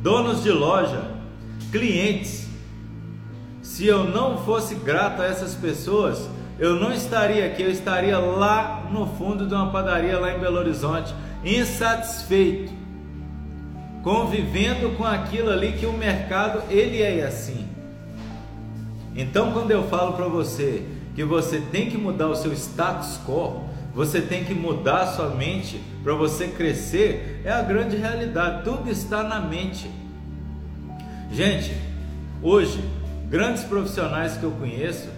donos 0.00 0.42
de 0.42 0.50
loja, 0.50 1.10
clientes. 1.70 2.46
Se 3.62 3.86
eu 3.86 4.04
não 4.04 4.38
fosse 4.44 4.74
grato 4.76 5.20
a 5.20 5.26
essas 5.26 5.54
pessoas, 5.54 6.28
eu 6.58 6.76
não 6.76 6.92
estaria 6.92 7.44
aqui, 7.44 7.62
eu 7.62 7.70
estaria 7.70 8.18
lá 8.18 8.88
no 8.90 9.06
fundo 9.06 9.46
de 9.46 9.54
uma 9.54 9.70
padaria 9.70 10.18
lá 10.18 10.34
em 10.34 10.38
Belo 10.38 10.58
Horizonte, 10.58 11.14
insatisfeito, 11.44 12.72
convivendo 14.02 14.96
com 14.96 15.04
aquilo 15.04 15.50
ali 15.50 15.72
que 15.72 15.84
o 15.84 15.92
mercado 15.92 16.62
ele 16.70 17.02
é 17.02 17.24
assim. 17.24 17.65
Então, 19.16 19.50
quando 19.52 19.70
eu 19.70 19.88
falo 19.88 20.12
para 20.12 20.28
você 20.28 20.84
que 21.14 21.24
você 21.24 21.58
tem 21.58 21.88
que 21.88 21.96
mudar 21.96 22.28
o 22.28 22.36
seu 22.36 22.52
status 22.52 23.18
quo, 23.26 23.64
você 23.94 24.20
tem 24.20 24.44
que 24.44 24.52
mudar 24.52 25.04
a 25.04 25.06
sua 25.06 25.30
mente 25.30 25.80
para 26.04 26.12
você 26.12 26.48
crescer, 26.48 27.40
é 27.42 27.50
a 27.50 27.62
grande 27.62 27.96
realidade. 27.96 28.62
Tudo 28.62 28.90
está 28.90 29.22
na 29.22 29.40
mente. 29.40 29.90
Gente, 31.32 31.74
hoje, 32.42 32.84
grandes 33.30 33.64
profissionais 33.64 34.36
que 34.36 34.44
eu 34.44 34.50
conheço, 34.50 35.08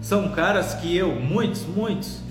são 0.00 0.30
caras 0.30 0.72
que 0.72 0.96
eu, 0.96 1.14
muitos, 1.14 1.66
muitos, 1.66 2.22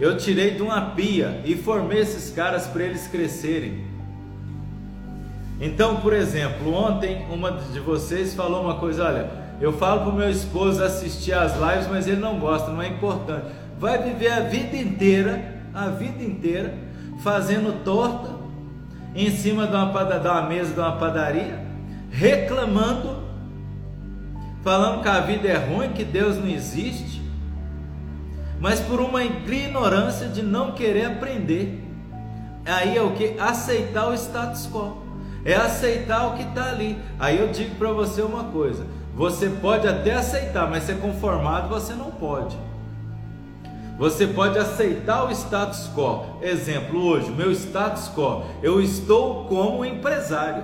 eu 0.00 0.16
tirei 0.16 0.52
de 0.52 0.62
uma 0.62 0.92
pia 0.92 1.42
e 1.44 1.54
formei 1.54 1.98
esses 1.98 2.32
caras 2.32 2.66
para 2.66 2.84
eles 2.84 3.06
crescerem. 3.06 3.86
Então, 5.60 5.96
por 5.96 6.14
exemplo, 6.14 6.72
ontem 6.72 7.26
uma 7.30 7.52
de 7.52 7.80
vocês 7.80 8.32
falou 8.32 8.62
uma 8.62 8.76
coisa: 8.76 9.04
olha, 9.04 9.47
eu 9.60 9.72
falo 9.72 10.02
para 10.02 10.10
o 10.10 10.14
meu 10.14 10.30
esposo 10.30 10.82
assistir 10.82 11.32
às 11.32 11.54
lives, 11.54 11.88
mas 11.88 12.06
ele 12.06 12.20
não 12.20 12.38
gosta, 12.38 12.70
não 12.70 12.82
é 12.82 12.88
importante. 12.88 13.46
Vai 13.78 14.02
viver 14.02 14.30
a 14.30 14.40
vida 14.40 14.76
inteira, 14.76 15.62
a 15.74 15.88
vida 15.88 16.22
inteira, 16.22 16.74
fazendo 17.22 17.84
torta 17.84 18.30
em 19.14 19.30
cima 19.30 19.66
de 19.66 19.74
uma, 19.74 20.04
de 20.04 20.28
uma 20.28 20.42
mesa 20.42 20.74
de 20.74 20.80
uma 20.80 20.92
padaria, 20.92 21.58
reclamando, 22.10 23.16
falando 24.62 25.02
que 25.02 25.08
a 25.08 25.20
vida 25.20 25.48
é 25.48 25.56
ruim, 25.56 25.90
que 25.90 26.04
Deus 26.04 26.36
não 26.36 26.48
existe 26.48 27.18
mas 28.60 28.80
por 28.80 29.00
uma 29.00 29.22
ignorância 29.22 30.28
de 30.28 30.42
não 30.42 30.72
querer 30.72 31.06
aprender. 31.06 31.84
Aí 32.64 32.96
é 32.96 33.02
o 33.02 33.12
que? 33.12 33.38
Aceitar 33.38 34.08
o 34.08 34.14
status 34.14 34.68
quo. 34.70 35.02
É 35.44 35.54
aceitar 35.54 36.26
o 36.26 36.36
que 36.36 36.42
está 36.42 36.68
ali. 36.68 36.98
Aí 37.18 37.38
eu 37.38 37.48
digo 37.48 37.76
para 37.76 37.92
você 37.92 38.20
uma 38.20 38.44
coisa: 38.44 38.84
você 39.18 39.48
pode 39.48 39.88
até 39.88 40.14
aceitar, 40.14 40.70
mas 40.70 40.84
ser 40.84 41.00
conformado 41.00 41.68
você 41.68 41.92
não 41.92 42.08
pode. 42.08 42.56
Você 43.98 44.28
pode 44.28 44.56
aceitar 44.56 45.24
o 45.24 45.32
status 45.32 45.90
quo. 45.92 46.38
Exemplo, 46.40 47.04
hoje, 47.04 47.28
meu 47.32 47.50
status 47.50 48.08
quo, 48.14 48.44
eu 48.62 48.80
estou 48.80 49.46
como 49.46 49.84
empresário. 49.84 50.62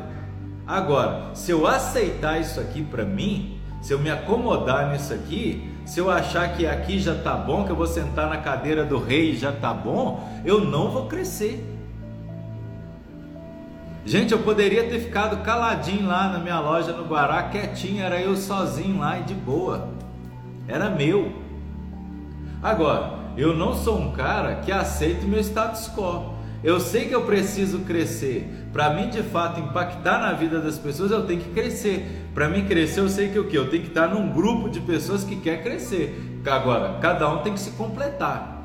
Agora, 0.65 1.35
se 1.35 1.51
eu 1.51 1.67
aceitar 1.67 2.41
isso 2.41 2.61
aqui 2.61 2.85
para 2.85 3.05
mim, 3.05 3.61
se 3.83 3.93
eu 3.93 3.99
me 3.99 4.09
acomodar 4.09 4.93
nisso 4.93 5.13
aqui, 5.13 5.69
se 5.85 5.99
eu 5.99 6.09
achar 6.09 6.55
que 6.57 6.65
aqui 6.65 7.01
já 7.01 7.17
tá 7.17 7.35
bom, 7.35 7.65
que 7.65 7.73
eu 7.73 7.77
vou 7.77 7.89
sentar 7.89 8.29
na 8.29 8.37
cadeira 8.37 8.85
do 8.85 8.99
rei 9.01 9.33
e 9.33 9.37
já 9.37 9.51
tá 9.51 9.75
bom, 9.75 10.29
eu 10.45 10.65
não 10.65 10.93
vou 10.93 11.09
crescer. 11.09 11.74
Gente, 14.07 14.33
eu 14.33 14.41
poderia 14.41 14.85
ter 14.85 15.01
ficado 15.01 15.43
caladinho 15.43 16.07
lá 16.07 16.29
na 16.29 16.39
minha 16.39 16.61
loja 16.61 16.93
no 16.93 17.07
Guará, 17.07 17.45
quietinho, 17.45 18.03
era 18.03 18.21
eu 18.21 18.37
sozinho 18.37 18.99
lá 19.01 19.19
e 19.19 19.23
de 19.23 19.33
boa. 19.33 19.89
Era 20.69 20.91
meu. 20.91 21.33
Agora, 22.63 23.15
eu 23.35 23.57
não 23.57 23.75
sou 23.75 23.99
um 23.99 24.13
cara 24.13 24.57
que 24.57 24.71
aceita 24.71 25.25
o 25.25 25.29
meu 25.29 25.41
status 25.41 25.89
quo. 25.89 26.35
Eu 26.63 26.81
sei 26.81 27.07
que 27.09 27.15
eu 27.15 27.23
preciso 27.23 27.81
crescer. 27.81 28.69
Para 28.73 28.91
mim, 28.91 29.09
de 29.09 29.23
fato, 29.23 29.61
impactar 29.61 30.19
na 30.19 30.33
vida 30.33 30.61
das 30.61 30.79
pessoas, 30.79 31.11
eu 31.11 31.27
tenho 31.27 31.41
que 31.41 31.51
crescer. 31.51 32.29
Para 32.35 32.49
mim 32.49 32.67
crescer, 32.67 33.01
eu 33.01 33.09
sei 33.09 33.31
que 33.31 33.39
o 33.39 33.49
que? 33.49 33.57
Eu 33.57 33.71
tenho 33.71 33.83
que 33.83 33.89
estar 33.89 34.09
num 34.09 34.31
grupo 34.31 34.69
de 34.69 34.81
pessoas 34.81 35.25
que 35.25 35.37
quer 35.37 35.63
crescer. 35.63 36.41
Agora, 36.47 36.99
cada 37.01 37.29
um 37.31 37.39
tem 37.39 37.55
que 37.55 37.61
se 37.61 37.71
completar. 37.73 38.63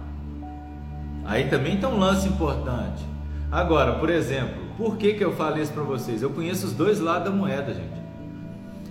Aí 1.25 1.49
também 1.49 1.77
tem 1.77 1.87
um 1.87 1.97
lance 1.97 2.27
importante. 2.27 3.05
Agora, 3.51 3.93
por 3.93 4.09
exemplo, 4.09 4.68
por 4.79 4.95
que, 4.95 5.13
que 5.13 5.23
eu 5.25 5.33
falei 5.33 5.61
isso 5.61 5.73
para 5.73 5.83
vocês? 5.83 6.21
Eu 6.21 6.29
conheço 6.29 6.65
os 6.65 6.71
dois 6.71 7.01
lados 7.01 7.25
da 7.25 7.35
moeda, 7.35 7.73
gente. 7.73 7.99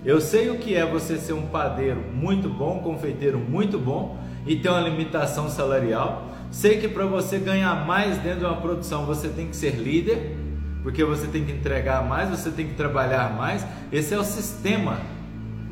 Eu 0.05 0.21
sei 0.21 0.47
o 0.51 0.59
que 0.59 0.75
é 0.75 0.85
você 0.85 1.17
ser 1.17 1.33
um 1.33 1.47
padeiro 1.47 1.99
muito 2.13 2.47
bom, 2.47 2.77
um 2.77 2.79
confeiteiro 2.79 3.39
muito 3.39 3.79
bom 3.79 4.15
e 4.45 4.55
ter 4.55 4.69
uma 4.69 4.81
limitação 4.81 5.49
salarial. 5.49 6.29
Sei 6.51 6.77
que 6.77 6.87
para 6.87 7.07
você 7.07 7.39
ganhar 7.39 7.87
mais 7.87 8.19
dentro 8.19 8.41
de 8.41 8.45
uma 8.45 8.57
produção 8.57 9.07
você 9.07 9.29
tem 9.29 9.47
que 9.47 9.55
ser 9.55 9.77
líder, 9.77 10.37
porque 10.83 11.03
você 11.03 11.25
tem 11.25 11.43
que 11.43 11.51
entregar 11.51 12.07
mais, 12.07 12.29
você 12.29 12.51
tem 12.51 12.67
que 12.67 12.75
trabalhar 12.75 13.35
mais. 13.35 13.65
Esse 13.91 14.13
é 14.13 14.19
o 14.19 14.23
sistema 14.23 14.99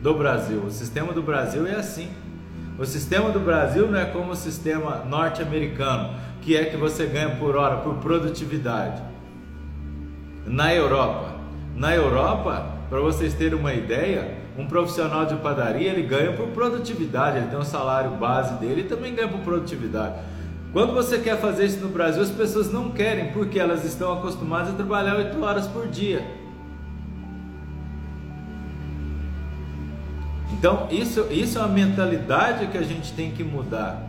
do 0.01 0.15
Brasil. 0.15 0.63
O 0.65 0.71
sistema 0.71 1.13
do 1.13 1.21
Brasil 1.21 1.67
é 1.67 1.75
assim. 1.75 2.09
O 2.79 2.85
sistema 2.87 3.29
do 3.29 3.39
Brasil 3.39 3.87
não 3.87 3.99
é 3.99 4.05
como 4.05 4.31
o 4.31 4.35
sistema 4.35 5.05
norte-americano, 5.07 6.15
que 6.41 6.57
é 6.57 6.65
que 6.65 6.75
você 6.75 7.05
ganha 7.05 7.35
por 7.35 7.55
hora, 7.55 7.77
por 7.77 7.97
produtividade. 7.97 9.15
Na 10.47 10.73
Europa, 10.73 11.35
na 11.75 11.93
Europa, 11.93 12.65
para 12.89 13.01
vocês 13.01 13.33
terem 13.33 13.59
uma 13.59 13.73
ideia, 13.73 14.37
um 14.57 14.65
profissional 14.65 15.25
de 15.25 15.35
padaria 15.35 15.91
ele 15.91 16.03
ganha 16.03 16.31
por 16.31 16.47
produtividade, 16.47 17.37
ele 17.37 17.47
tem 17.47 17.59
um 17.59 17.65
salário 17.65 18.11
base 18.11 18.53
dele 18.55 18.81
e 18.81 18.83
também 18.85 19.13
ganha 19.13 19.27
por 19.27 19.41
produtividade. 19.41 20.15
Quando 20.71 20.93
você 20.93 21.19
quer 21.19 21.37
fazer 21.37 21.65
isso 21.65 21.79
no 21.79 21.89
Brasil, 21.89 22.21
as 22.21 22.29
pessoas 22.29 22.71
não 22.71 22.91
querem 22.91 23.31
porque 23.33 23.59
elas 23.59 23.83
estão 23.83 24.13
acostumadas 24.13 24.69
a 24.69 24.73
trabalhar 24.73 25.17
8 25.17 25.43
horas 25.43 25.67
por 25.67 25.87
dia. 25.87 26.25
Então, 30.53 30.87
isso, 30.89 31.27
isso 31.29 31.57
é 31.57 31.61
uma 31.61 31.67
mentalidade 31.67 32.67
que 32.67 32.77
a 32.77 32.83
gente 32.83 33.13
tem 33.13 33.31
que 33.31 33.43
mudar. 33.43 34.01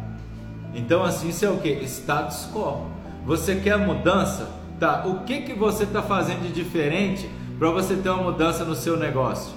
Então, 0.75 1.03
assim, 1.03 1.29
isso 1.31 1.45
é 1.45 1.51
o 1.51 1.59
que? 1.59 1.69
Status 1.85 2.49
quo. 2.53 2.87
Você 3.27 3.57
quer 3.57 3.77
mudança? 3.77 4.58
Tá, 4.79 5.05
o 5.07 5.25
que, 5.25 5.43
que 5.43 5.55
você 5.55 5.85
está 5.85 6.03
fazendo 6.03 6.43
de 6.43 6.53
diferente 6.53 7.29
para 7.59 7.71
você 7.71 7.97
ter 7.97 8.11
uma 8.11 8.23
mudança 8.23 8.65
no 8.65 8.75
seu 8.75 8.97
negócio? 8.97 9.57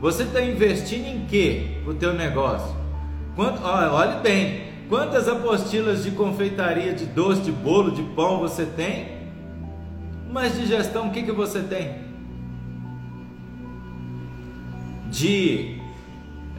Você 0.00 0.22
está 0.22 0.40
investindo 0.40 1.06
em 1.06 1.26
que 1.26 1.82
o 1.86 1.94
teu 1.94 2.12
negócio? 2.12 2.76
Quanto, 3.34 3.62
olhe 3.64 4.20
bem, 4.20 4.72
Quantas 4.92 5.26
apostilas 5.26 6.04
de 6.04 6.10
confeitaria, 6.10 6.92
de 6.92 7.06
doce, 7.06 7.40
de 7.40 7.50
bolo, 7.50 7.92
de 7.92 8.02
pão 8.14 8.40
você 8.40 8.66
tem? 8.66 9.08
Mas 10.30 10.54
de 10.54 10.66
gestão, 10.66 11.08
o 11.08 11.10
que, 11.10 11.22
que 11.22 11.32
você 11.32 11.60
tem? 11.60 11.94
De 15.10 15.78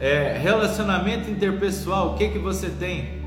é, 0.00 0.36
relacionamento 0.36 1.30
interpessoal, 1.30 2.14
o 2.14 2.14
que, 2.16 2.28
que 2.30 2.40
você 2.40 2.68
tem? 2.70 3.23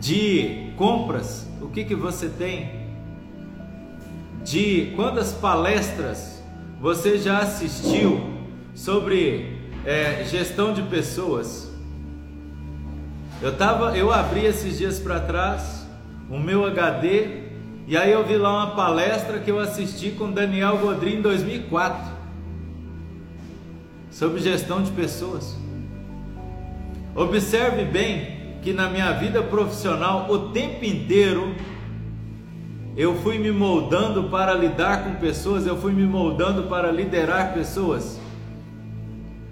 De 0.00 0.72
compras, 0.76 1.46
o 1.60 1.68
que, 1.68 1.84
que 1.84 1.94
você 1.94 2.28
tem? 2.28 2.88
De 4.44 4.92
quantas 4.94 5.32
palestras 5.32 6.42
você 6.80 7.18
já 7.18 7.38
assistiu 7.38 8.20
sobre 8.74 9.58
é, 9.84 10.24
gestão 10.24 10.72
de 10.72 10.82
pessoas? 10.82 11.68
Eu 13.42 13.56
tava, 13.56 13.96
eu 13.96 14.12
abri 14.12 14.44
esses 14.44 14.78
dias 14.78 14.98
para 14.98 15.20
trás 15.20 15.86
o 16.30 16.38
meu 16.38 16.64
HD 16.64 17.48
e 17.86 17.96
aí 17.96 18.12
eu 18.12 18.24
vi 18.24 18.36
lá 18.36 18.64
uma 18.64 18.76
palestra 18.76 19.38
que 19.38 19.50
eu 19.50 19.58
assisti 19.58 20.10
com 20.10 20.30
Daniel 20.30 20.76
Godrin 20.78 21.16
em 21.16 21.22
2004 21.22 22.18
sobre 24.10 24.40
gestão 24.40 24.82
de 24.82 24.90
pessoas. 24.90 25.56
Observe 27.14 27.84
bem 27.84 28.37
que 28.62 28.72
na 28.72 28.88
minha 28.88 29.12
vida 29.12 29.42
profissional 29.42 30.30
o 30.30 30.50
tempo 30.50 30.84
inteiro 30.84 31.54
eu 32.96 33.14
fui 33.22 33.38
me 33.38 33.52
moldando 33.52 34.24
para 34.24 34.52
lidar 34.54 35.04
com 35.04 35.14
pessoas, 35.14 35.66
eu 35.66 35.76
fui 35.76 35.92
me 35.92 36.04
moldando 36.04 36.64
para 36.64 36.90
liderar 36.90 37.54
pessoas. 37.54 38.18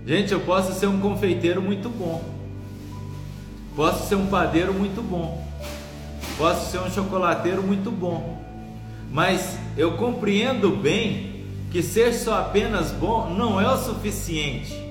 Gente, 0.04 0.32
eu 0.32 0.40
posso 0.40 0.72
ser 0.72 0.88
um 0.88 1.00
confeiteiro 1.00 1.62
muito 1.62 1.88
bom, 1.88 2.24
posso 3.76 4.09
ser 4.09 4.16
um 4.16 4.26
padeiro 4.26 4.74
muito 4.74 5.00
bom, 5.00 5.46
posso 6.36 6.70
ser 6.70 6.78
um 6.78 6.90
chocolateiro 6.90 7.62
muito 7.62 7.90
bom, 7.90 8.42
mas 9.12 9.59
eu 9.76 9.92
compreendo 9.96 10.70
bem 10.70 11.44
que 11.70 11.82
ser 11.82 12.12
só 12.14 12.40
apenas 12.40 12.90
bom 12.90 13.30
não 13.30 13.61
é 13.61 13.68
o 13.72 13.76
suficiente. 13.76 14.84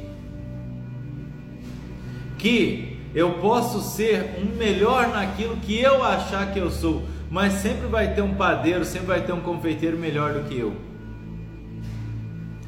Que 2.38 2.95
eu 3.16 3.36
posso 3.40 3.80
ser 3.80 4.36
um 4.38 4.58
melhor 4.58 5.08
naquilo 5.08 5.56
que 5.58 5.80
eu 5.80 6.04
achar 6.04 6.52
que 6.52 6.60
eu 6.60 6.70
sou, 6.70 7.04
mas 7.32 7.54
sempre 7.54 7.88
vai 7.88 8.14
ter 8.14 8.22
um 8.22 8.36
padeiro, 8.36 8.84
sempre 8.84 9.08
vai 9.08 9.22
ter 9.22 9.32
um 9.32 9.40
confeiteiro 9.40 9.98
melhor 9.98 10.34
do 10.34 10.44
que 10.50 10.60
eu. 10.60 10.76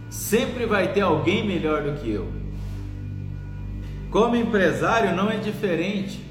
Sempre 0.09 0.65
vai 0.65 0.93
ter 0.93 1.01
alguém 1.01 1.45
melhor 1.45 1.83
do 1.83 1.99
que 1.99 2.09
eu. 2.09 2.31
Como 4.09 4.37
empresário 4.37 5.13
não 5.13 5.29
é 5.29 5.35
diferente. 5.35 6.25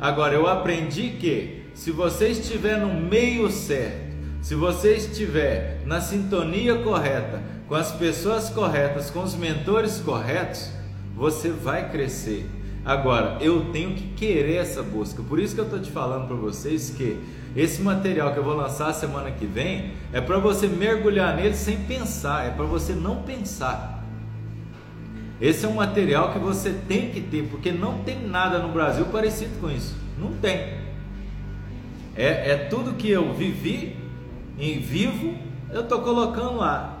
Agora 0.00 0.34
eu 0.34 0.46
aprendi 0.46 1.10
que 1.10 1.64
se 1.74 1.90
você 1.90 2.28
estiver 2.28 2.78
no 2.78 2.92
meio 2.94 3.50
certo, 3.50 4.16
se 4.40 4.54
você 4.54 4.94
estiver 4.94 5.82
na 5.84 6.00
sintonia 6.00 6.76
correta, 6.76 7.42
com 7.68 7.74
as 7.74 7.92
pessoas 7.92 8.48
corretas, 8.48 9.10
com 9.10 9.22
os 9.22 9.34
mentores 9.34 9.98
corretos, 9.98 10.70
você 11.14 11.50
vai 11.50 11.90
crescer. 11.90 12.48
Agora, 12.84 13.36
eu 13.40 13.66
tenho 13.72 13.94
que 13.94 14.08
querer 14.14 14.56
essa 14.56 14.82
busca. 14.82 15.22
Por 15.22 15.38
isso 15.38 15.54
que 15.54 15.60
eu 15.60 15.64
estou 15.64 15.80
te 15.80 15.90
falando 15.90 16.26
para 16.26 16.36
vocês 16.36 16.90
que 16.90 17.20
esse 17.54 17.82
material 17.82 18.32
que 18.32 18.38
eu 18.38 18.44
vou 18.44 18.54
lançar 18.54 18.92
semana 18.92 19.30
que 19.30 19.44
vem 19.44 19.92
é 20.12 20.20
para 20.20 20.38
você 20.38 20.66
mergulhar 20.66 21.36
nele 21.36 21.54
sem 21.54 21.76
pensar, 21.78 22.46
é 22.46 22.50
para 22.50 22.64
você 22.64 22.92
não 22.94 23.22
pensar. 23.22 24.04
Esse 25.40 25.64
é 25.64 25.68
um 25.68 25.74
material 25.74 26.32
que 26.32 26.38
você 26.38 26.70
tem 26.86 27.10
que 27.10 27.20
ter, 27.20 27.48
porque 27.48 27.72
não 27.72 27.98
tem 27.98 28.26
nada 28.26 28.58
no 28.58 28.68
Brasil 28.68 29.06
parecido 29.06 29.58
com 29.60 29.70
isso. 29.70 29.96
Não 30.18 30.32
tem. 30.34 30.78
É, 32.14 32.52
é 32.52 32.56
tudo 32.70 32.94
que 32.94 33.10
eu 33.10 33.32
vivi 33.32 33.96
em 34.58 34.78
vivo, 34.78 35.34
eu 35.70 35.80
estou 35.80 36.00
colocando 36.02 36.56
lá. 36.56 36.96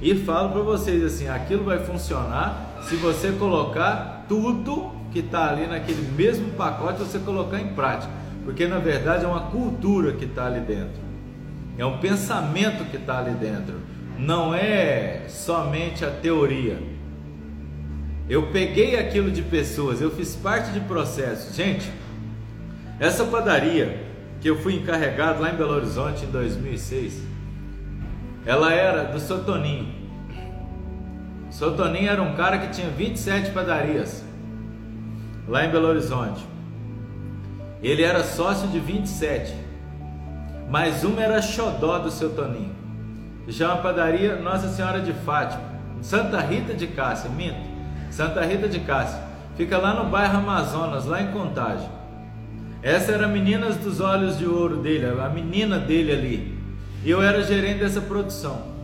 E 0.00 0.14
falo 0.14 0.50
para 0.50 0.62
vocês 0.62 1.02
assim: 1.02 1.28
aquilo 1.28 1.64
vai 1.64 1.78
funcionar 1.80 2.78
se 2.82 2.96
você 2.96 3.32
colocar 3.32 4.24
tudo 4.28 4.95
que 5.16 5.20
está 5.20 5.48
ali 5.48 5.66
naquele 5.66 6.06
mesmo 6.14 6.50
pacote, 6.50 6.98
você 6.98 7.18
colocar 7.18 7.58
em 7.58 7.68
prática. 7.68 8.12
Porque 8.44 8.66
na 8.66 8.78
verdade 8.78 9.24
é 9.24 9.26
uma 9.26 9.46
cultura 9.46 10.12
que 10.12 10.26
está 10.26 10.44
ali 10.44 10.60
dentro, 10.60 11.00
é 11.78 11.86
um 11.86 11.96
pensamento 11.96 12.84
que 12.90 12.98
está 12.98 13.20
ali 13.20 13.30
dentro, 13.30 13.80
não 14.18 14.54
é 14.54 15.24
somente 15.26 16.04
a 16.04 16.10
teoria. 16.10 16.78
Eu 18.28 18.48
peguei 18.48 18.98
aquilo 18.98 19.30
de 19.30 19.40
pessoas, 19.40 20.02
eu 20.02 20.10
fiz 20.10 20.36
parte 20.36 20.70
de 20.70 20.80
processos. 20.80 21.56
Gente, 21.56 21.90
essa 23.00 23.24
padaria 23.24 24.04
que 24.42 24.50
eu 24.50 24.58
fui 24.58 24.74
encarregado 24.74 25.40
lá 25.40 25.50
em 25.50 25.56
Belo 25.56 25.72
Horizonte 25.72 26.26
em 26.26 26.30
2006, 26.30 27.22
ela 28.44 28.70
era 28.70 29.04
do 29.04 29.18
Sotoninho. 29.18 29.94
Sotoninho 31.50 32.10
era 32.10 32.20
um 32.20 32.36
cara 32.36 32.58
que 32.58 32.68
tinha 32.68 32.90
27 32.90 33.52
padarias 33.52 34.25
lá 35.48 35.64
em 35.64 35.70
Belo 35.70 35.88
Horizonte. 35.88 36.44
Ele 37.82 38.02
era 38.02 38.24
sócio 38.24 38.68
de 38.68 38.78
27, 38.78 39.54
mas 40.68 41.04
uma 41.04 41.22
era 41.22 41.40
xodó 41.40 41.98
do 41.98 42.10
seu 42.10 42.34
Toninho. 42.34 42.74
Já 43.46 43.74
uma 43.74 43.82
padaria 43.82 44.36
Nossa 44.36 44.68
Senhora 44.68 45.00
de 45.00 45.12
Fátima, 45.12 45.62
Santa 46.02 46.40
Rita 46.40 46.74
de 46.74 46.86
Cássia, 46.88 47.30
minto, 47.30 47.60
Santa 48.10 48.44
Rita 48.44 48.68
de 48.68 48.80
Cássia, 48.80 49.20
fica 49.56 49.78
lá 49.78 49.94
no 49.94 50.10
bairro 50.10 50.38
Amazonas, 50.38 51.04
lá 51.04 51.22
em 51.22 51.30
Contagem. 51.30 51.88
Essa 52.82 53.12
era 53.12 53.26
a 53.26 53.28
menina 53.28 53.70
dos 53.70 54.00
olhos 54.00 54.38
de 54.38 54.46
ouro 54.46 54.78
dele, 54.78 55.06
a 55.06 55.28
menina 55.28 55.78
dele 55.78 56.12
ali. 56.12 56.58
E 57.04 57.10
eu 57.10 57.22
era 57.22 57.42
gerente 57.42 57.80
dessa 57.80 58.00
produção. 58.00 58.74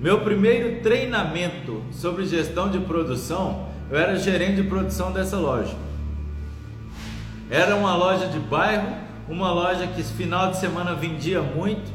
Meu 0.00 0.20
primeiro 0.20 0.82
treinamento 0.82 1.82
sobre 1.92 2.26
gestão 2.26 2.70
de 2.70 2.78
produção, 2.80 3.68
eu 3.90 3.98
era 3.98 4.16
gerente 4.16 4.62
de 4.62 4.68
produção 4.68 5.12
dessa 5.12 5.36
loja. 5.36 5.74
Era 7.50 7.76
uma 7.76 7.94
loja 7.94 8.26
de 8.26 8.38
bairro, 8.38 8.88
uma 9.28 9.52
loja 9.52 9.86
que 9.86 10.02
final 10.02 10.50
de 10.50 10.58
semana 10.58 10.94
vendia 10.94 11.42
muito. 11.42 11.92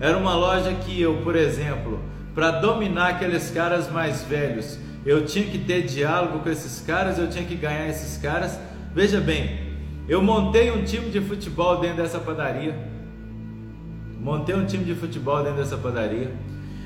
Era 0.00 0.16
uma 0.16 0.34
loja 0.34 0.72
que 0.72 1.00
eu, 1.00 1.18
por 1.18 1.36
exemplo, 1.36 2.00
para 2.34 2.50
dominar 2.50 3.10
aqueles 3.10 3.50
caras 3.50 3.90
mais 3.90 4.22
velhos, 4.22 4.78
eu 5.04 5.24
tinha 5.24 5.44
que 5.44 5.58
ter 5.58 5.82
diálogo 5.82 6.38
com 6.40 6.48
esses 6.48 6.80
caras, 6.80 7.18
eu 7.18 7.28
tinha 7.28 7.44
que 7.44 7.56
ganhar 7.56 7.88
esses 7.88 8.16
caras. 8.16 8.58
Veja 8.94 9.20
bem, 9.20 9.74
eu 10.08 10.22
montei 10.22 10.70
um 10.70 10.84
time 10.84 11.10
de 11.10 11.20
futebol 11.20 11.80
dentro 11.80 11.98
dessa 11.98 12.18
padaria. 12.18 12.74
Montei 14.20 14.54
um 14.54 14.64
time 14.64 14.84
de 14.84 14.94
futebol 14.94 15.42
dentro 15.42 15.58
dessa 15.58 15.76
padaria. 15.76 16.32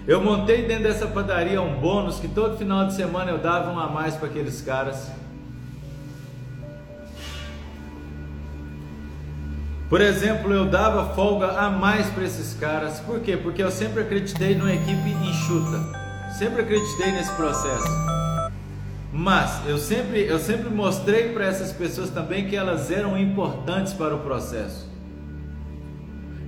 Eu 0.07 0.23
montei 0.23 0.63
dentro 0.63 0.85
dessa 0.85 1.09
padaria 1.09 1.61
um 1.61 1.81
bônus 1.81 2.21
que 2.21 2.29
todo 2.29 2.57
final 2.57 2.87
de 2.87 2.95
semana 2.95 3.33
eu 3.33 3.39
dava 3.39 3.73
um 3.73 3.79
a 3.79 3.89
mais 3.89 4.15
para 4.15 4.29
aqueles 4.29 4.63
caras. 4.63 5.11
Por 9.89 10.01
exemplo, 10.01 10.53
eu 10.53 10.67
dava 10.67 11.13
folga 11.15 11.59
a 11.59 11.71
mais 11.71 12.09
para 12.11 12.23
esses 12.23 12.55
caras. 12.55 13.01
Por 13.01 13.19
quê? 13.19 13.37
Porque 13.37 13.61
eu 13.61 13.71
sempre 13.71 14.03
acreditei 14.03 14.55
numa 14.55 14.73
equipe 14.73 15.11
enxuta. 15.29 15.81
Sempre 16.39 16.63
acreditei 16.63 17.11
nesse 17.11 17.33
processo. 17.33 17.89
Mas 19.13 19.67
eu 19.67 19.79
sempre, 19.79 20.25
eu 20.25 20.39
sempre 20.39 20.69
mostrei 20.69 21.33
para 21.33 21.47
essas 21.47 21.73
pessoas 21.73 22.11
também 22.11 22.47
que 22.47 22.55
elas 22.55 22.93
eram 22.93 23.19
importantes 23.19 23.93
para 23.93 24.15
o 24.15 24.19
processo. 24.19 24.87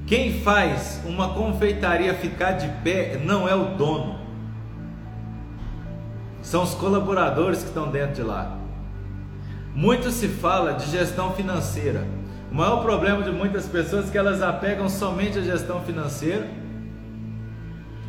Quem 0.08 0.40
faz 0.40 1.02
uma 1.04 1.34
confeitaria 1.34 2.14
ficar 2.14 2.52
de 2.52 2.66
pé 2.82 3.20
não 3.22 3.46
é 3.46 3.54
o 3.54 3.76
dono, 3.76 4.18
são 6.40 6.62
os 6.62 6.72
colaboradores 6.72 7.58
que 7.58 7.68
estão 7.68 7.90
dentro 7.90 8.14
de 8.14 8.22
lá. 8.22 8.56
Muito 9.74 10.10
se 10.10 10.26
fala 10.26 10.72
de 10.72 10.90
gestão 10.90 11.34
financeira. 11.34 12.06
O 12.50 12.54
maior 12.54 12.82
problema 12.82 13.22
de 13.22 13.30
muitas 13.30 13.66
pessoas 13.66 14.08
é 14.08 14.10
que 14.10 14.16
elas 14.16 14.40
apegam 14.40 14.88
somente 14.88 15.40
à 15.40 15.42
gestão 15.42 15.82
financeira 15.82 16.48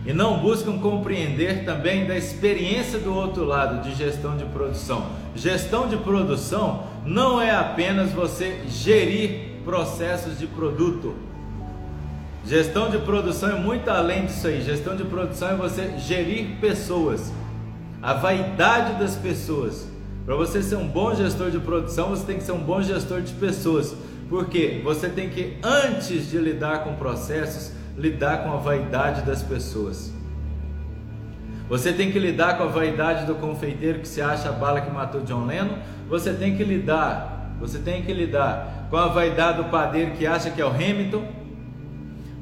e 0.06 0.14
não 0.14 0.40
buscam 0.40 0.80
compreender 0.80 1.66
também 1.66 2.08
da 2.08 2.16
experiência 2.16 2.98
do 2.98 3.14
outro 3.14 3.44
lado 3.44 3.84
de 3.84 3.94
gestão 3.94 4.38
de 4.38 4.46
produção. 4.46 5.06
Gestão 5.36 5.90
de 5.90 5.98
produção 5.98 6.86
não 7.06 7.42
é 7.42 7.52
apenas 7.52 8.14
você 8.14 8.62
gerir 8.70 9.60
processos 9.66 10.40
de 10.40 10.48
produto. 10.48 11.28
Gestão 12.50 12.90
de 12.90 12.98
produção 12.98 13.52
é 13.52 13.60
muito 13.60 13.92
além 13.92 14.26
disso 14.26 14.48
aí. 14.48 14.60
Gestão 14.64 14.96
de 14.96 15.04
produção 15.04 15.50
é 15.50 15.54
você 15.54 16.00
gerir 16.00 16.56
pessoas, 16.60 17.32
a 18.02 18.16
vaidade 18.16 18.98
das 18.98 19.16
pessoas. 19.16 19.88
Para 20.26 20.36
você 20.36 20.64
ser 20.64 20.76
um 20.76 20.88
bom 20.88 21.14
gestor 21.14 21.52
de 21.52 21.60
produção, 21.60 22.10
você 22.10 22.26
tem 22.26 22.38
que 22.38 22.44
ser 22.44 22.54
um 22.54 22.64
bom 22.64 22.82
gestor 22.82 23.22
de 23.22 23.34
pessoas. 23.34 23.96
Porque 24.28 24.82
você 24.84 25.08
tem 25.08 25.30
que, 25.30 25.60
antes 25.64 26.28
de 26.32 26.40
lidar 26.40 26.84
com 26.84 26.96
processos, 26.96 27.72
lidar 27.96 28.44
com 28.44 28.52
a 28.52 28.58
vaidade 28.58 29.22
das 29.22 29.44
pessoas. 29.44 30.12
Você 31.70 31.94
tem 31.94 32.12
que 32.12 32.18
lidar 32.18 32.58
com 32.58 32.64
a 32.64 32.68
vaidade 32.68 33.28
do 33.28 33.36
confeiteiro 33.36 34.00
que 34.00 34.08
se 34.08 34.24
acha 34.24 34.50
a 34.50 34.54
bala 34.54 34.82
que 34.82 34.90
matou 34.90 35.22
John 35.22 35.46
Lennon. 35.46 35.78
Você 36.08 36.34
tem 36.34 36.58
que 36.58 36.64
lidar, 36.64 37.54
você 37.60 37.78
tem 37.78 38.02
que 38.02 38.12
lidar 38.12 38.88
com 38.90 38.98
a 38.98 39.08
vaidade 39.08 39.58
do 39.58 39.66
padeiro 39.66 40.14
que 40.14 40.26
acha 40.26 40.50
que 40.50 40.60
é 40.60 40.66
o 40.66 40.70
Hamilton. 40.70 41.39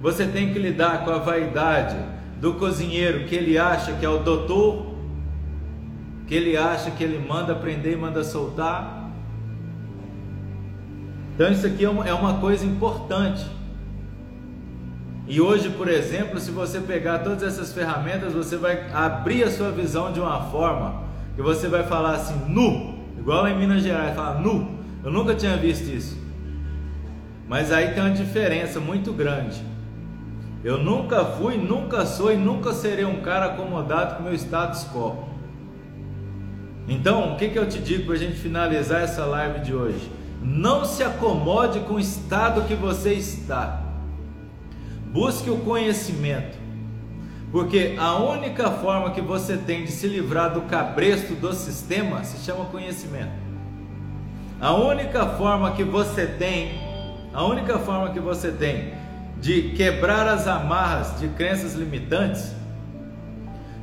Você 0.02 0.26
tem 0.26 0.54
que 0.54 0.60
lidar 0.60 1.04
com 1.04 1.12
a 1.12 1.18
vaidade 1.18 1.98
do 2.40 2.54
cozinheiro 2.54 3.26
que 3.26 3.36
ele 3.36 3.58
acha 3.58 3.94
que 3.94 4.06
é 4.06 4.10
o 4.10 4.20
doutor, 4.20 4.96
que 6.28 6.36
ele 6.36 6.56
acha 6.56 6.92
que 6.92 7.04
ele 7.04 7.18
manda 7.18 7.56
prender 7.56 7.94
e 7.94 7.96
manda 7.96 8.24
soltar. 8.24 9.12
Então 11.34 11.52
isso 11.52 11.66
aqui 11.66 11.86
é 11.86 11.90
uma, 11.90 12.08
é 12.08 12.14
uma 12.14 12.40
coisa 12.40 12.66
importante. 12.66 13.46
E 15.28 15.42
hoje, 15.42 15.70
por 15.70 15.88
exemplo, 15.88 16.40
se 16.40 16.52
você 16.52 16.80
pegar 16.80 17.20
todas 17.20 17.44
essas 17.44 17.74
ferramentas, 17.74 18.34
você 18.34 18.56
vai 18.56 18.90
abrir 18.94 19.44
a 19.44 19.52
sua 19.52 19.72
visão 19.72 20.12
de 20.12 20.20
uma 20.20 20.44
forma 20.44 21.04
que 21.36 21.42
você 21.42 21.68
vai 21.68 21.84
falar 21.84 22.16
assim, 22.16 22.36
nu, 22.48 23.00
igual 23.18 23.48
em 23.48 23.58
Minas 23.58 23.84
Gerais, 23.84 24.16
fala 24.16 24.40
nu. 24.40 24.78
Eu 25.04 25.12
nunca 25.12 25.36
tinha 25.36 25.58
visto 25.58 25.84
isso. 25.84 26.18
Mas 27.48 27.72
aí 27.72 27.94
tem 27.94 28.04
uma 28.04 28.12
diferença 28.12 28.80
muito 28.80 29.12
grande. 29.14 29.62
Eu 30.64 30.78
nunca 30.78 31.24
fui, 31.24 31.56
nunca 31.58 32.06
sou 32.06 32.32
e 32.32 32.36
nunca 32.36 32.74
serei 32.74 33.06
um 33.06 33.22
cara 33.22 33.46
acomodado 33.46 34.16
com 34.16 34.24
meu 34.24 34.34
status 34.34 34.86
quo. 34.86 35.28
Então, 36.88 37.34
o 37.34 37.38
que, 37.38 37.50
que 37.50 37.60
eu 37.60 37.68
te 37.68 37.80
digo 37.80 38.06
para 38.06 38.16
a 38.16 38.18
gente 38.18 38.38
finalizar 38.38 39.02
essa 39.02 39.26
live 39.26 39.60
de 39.60 39.76
hoje? 39.76 40.12
Não 40.42 40.86
se 40.86 41.04
acomode 41.04 41.82
com 41.82 41.96
o 41.96 42.00
estado 42.00 42.64
que 42.64 42.76
você 42.76 43.14
está. 43.14 43.84
Busque 45.12 45.50
o 45.50 45.58
conhecimento. 45.58 46.58
Porque 47.52 47.96
a 47.98 48.16
única 48.18 48.72
forma 48.72 49.12
que 49.12 49.22
você 49.22 49.58
tem 49.58 49.86
de 49.86 49.92
se 49.92 50.08
livrar 50.08 50.54
do 50.54 50.62
cabresto 50.62 51.34
do 51.34 51.54
sistema 51.54 52.24
se 52.24 52.44
chama 52.44 52.66
conhecimento. 52.66 53.32
A 54.60 54.74
única 54.74 55.26
forma 55.26 55.72
que 55.72 55.84
você 55.84 56.26
tem, 56.26 56.82
a 57.34 57.44
única 57.46 57.78
forma 57.80 58.10
que 58.10 58.20
você 58.20 58.52
tem 58.52 58.94
de 59.40 59.74
quebrar 59.76 60.28
as 60.28 60.48
amarras 60.48 61.20
de 61.20 61.28
crenças 61.30 61.74
limitantes 61.74 62.56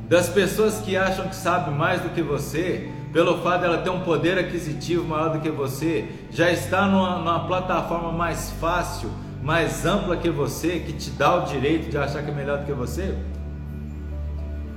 das 0.07 0.29
pessoas 0.29 0.79
que 0.79 0.95
acham 0.95 1.27
que 1.27 1.35
sabem 1.35 1.73
mais 1.73 2.01
do 2.01 2.09
que 2.09 2.21
você, 2.21 2.89
pelo 3.11 3.41
fato 3.41 3.61
dela 3.61 3.79
ter 3.79 3.89
um 3.89 4.01
poder 4.01 4.37
aquisitivo 4.37 5.03
maior 5.03 5.29
do 5.33 5.39
que 5.39 5.49
você, 5.49 6.07
já 6.29 6.51
está 6.51 6.85
numa, 6.85 7.17
numa 7.17 7.47
plataforma 7.47 8.11
mais 8.11 8.51
fácil, 8.59 9.09
mais 9.41 9.85
ampla 9.85 10.17
que 10.17 10.29
você, 10.29 10.79
que 10.79 10.93
te 10.93 11.09
dá 11.11 11.35
o 11.35 11.45
direito 11.45 11.89
de 11.89 11.97
achar 11.97 12.23
que 12.23 12.29
é 12.29 12.33
melhor 12.33 12.59
do 12.59 12.65
que 12.65 12.73
você? 12.73 13.15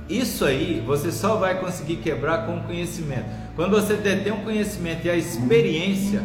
Isso 0.09 0.43
aí 0.43 0.83
você 0.85 1.11
só 1.11 1.35
vai 1.35 1.59
conseguir 1.59 1.97
quebrar 1.97 2.47
com 2.47 2.57
o 2.57 2.63
conhecimento. 2.63 3.25
Quando 3.55 3.71
você 3.71 3.93
detém 3.93 4.33
um 4.33 4.43
conhecimento 4.43 5.05
e 5.05 5.09
a 5.09 5.15
experiência, 5.15 6.23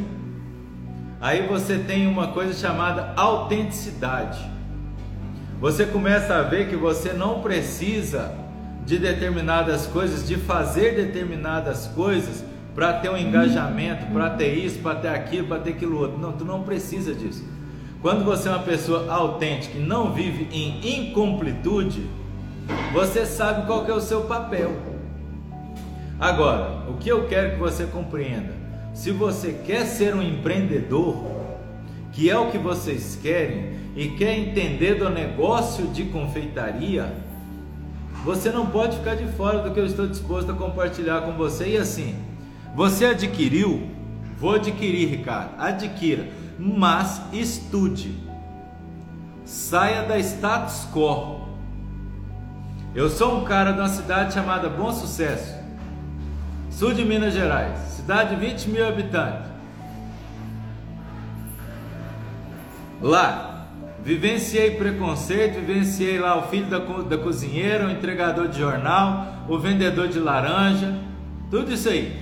aí 1.25 1.47
você 1.47 1.79
tem 1.79 2.07
uma 2.07 2.27
coisa 2.29 2.53
chamada 2.53 3.15
autenticidade. 3.17 4.39
Você 5.59 5.87
começa 5.87 6.35
a 6.35 6.43
ver 6.43 6.69
que 6.69 6.77
você 6.77 7.15
não 7.15 7.41
precisa 7.41 8.31
de 8.85 8.99
determinadas 8.99 9.87
coisas, 9.87 10.29
de 10.29 10.37
fazer 10.37 10.95
determinadas 10.95 11.87
coisas 11.87 12.45
para 12.75 12.93
ter 12.93 13.09
um 13.09 13.17
engajamento, 13.17 14.05
para 14.13 14.29
ter 14.31 14.53
isso, 14.53 14.81
para 14.81 14.97
ter 14.97 15.09
aquilo, 15.09 15.49
para 15.49 15.61
ter 15.61 15.71
aquilo 15.71 15.99
outro. 15.99 16.19
Não, 16.19 16.33
tu 16.33 16.45
não 16.45 16.63
precisa 16.63 17.15
disso. 17.15 17.43
Quando 18.03 18.23
você 18.23 18.51
é 18.51 18.53
uma 18.53 18.63
pessoa 18.63 19.11
autêntica 19.11 19.79
e 19.79 19.81
não 19.81 20.13
vive 20.13 20.47
em 20.53 21.09
incompletude, 21.09 22.07
você 22.93 23.25
sabe 23.25 23.67
qual 23.67 23.87
é 23.87 23.95
o 23.95 24.01
seu 24.01 24.25
papel. 24.25 24.77
Agora, 26.21 26.83
o 26.87 26.99
que 26.99 27.09
eu 27.09 27.27
quero 27.27 27.53
que 27.53 27.59
você 27.59 27.87
compreenda, 27.87 28.64
se 28.95 29.11
você 29.11 29.61
quer 29.67 29.85
ser 29.85 30.15
um 30.15 30.23
empreendedor, 30.23 31.17
que 32.13 32.31
é 32.31 32.39
o 32.39 32.51
que 32.51 32.57
vocês 32.57 33.19
querem, 33.21 33.75
e 33.97 34.09
quer 34.11 34.39
entender 34.39 34.95
do 34.95 35.11
negócio 35.11 35.89
de 35.89 36.05
confeitaria, 36.05 37.13
você 38.25 38.51
não 38.51 38.67
pode 38.67 38.97
ficar 38.97 39.17
de 39.17 39.27
fora 39.33 39.59
do 39.59 39.75
que 39.75 39.81
eu 39.81 39.85
estou 39.85 40.07
disposto 40.07 40.51
a 40.51 40.55
compartilhar 40.55 41.23
com 41.23 41.33
você. 41.33 41.71
E 41.71 41.77
assim, 41.77 42.15
você 42.75 43.07
adquiriu, 43.07 43.91
vou 44.39 44.55
adquirir, 44.55 45.09
Ricardo, 45.09 45.61
adquira, 45.61 46.29
mas 46.59 47.21
estude, 47.33 48.15
saia 49.45 50.05
da 50.05 50.19
status 50.19 50.89
quo. 50.93 51.49
Eu 52.95 53.11
sou 53.11 53.41
um 53.41 53.45
cara 53.45 53.73
de 53.73 53.81
uma 53.81 53.89
cidade 53.89 54.33
chamada 54.33 54.69
Bom 54.69 54.93
Sucesso 54.93 55.65
sul 56.71 56.93
de 56.93 57.05
Minas 57.05 57.33
Gerais, 57.33 57.94
cidade 58.05 58.37
de 58.37 58.37
20 58.37 58.67
mil 58.69 58.87
habitantes. 58.87 59.51
Lá, 63.01 63.67
vivenciei 64.05 64.73
preconceito, 64.73 65.55
vivenciei 65.55 66.19
lá 66.19 66.37
o 66.37 66.43
filho 66.49 66.67
da, 66.67 66.79
da 66.79 67.17
cozinheira, 67.17 67.87
o 67.87 67.91
entregador 67.91 68.47
de 68.49 68.59
jornal, 68.59 69.47
o 69.49 69.59
vendedor 69.59 70.09
de 70.09 70.19
laranja, 70.19 70.95
tudo 71.51 71.73
isso 71.73 71.89
aí. 71.89 72.15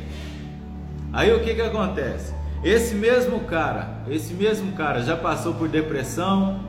Aí 1.12 1.32
o 1.32 1.40
que 1.40 1.52
que 1.52 1.60
acontece? 1.60 2.32
Esse 2.62 2.94
mesmo 2.94 3.40
cara, 3.40 4.02
esse 4.08 4.34
mesmo 4.34 4.72
cara 4.72 5.02
já 5.02 5.16
passou 5.16 5.54
por 5.54 5.68
depressão, 5.68 6.60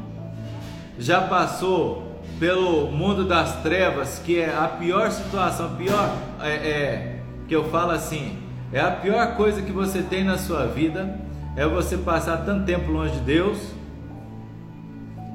já 0.97 1.21
passou 1.21 2.19
pelo 2.39 2.91
mundo 2.91 3.25
das 3.25 3.61
trevas, 3.61 4.17
que 4.17 4.39
é 4.39 4.55
a 4.55 4.67
pior 4.67 5.11
situação, 5.11 5.75
pior 5.75 6.17
é, 6.41 6.49
é 6.49 7.19
que 7.47 7.55
eu 7.55 7.65
falo 7.69 7.91
assim: 7.91 8.42
é 8.73 8.79
a 8.79 8.89
pior 8.89 9.35
coisa 9.35 9.61
que 9.61 9.71
você 9.71 10.01
tem 10.01 10.23
na 10.23 10.35
sua 10.35 10.65
vida 10.65 11.19
é 11.55 11.67
você 11.67 11.95
passar 11.95 12.37
tanto 12.37 12.65
tempo 12.65 12.91
longe 12.91 13.13
de 13.13 13.19
Deus, 13.19 13.59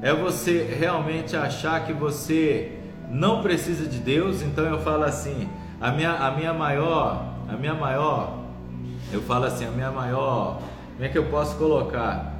é 0.02 0.12
você 0.12 0.76
realmente 0.78 1.36
achar 1.36 1.86
que 1.86 1.92
você 1.92 2.72
não 3.08 3.40
precisa 3.40 3.86
de 3.86 3.98
Deus. 3.98 4.42
Então 4.42 4.64
eu 4.64 4.80
falo 4.80 5.04
assim: 5.04 5.48
a 5.80 5.92
minha, 5.92 6.12
a 6.14 6.32
minha 6.32 6.52
maior, 6.52 7.34
a 7.48 7.52
minha 7.52 7.74
maior, 7.74 8.38
eu 9.12 9.22
falo 9.22 9.44
assim, 9.44 9.64
a 9.64 9.70
minha 9.70 9.92
maior, 9.92 10.60
como 10.94 11.04
é 11.04 11.08
que 11.08 11.16
eu 11.16 11.26
posso 11.26 11.56
colocar? 11.56 12.34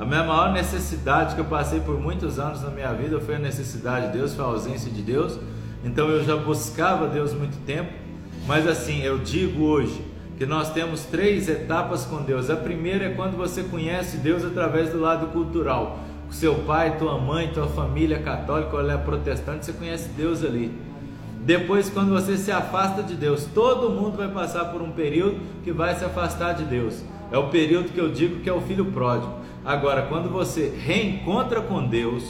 A 0.00 0.04
minha 0.04 0.24
maior 0.24 0.52
necessidade 0.52 1.36
que 1.36 1.40
eu 1.40 1.44
passei 1.44 1.78
por 1.78 2.00
muitos 2.00 2.40
anos 2.40 2.60
na 2.62 2.70
minha 2.70 2.92
vida 2.92 3.20
foi 3.20 3.36
a 3.36 3.38
necessidade 3.38 4.08
de 4.08 4.18
Deus, 4.18 4.34
foi 4.34 4.44
a 4.44 4.48
ausência 4.48 4.90
de 4.90 5.02
Deus. 5.02 5.38
Então 5.84 6.08
eu 6.08 6.24
já 6.24 6.34
buscava 6.34 7.06
Deus 7.06 7.32
muito 7.32 7.56
tempo. 7.64 7.92
Mas 8.46 8.66
assim, 8.66 9.02
eu 9.02 9.18
digo 9.18 9.62
hoje 9.62 10.09
que 10.40 10.46
nós 10.46 10.72
temos 10.72 11.04
três 11.04 11.50
etapas 11.50 12.06
com 12.06 12.22
Deus. 12.22 12.48
A 12.48 12.56
primeira 12.56 13.04
é 13.04 13.08
quando 13.10 13.36
você 13.36 13.62
conhece 13.62 14.16
Deus 14.16 14.42
através 14.42 14.88
do 14.88 14.98
lado 14.98 15.26
cultural. 15.26 15.98
Seu 16.30 16.54
pai, 16.60 16.96
tua 16.96 17.18
mãe, 17.18 17.48
tua 17.52 17.66
família 17.66 18.18
católica 18.20 18.74
ou 18.74 18.90
é 18.90 18.96
protestante, 18.96 19.66
você 19.66 19.74
conhece 19.74 20.08
Deus 20.16 20.42
ali. 20.42 20.72
Depois, 21.42 21.90
quando 21.90 22.08
você 22.08 22.38
se 22.38 22.50
afasta 22.50 23.02
de 23.02 23.16
Deus, 23.16 23.44
todo 23.52 23.90
mundo 23.90 24.16
vai 24.16 24.28
passar 24.28 24.64
por 24.72 24.80
um 24.80 24.92
período 24.92 25.38
que 25.62 25.72
vai 25.72 25.94
se 25.94 26.06
afastar 26.06 26.54
de 26.54 26.64
Deus. 26.64 27.04
É 27.30 27.36
o 27.36 27.48
período 27.48 27.92
que 27.92 28.00
eu 28.00 28.10
digo 28.10 28.40
que 28.40 28.48
é 28.48 28.52
o 28.54 28.62
filho 28.62 28.86
pródigo. 28.86 29.34
Agora, 29.62 30.06
quando 30.06 30.30
você 30.30 30.74
reencontra 30.74 31.60
com 31.60 31.86
Deus, 31.86 32.24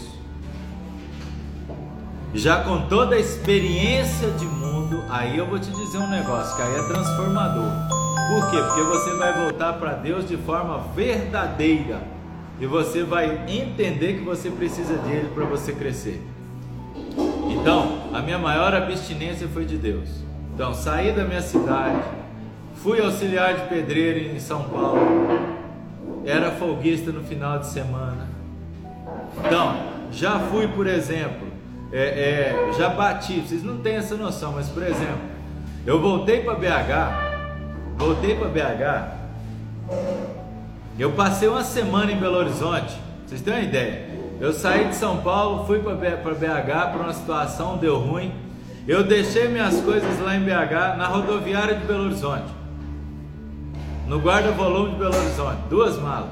já 2.34 2.64
com 2.64 2.88
toda 2.88 3.14
a 3.14 3.20
experiência 3.20 4.32
de 4.32 4.46
mundo, 4.46 5.00
aí 5.08 5.38
eu 5.38 5.46
vou 5.46 5.60
te 5.60 5.70
dizer 5.70 5.98
um 5.98 6.10
negócio 6.10 6.56
que 6.56 6.62
aí 6.62 6.74
é 6.74 6.82
transformador. 6.88 7.99
Por 8.30 8.48
quê? 8.48 8.58
Porque 8.62 8.82
você 8.82 9.10
vai 9.14 9.32
voltar 9.32 9.72
para 9.72 9.94
Deus 9.94 10.28
de 10.28 10.36
forma 10.36 10.78
verdadeira 10.94 12.00
e 12.60 12.66
você 12.66 13.02
vai 13.02 13.42
entender 13.48 14.18
que 14.18 14.24
você 14.24 14.48
precisa 14.48 14.94
dele 14.98 15.32
para 15.34 15.44
você 15.46 15.72
crescer. 15.72 16.22
Então, 17.50 18.04
a 18.12 18.20
minha 18.20 18.38
maior 18.38 18.72
abstinência 18.72 19.48
foi 19.48 19.64
de 19.64 19.76
Deus. 19.76 20.08
Então, 20.54 20.72
saí 20.72 21.10
da 21.10 21.24
minha 21.24 21.42
cidade, 21.42 22.00
fui 22.76 23.00
auxiliar 23.00 23.54
de 23.54 23.68
pedreiro 23.68 24.20
em 24.20 24.38
São 24.38 24.62
Paulo, 24.62 25.00
era 26.24 26.52
folguista 26.52 27.10
no 27.10 27.24
final 27.24 27.58
de 27.58 27.66
semana. 27.66 28.28
Então, 29.44 29.74
já 30.12 30.38
fui, 30.38 30.68
por 30.68 30.86
exemplo, 30.86 31.48
é, 31.92 31.98
é, 32.68 32.72
já 32.78 32.90
bati, 32.90 33.40
vocês 33.40 33.64
não 33.64 33.78
têm 33.78 33.96
essa 33.96 34.14
noção, 34.14 34.52
mas 34.52 34.68
por 34.68 34.84
exemplo, 34.84 35.18
eu 35.84 36.00
voltei 36.00 36.42
para 36.42 36.54
BH, 36.54 37.29
voltei 38.00 38.34
para 38.34 38.48
BH, 38.48 39.20
eu 40.98 41.12
passei 41.12 41.48
uma 41.48 41.62
semana 41.62 42.10
em 42.10 42.16
Belo 42.16 42.38
Horizonte, 42.38 42.96
vocês 43.26 43.42
têm 43.42 43.52
uma 43.52 43.60
ideia? 43.60 44.08
Eu 44.40 44.54
saí 44.54 44.88
de 44.88 44.94
São 44.94 45.18
Paulo, 45.18 45.66
fui 45.66 45.80
para 45.80 45.94
BH 45.94 46.92
por 46.92 47.02
uma 47.02 47.12
situação, 47.12 47.76
deu 47.76 47.98
ruim. 47.98 48.32
Eu 48.88 49.04
deixei 49.04 49.48
minhas 49.48 49.82
coisas 49.82 50.18
lá 50.20 50.34
em 50.34 50.40
BH, 50.40 50.96
na 50.96 51.06
rodoviária 51.08 51.74
de 51.74 51.84
Belo 51.84 52.04
Horizonte, 52.06 52.50
no 54.08 54.18
guarda-volume 54.18 54.92
de 54.92 54.96
Belo 54.96 55.14
Horizonte, 55.14 55.58
duas 55.68 55.98
malas. 55.98 56.30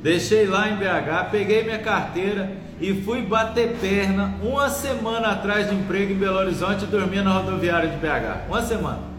Deixei 0.00 0.46
lá 0.46 0.68
em 0.68 0.76
BH, 0.76 1.30
peguei 1.32 1.64
minha 1.64 1.80
carteira 1.80 2.52
e 2.80 2.94
fui 3.02 3.22
bater 3.22 3.76
perna 3.80 4.36
uma 4.40 4.70
semana 4.70 5.32
atrás 5.32 5.68
de 5.68 5.74
emprego 5.74 6.12
em 6.12 6.16
Belo 6.16 6.38
Horizonte 6.38 6.84
e 6.84 6.86
dormia 6.86 7.24
na 7.24 7.32
rodoviária 7.32 7.88
de 7.88 7.96
BH. 7.96 8.46
Uma 8.48 8.62
semana. 8.62 9.09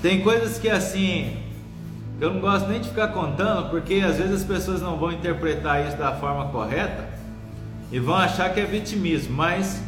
Tem 0.00 0.20
coisas 0.20 0.58
que 0.58 0.68
assim, 0.68 1.36
Eu 2.20 2.34
não 2.34 2.40
gosto 2.40 2.68
nem 2.68 2.80
de 2.80 2.88
ficar 2.88 3.08
contando, 3.08 3.70
porque 3.70 4.02
às 4.04 4.16
vezes 4.16 4.42
as 4.42 4.44
pessoas 4.44 4.82
não 4.82 4.96
vão 4.96 5.12
interpretar 5.12 5.86
isso 5.86 5.96
da 5.96 6.12
forma 6.12 6.46
correta 6.46 7.08
e 7.92 8.00
vão 8.00 8.16
achar 8.16 8.52
que 8.52 8.58
é 8.58 8.64
vitimismo, 8.64 9.36
mas 9.36 9.80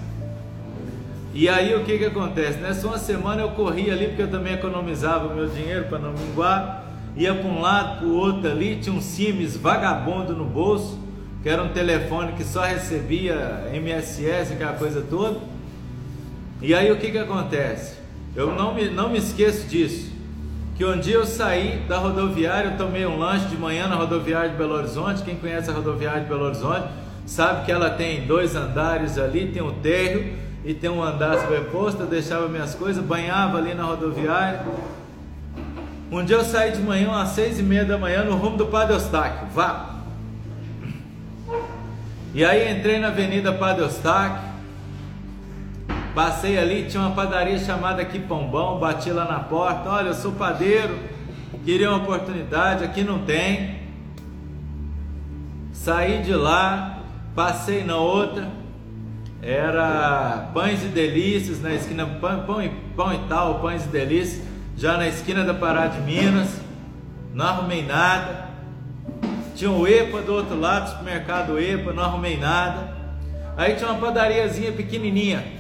e 1.33 1.49
aí 1.49 1.75
o 1.75 1.85
que 1.85 1.99
que 1.99 2.05
acontece? 2.05 2.59
Nessa 2.59 2.87
uma 2.87 2.99
semana 2.99 3.43
eu 3.43 3.51
corri 3.51 3.91
ali 3.91 4.09
porque 4.09 4.23
eu 4.23 4.31
também 4.31 4.55
economizava 4.55 5.29
o 5.29 5.35
meu 5.35 5.49
dinheiro 5.49 5.87
para 5.87 5.99
não 5.99 6.13
minguar, 6.13 6.85
ia 7.17 7.35
para 7.35 7.49
um 7.49 7.61
lado, 7.61 7.99
para 7.99 8.07
o 8.07 8.17
outro 8.17 8.51
ali, 8.51 8.77
tinha 8.77 8.95
um 8.95 9.01
Sims 9.01 9.57
vagabundo 9.57 10.33
no 10.35 10.45
bolso, 10.45 10.99
que 11.43 11.49
era 11.49 11.63
um 11.63 11.69
telefone 11.69 12.33
que 12.33 12.45
só 12.45 12.63
recebia 12.63 13.69
MSS, 13.73 14.53
aquela 14.53 14.73
coisa 14.73 15.03
toda. 15.03 15.39
E 16.61 16.75
aí 16.75 16.91
o 16.91 16.97
que 16.97 17.11
que 17.11 17.19
acontece? 17.19 18.00
Eu 18.35 18.55
não 18.55 18.75
me, 18.75 18.89
não 18.89 19.11
me 19.11 19.19
esqueço 19.19 19.67
disso. 19.67 20.11
Que 20.77 20.85
um 20.85 20.99
dia 20.99 21.17
eu 21.17 21.27
saí 21.27 21.85
da 21.89 21.99
rodoviária, 21.99 22.71
eu 22.71 22.77
tomei 22.79 23.05
um 23.05 23.19
lanche 23.19 23.47
de 23.47 23.57
manhã 23.57 23.87
na 23.87 23.97
rodoviária 23.97 24.51
de 24.51 24.57
Belo 24.57 24.75
Horizonte. 24.75 25.23
Quem 25.23 25.37
conhece 25.37 25.71
a 25.71 25.75
rodoviária 25.75 26.23
de 26.23 26.29
Belo 26.29 26.45
Horizonte 26.45 26.89
sabe 27.27 27.67
que 27.67 27.73
ela 27.73 27.91
tem 27.91 28.27
dois 28.27 28.57
andares 28.57 29.19
ali, 29.19 29.49
tem 29.49 29.63
um 29.63 29.75
térreo 29.75 30.35
e 30.65 30.73
tem 30.73 30.89
um 30.89 31.03
andar 31.03 31.39
sobreposto. 31.39 32.03
Eu 32.03 32.07
deixava 32.07 32.49
minhas 32.49 32.75
coisas, 32.75 33.05
banhava 33.05 33.59
ali 33.59 33.75
na 33.75 33.85
rodoviária. 33.85 34.63
Um 36.11 36.25
dia 36.25 36.37
eu 36.37 36.45
saí 36.45 36.73
de 36.73 36.81
manhã 36.81 37.13
às 37.21 37.31
seis 37.31 37.59
e 37.61 37.63
meia 37.63 37.85
da 37.85 37.99
manhã 37.99 38.25
no 38.25 38.37
rumo 38.37 38.57
do 38.57 38.67
Padre 38.67 38.95
Eustáquio, 38.95 39.49
vá. 39.55 39.97
E 42.33 42.45
aí 42.45 42.73
entrei 42.73 42.99
na 42.99 43.09
Avenida 43.09 43.53
Padre 43.53 43.83
Eustáquio, 43.83 44.50
Passei 46.15 46.59
ali, 46.59 46.87
tinha 46.87 47.03
uma 47.03 47.15
padaria 47.15 47.59
chamada 47.59 48.03
Aqui 48.03 48.19
Pombão, 48.19 48.79
bati 48.79 49.11
lá 49.11 49.25
na 49.27 49.39
porta, 49.39 49.89
olha, 49.89 50.09
eu 50.09 50.15
sou 50.15 50.33
padeiro, 50.33 50.99
queria 51.65 51.89
uma 51.89 51.99
oportunidade, 51.99 52.83
aqui 52.83 53.05
não 53.05 53.21
tem. 53.21 53.79
Saí 55.73 56.23
de 56.23 56.35
lá, 56.35 56.99
passei 57.35 57.85
na 57.85 57.97
outra, 57.97 58.51
era 59.41 60.51
Pães 60.53 60.83
e 60.83 60.89
Delícias, 60.89 61.63
na 61.63 61.73
esquina, 61.73 62.05
pão, 62.05 62.43
pão, 62.45 62.63
e, 62.63 62.69
pão 62.97 63.15
e 63.15 63.19
tal, 63.29 63.61
Pães 63.61 63.85
e 63.85 63.89
Delícias, 63.89 64.45
já 64.77 64.97
na 64.97 65.07
esquina 65.07 65.45
da 65.45 65.55
Pará 65.55 65.87
de 65.87 66.01
Minas, 66.01 66.61
não 67.33 67.47
arrumei 67.47 67.85
nada. 67.87 68.51
Tinha 69.55 69.71
o 69.71 69.87
EPA 69.87 70.23
do 70.23 70.35
outro 70.35 70.59
lado, 70.59 70.91
supermercado 70.91 71.59
EPA, 71.59 71.93
não 71.93 72.03
arrumei 72.03 72.37
nada. 72.37 72.95
Aí 73.57 73.75
tinha 73.75 73.91
uma 73.91 74.01
padariazinha 74.01 74.73
pequenininha, 74.73 75.60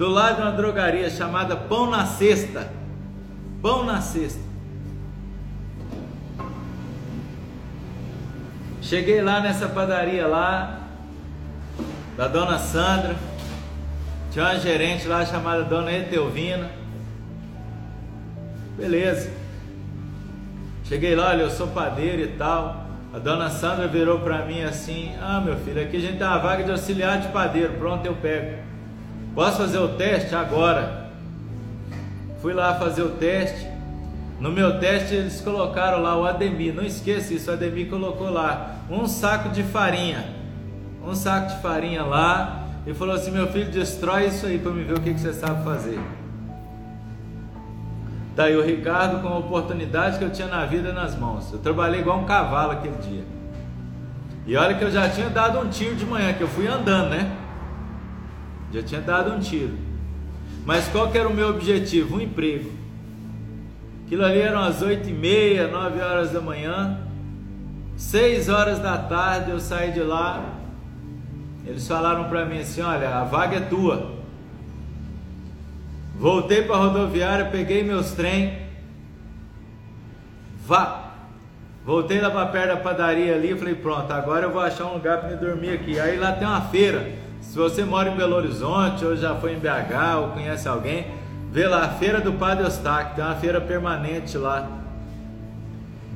do 0.00 0.08
lado 0.08 0.36
de 0.36 0.40
uma 0.40 0.52
drogaria 0.52 1.10
chamada 1.10 1.54
Pão 1.54 1.90
na 1.90 2.06
Cesta. 2.06 2.72
Pão 3.60 3.84
na 3.84 4.00
Cesta. 4.00 4.40
Cheguei 8.80 9.20
lá 9.20 9.40
nessa 9.40 9.68
padaria 9.68 10.26
lá, 10.26 10.80
da 12.16 12.28
dona 12.28 12.58
Sandra. 12.58 13.14
Tinha 14.30 14.46
uma 14.46 14.58
gerente 14.58 15.06
lá 15.06 15.26
chamada 15.26 15.64
dona 15.64 15.92
Etelvina. 15.92 16.70
Beleza. 18.78 19.30
Cheguei 20.84 21.14
lá, 21.14 21.28
olha, 21.28 21.42
eu 21.42 21.50
sou 21.50 21.66
padeiro 21.66 22.22
e 22.22 22.28
tal. 22.38 22.86
A 23.12 23.18
dona 23.18 23.50
Sandra 23.50 23.86
virou 23.86 24.20
para 24.20 24.46
mim 24.46 24.62
assim: 24.62 25.14
Ah, 25.20 25.42
meu 25.42 25.58
filho, 25.58 25.82
aqui 25.82 25.98
a 25.98 26.00
gente 26.00 26.16
tem 26.16 26.26
uma 26.26 26.38
vaga 26.38 26.64
de 26.64 26.70
auxiliar 26.70 27.20
de 27.20 27.28
padeiro. 27.28 27.74
Pronto, 27.74 28.06
eu 28.06 28.14
pego. 28.14 28.69
Posso 29.34 29.58
fazer 29.58 29.78
o 29.78 29.88
teste 29.88 30.34
agora? 30.34 31.10
Fui 32.40 32.52
lá 32.52 32.74
fazer 32.74 33.02
o 33.02 33.10
teste. 33.10 33.68
No 34.40 34.50
meu 34.50 34.80
teste 34.80 35.14
eles 35.14 35.40
colocaram 35.40 36.00
lá 36.00 36.16
o 36.16 36.24
Ademir. 36.24 36.74
Não 36.74 36.84
esqueça 36.84 37.34
isso, 37.34 37.50
o 37.50 37.54
Ademir 37.54 37.88
colocou 37.88 38.30
lá 38.30 38.76
um 38.90 39.06
saco 39.06 39.50
de 39.50 39.62
farinha. 39.62 40.24
Um 41.06 41.14
saco 41.14 41.54
de 41.54 41.62
farinha 41.62 42.02
lá. 42.02 42.64
E 42.86 42.94
falou 42.94 43.14
assim: 43.14 43.30
meu 43.30 43.46
filho, 43.48 43.70
destrói 43.70 44.26
isso 44.26 44.46
aí 44.46 44.58
para 44.58 44.72
me 44.72 44.82
ver 44.82 44.94
o 44.94 45.00
que, 45.00 45.12
que 45.12 45.20
você 45.20 45.32
sabe 45.32 45.62
fazer. 45.62 46.00
Tá 48.34 48.44
aí 48.44 48.56
o 48.56 48.64
Ricardo 48.64 49.20
com 49.20 49.28
a 49.28 49.38
oportunidade 49.38 50.18
que 50.18 50.24
eu 50.24 50.30
tinha 50.30 50.48
na 50.48 50.64
vida 50.64 50.92
nas 50.92 51.14
mãos. 51.14 51.52
Eu 51.52 51.58
trabalhei 51.58 52.00
igual 52.00 52.20
um 52.20 52.24
cavalo 52.24 52.72
aquele 52.72 52.96
dia. 52.96 53.24
E 54.46 54.56
olha 54.56 54.74
que 54.74 54.82
eu 54.82 54.90
já 54.90 55.08
tinha 55.08 55.28
dado 55.28 55.58
um 55.58 55.68
tiro 55.68 55.94
de 55.94 56.06
manhã, 56.06 56.32
que 56.32 56.42
eu 56.42 56.48
fui 56.48 56.66
andando, 56.66 57.10
né? 57.10 57.30
Já 58.72 58.82
tinha 58.82 59.00
dado 59.00 59.32
um 59.32 59.40
tiro. 59.40 59.76
Mas 60.64 60.86
qual 60.88 61.10
que 61.10 61.18
era 61.18 61.28
o 61.28 61.34
meu 61.34 61.48
objetivo? 61.48 62.16
Um 62.16 62.20
emprego. 62.20 62.70
Aquilo 64.04 64.24
ali 64.24 64.40
eram 64.40 64.60
as 64.60 64.82
oito 64.82 65.08
e 65.08 65.12
meia, 65.12 65.68
nove 65.68 66.00
horas 66.00 66.30
da 66.30 66.40
manhã. 66.40 66.98
Seis 67.96 68.48
horas 68.48 68.78
da 68.78 68.96
tarde 68.98 69.50
eu 69.50 69.60
saí 69.60 69.92
de 69.92 70.00
lá. 70.00 70.58
Eles 71.66 71.86
falaram 71.86 72.24
para 72.28 72.44
mim 72.44 72.58
assim: 72.58 72.80
olha, 72.80 73.08
a 73.08 73.24
vaga 73.24 73.56
é 73.56 73.60
tua. 73.60 74.18
Voltei 76.16 76.62
para 76.62 76.76
a 76.76 76.78
rodoviária, 76.78 77.46
peguei 77.46 77.82
meus 77.82 78.12
trem. 78.12 78.58
Vá. 80.66 81.12
Voltei 81.84 82.20
lá 82.20 82.30
para 82.30 82.46
perto 82.46 82.68
da 82.68 82.76
padaria 82.76 83.34
ali, 83.34 83.56
falei, 83.56 83.74
pronto, 83.74 84.12
agora 84.12 84.46
eu 84.46 84.52
vou 84.52 84.60
achar 84.60 84.84
um 84.84 84.94
lugar 84.94 85.18
para 85.18 85.30
me 85.30 85.36
dormir 85.36 85.70
aqui. 85.70 85.98
Aí 85.98 86.18
lá 86.18 86.32
tem 86.32 86.46
uma 86.46 86.60
feira. 86.60 87.10
Se 87.50 87.58
você 87.58 87.84
mora 87.84 88.08
em 88.08 88.16
Belo 88.16 88.36
Horizonte 88.36 89.04
ou 89.04 89.16
já 89.16 89.34
foi 89.34 89.54
em 89.54 89.58
BH 89.58 90.18
ou 90.20 90.28
conhece 90.28 90.68
alguém, 90.68 91.08
vê 91.50 91.66
lá 91.66 91.84
a 91.84 91.88
Feira 91.88 92.20
do 92.20 92.34
Padre 92.34 92.62
Eustáquio, 92.62 93.16
tem 93.16 93.24
uma 93.24 93.34
feira 93.34 93.60
permanente 93.60 94.38
lá. 94.38 94.70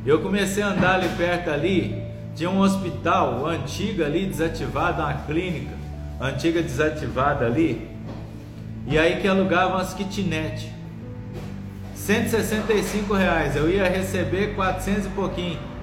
Eu 0.06 0.20
comecei 0.20 0.62
a 0.62 0.68
andar 0.68 0.94
ali 0.94 1.08
perto 1.16 1.50
ali, 1.50 2.04
tinha 2.36 2.48
um 2.48 2.60
hospital 2.60 3.44
antigo 3.46 4.04
ali 4.04 4.26
desativado, 4.26 5.02
uma 5.02 5.12
clínica 5.26 5.74
antiga 6.20 6.62
desativada 6.62 7.44
ali, 7.44 7.90
e 8.86 8.96
aí 8.96 9.20
que 9.20 9.26
alugavam 9.26 9.76
as 9.76 9.92
kitnet. 9.92 10.72
165 11.96 13.12
reais, 13.12 13.56
eu 13.56 13.68
ia 13.68 13.88
receber 13.88 14.54
400 14.54 15.06
e 15.06 15.08
pouquinho. 15.08 15.73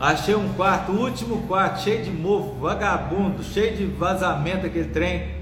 Achei 0.00 0.34
um 0.34 0.50
quarto, 0.54 0.92
o 0.92 1.02
último 1.02 1.42
quarto, 1.46 1.82
cheio 1.82 2.02
de 2.02 2.10
mofo, 2.10 2.54
vagabundo, 2.58 3.44
cheio 3.44 3.76
de 3.76 3.84
vazamento 3.84 4.64
aquele 4.64 4.88
trem. 4.88 5.34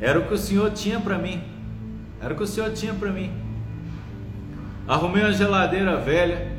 Era 0.00 0.20
o 0.20 0.26
que 0.26 0.34
o 0.34 0.38
Senhor 0.38 0.70
tinha 0.70 1.00
para 1.00 1.18
mim. 1.18 1.42
Era 2.22 2.32
o 2.32 2.36
que 2.36 2.44
o 2.44 2.46
Senhor 2.46 2.72
tinha 2.72 2.94
para 2.94 3.10
mim. 3.10 3.32
Arrumei 4.86 5.24
uma 5.24 5.32
geladeira 5.32 5.96
velha. 5.96 6.52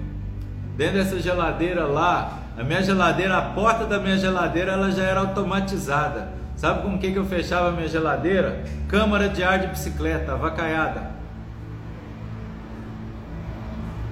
Dentro 0.76 0.96
dessa 0.96 1.20
geladeira 1.22 1.86
lá, 1.86 2.40
a 2.58 2.64
minha 2.64 2.84
geladeira, 2.84 3.38
a 3.38 3.42
porta 3.42 3.86
da 3.86 3.98
minha 3.98 4.18
geladeira, 4.18 4.74
ela 4.74 4.92
já 4.92 5.04
era 5.04 5.22
automatizada. 5.22 6.28
Sabe 6.58 6.82
com 6.82 6.96
o 6.96 7.00
que, 7.00 7.14
que 7.14 7.18
eu 7.18 7.26
fechava 7.26 7.70
a 7.70 7.72
minha 7.72 7.88
geladeira? 7.88 8.66
Câmara 8.90 9.30
de 9.30 9.42
ar 9.42 9.60
de 9.60 9.68
bicicleta, 9.68 10.34
avacaiada. 10.34 11.12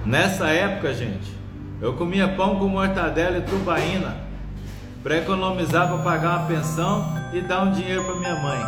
Nessa 0.06 0.48
época, 0.48 0.94
gente, 0.94 1.37
eu 1.80 1.92
comia 1.94 2.28
pão 2.28 2.58
com 2.58 2.66
mortadela 2.66 3.38
e 3.38 3.42
tubaína 3.42 4.16
para 5.02 5.18
economizar 5.18 5.88
para 5.88 5.98
pagar 5.98 6.38
uma 6.38 6.46
pensão 6.48 7.04
e 7.32 7.40
dar 7.40 7.62
um 7.62 7.70
dinheiro 7.70 8.04
para 8.04 8.16
minha 8.16 8.34
mãe. 8.34 8.60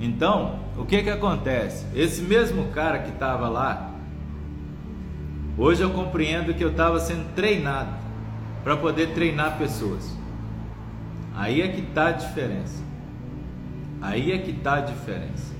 Então, 0.00 0.58
o 0.78 0.86
que 0.86 1.02
que 1.02 1.10
acontece? 1.10 1.84
Esse 1.94 2.22
mesmo 2.22 2.68
cara 2.68 3.00
que 3.00 3.10
estava 3.10 3.48
lá, 3.48 3.90
hoje 5.58 5.82
eu 5.82 5.90
compreendo 5.90 6.54
que 6.54 6.64
eu 6.64 6.70
estava 6.70 6.98
sendo 6.98 7.34
treinado 7.34 7.90
para 8.64 8.76
poder 8.78 9.12
treinar 9.12 9.58
pessoas. 9.58 10.16
Aí 11.36 11.60
é 11.60 11.68
que 11.68 11.82
está 11.82 12.08
a 12.08 12.12
diferença. 12.12 12.82
Aí 14.00 14.32
é 14.32 14.38
que 14.38 14.52
está 14.52 14.76
a 14.76 14.80
diferença. 14.80 15.52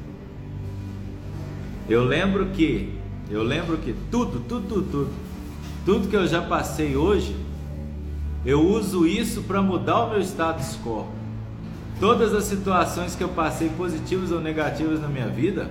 Eu 1.87 2.03
lembro 2.03 2.47
que, 2.47 2.99
eu 3.29 3.43
lembro 3.43 3.77
que 3.77 3.95
tudo, 4.11 4.41
tudo, 4.41 4.67
tudo, 4.67 4.91
tudo 4.91 5.30
tudo 5.91 6.07
que 6.07 6.15
eu 6.15 6.25
já 6.25 6.41
passei 6.41 6.95
hoje, 6.95 7.35
eu 8.47 8.65
uso 8.65 9.09
isso 9.09 9.43
para 9.43 9.61
mudar 9.61 10.05
o 10.05 10.11
meu 10.11 10.21
status 10.21 10.79
quo. 10.85 11.09
Todas 11.99 12.33
as 12.33 12.45
situações 12.45 13.17
que 13.17 13.25
eu 13.25 13.31
passei, 13.31 13.69
positivas 13.71 14.31
ou 14.31 14.41
negativas 14.41 15.01
na 15.01 15.09
minha 15.09 15.27
vida, 15.27 15.69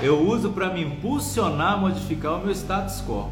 eu 0.00 0.26
uso 0.26 0.52
para 0.52 0.72
me 0.72 0.82
impulsionar 0.82 1.74
a 1.74 1.76
modificar 1.76 2.36
o 2.36 2.44
meu 2.46 2.50
status 2.50 3.02
quo. 3.06 3.30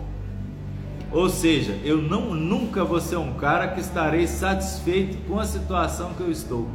Ou 1.10 1.30
seja, 1.30 1.72
eu 1.82 1.96
não 1.96 2.34
nunca 2.34 2.84
vou 2.84 3.00
ser 3.00 3.16
um 3.16 3.32
cara 3.32 3.68
que 3.68 3.80
estarei 3.80 4.26
satisfeito 4.26 5.16
com 5.26 5.40
a 5.40 5.46
situação 5.46 6.12
que 6.12 6.20
eu 6.20 6.30
estou. 6.30 6.68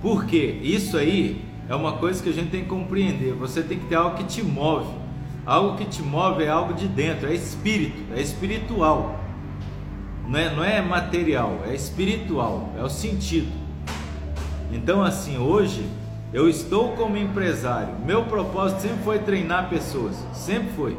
Por 0.00 0.24
quê? 0.24 0.60
Isso 0.62 0.96
aí 0.96 1.44
é 1.68 1.74
uma 1.74 1.98
coisa 1.98 2.22
que 2.22 2.30
a 2.30 2.32
gente 2.32 2.48
tem 2.48 2.62
que 2.62 2.70
compreender. 2.70 3.34
Você 3.34 3.62
tem 3.62 3.78
que 3.78 3.84
ter 3.84 3.96
algo 3.96 4.16
que 4.16 4.24
te 4.24 4.42
move. 4.42 5.04
Algo 5.46 5.78
que 5.78 5.84
te 5.84 6.02
move 6.02 6.42
é 6.42 6.48
algo 6.48 6.74
de 6.74 6.88
dentro, 6.88 7.28
é 7.28 7.34
espírito, 7.34 8.12
é 8.12 8.20
espiritual. 8.20 9.20
Não 10.26 10.38
é, 10.38 10.54
não 10.54 10.64
é 10.64 10.82
material, 10.82 11.60
é 11.66 11.74
espiritual, 11.74 12.72
é 12.76 12.82
o 12.82 12.88
sentido. 12.90 13.52
Então, 14.72 15.02
assim, 15.04 15.38
hoje 15.38 15.88
Eu 16.32 16.48
estou 16.48 16.92
como 16.92 17.16
empresário. 17.16 17.94
Meu 18.04 18.24
propósito 18.24 18.82
sempre 18.82 19.02
foi 19.04 19.18
treinar 19.20 19.70
pessoas. 19.70 20.16
Sempre 20.32 20.68
foi. 20.74 20.96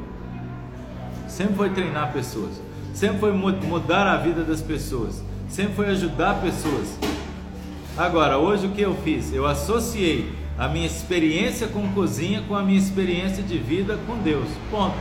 Sempre 1.27 1.55
foi 1.55 1.69
treinar 1.69 2.13
pessoas. 2.13 2.61
Sempre 2.93 3.19
foi 3.19 3.33
mudar 3.33 4.07
a 4.07 4.17
vida 4.17 4.43
das 4.43 4.61
pessoas. 4.61 5.21
Sempre 5.49 5.73
foi 5.75 5.89
ajudar 5.89 6.41
pessoas. 6.41 6.97
Agora, 7.97 8.37
hoje 8.37 8.67
o 8.67 8.71
que 8.71 8.81
eu 8.81 8.95
fiz? 9.03 9.33
Eu 9.33 9.45
associei 9.45 10.31
a 10.57 10.67
minha 10.67 10.87
experiência 10.87 11.67
com 11.67 11.87
cozinha 11.93 12.43
com 12.47 12.55
a 12.55 12.63
minha 12.63 12.79
experiência 12.79 13.43
de 13.43 13.57
vida 13.57 13.97
com 14.07 14.17
Deus. 14.17 14.47
Ponto. 14.71 14.95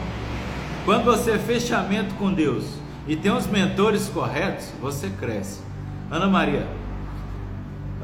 Quando 0.84 1.04
você 1.04 1.32
é 1.32 1.38
fechamento 1.38 2.14
com 2.16 2.32
Deus 2.32 2.64
e 3.08 3.16
tem 3.16 3.32
os 3.32 3.46
mentores 3.46 4.08
corretos, 4.08 4.70
você 4.80 5.08
cresce. 5.08 5.60
Ana 6.10 6.28
Maria, 6.28 6.66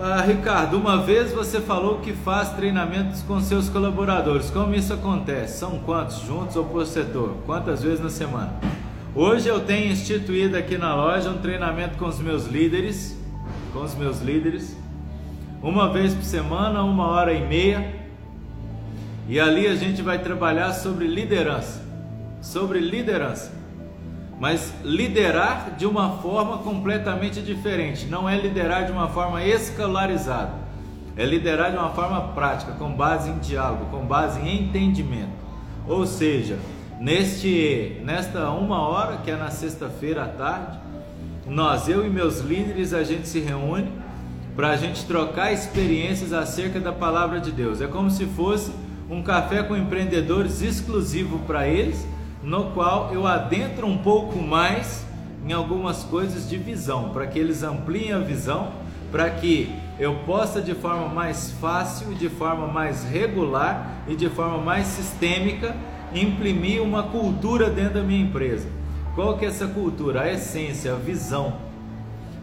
ah, 0.01 0.23
Ricardo, 0.23 0.79
uma 0.79 1.03
vez 1.03 1.33
você 1.33 1.61
falou 1.61 1.99
que 1.99 2.13
faz 2.13 2.51
treinamentos 2.55 3.23
com 3.23 3.39
seus 3.41 3.69
colaboradores. 3.69 4.51
Como 4.51 4.75
isso 4.75 4.93
acontece? 4.93 5.59
São 5.59 5.79
quantos, 5.81 6.23
juntos 6.23 6.57
ou 6.57 6.65
por 6.65 6.87
setor? 6.87 7.37
Quantas 7.45 7.83
vezes 7.83 8.01
na 8.01 8.09
semana? 8.09 8.53
Hoje 9.15 9.49
eu 9.49 9.61
tenho 9.61 9.93
instituído 9.93 10.57
aqui 10.57 10.79
na 10.79 10.95
loja 10.95 11.29
um 11.29 11.39
treinamento 11.39 11.99
com 11.99 12.07
os 12.07 12.19
meus 12.19 12.47
líderes, 12.47 13.17
com 13.73 13.81
os 13.81 13.95
meus 13.95 14.23
líderes, 14.23 14.75
uma 15.63 15.89
vez 15.93 16.15
por 16.15 16.25
semana, 16.25 16.83
uma 16.83 17.09
hora 17.09 17.33
e 17.33 17.47
meia. 17.47 18.03
E 19.29 19.39
ali 19.39 19.67
a 19.67 19.75
gente 19.75 20.03
vai 20.03 20.19
trabalhar 20.19 20.73
sobre 20.73 21.07
liderança, 21.07 21.83
sobre 22.41 22.81
liderança 22.81 23.63
mas 24.43 24.75
liderar 24.83 25.77
de 25.79 25.87
uma 25.87 26.19
forma 26.19 26.59
completamente 26.59 27.41
diferente. 27.41 28.07
Não 28.07 28.29
é 28.29 28.37
liderar 28.37 28.87
de 28.87 28.91
uma 28.91 29.07
forma 29.07 29.41
escolarizada, 29.45 30.51
é 31.17 31.25
liderar 31.25 31.71
de 31.71 31.77
uma 31.77 31.91
forma 31.91 32.21
prática, 32.35 32.73
com 32.73 32.91
base 32.91 33.31
em 33.31 33.39
diálogo, 33.39 33.85
com 33.93 34.05
base 34.05 34.41
em 34.41 34.65
entendimento. 34.65 35.31
Ou 35.87 36.05
seja, 36.05 36.59
neste, 36.99 38.01
nesta 38.03 38.51
uma 38.51 38.81
hora, 38.81 39.19
que 39.19 39.31
é 39.31 39.37
na 39.37 39.49
sexta-feira 39.49 40.25
à 40.25 40.29
tarde, 40.29 40.77
nós, 41.47 41.89
eu 41.89 42.05
e 42.05 42.11
meus 42.11 42.41
líderes, 42.41 42.93
a 42.93 43.05
gente 43.05 43.29
se 43.29 43.39
reúne 43.39 43.93
para 44.55 44.71
a 44.71 44.77
gente 44.77 45.05
trocar 45.07 45.53
experiências 45.53 46.33
acerca 46.33 46.79
da 46.79 46.93
palavra 46.93 47.41
de 47.41 47.51
Deus. 47.51 47.81
É 47.81 47.87
como 47.87 48.11
se 48.11 48.27
fosse 48.27 48.73
um 49.09 49.23
café 49.23 49.63
com 49.63 49.77
empreendedores 49.77 50.63
exclusivo 50.63 51.39
para 51.41 51.67
eles 51.67 52.07
no 52.43 52.73
qual 52.73 53.11
eu 53.13 53.27
adentro 53.27 53.87
um 53.87 53.99
pouco 53.99 54.39
mais 54.39 55.07
em 55.47 55.53
algumas 55.53 56.05
coisas 56.05 56.49
de 56.49 56.57
visão, 56.57 57.11
para 57.11 57.27
que 57.27 57.39
eles 57.39 57.63
ampliem 57.63 58.13
a 58.13 58.19
visão, 58.19 58.73
para 59.11 59.29
que 59.31 59.73
eu 59.99 60.15
possa 60.27 60.61
de 60.61 60.75
forma 60.75 61.09
mais 61.09 61.53
fácil, 61.61 62.15
de 62.15 62.29
forma 62.29 62.67
mais 62.67 63.05
regular 63.05 64.03
e 64.09 64.17
de 64.17 64.29
forma 64.29 64.59
mais 64.59 64.87
sistêmica 64.87 65.75
imprimir 66.15 66.83
uma 66.83 67.05
cultura 67.05 67.71
dentro 67.71 67.95
da 67.95 68.03
minha 68.03 68.23
empresa. 68.23 68.69
Qual 69.15 69.37
que 69.37 69.45
é 69.45 69.49
essa 69.49 69.67
cultura? 69.67 70.23
A 70.23 70.33
essência, 70.33 70.93
a 70.93 70.97
visão. 70.97 71.55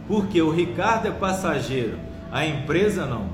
Porque 0.10 0.42
o 0.42 0.52
Ricardo 0.52 1.08
é 1.08 1.12
passageiro, 1.12 1.98
a 2.30 2.46
empresa 2.46 3.06
não. 3.06 3.30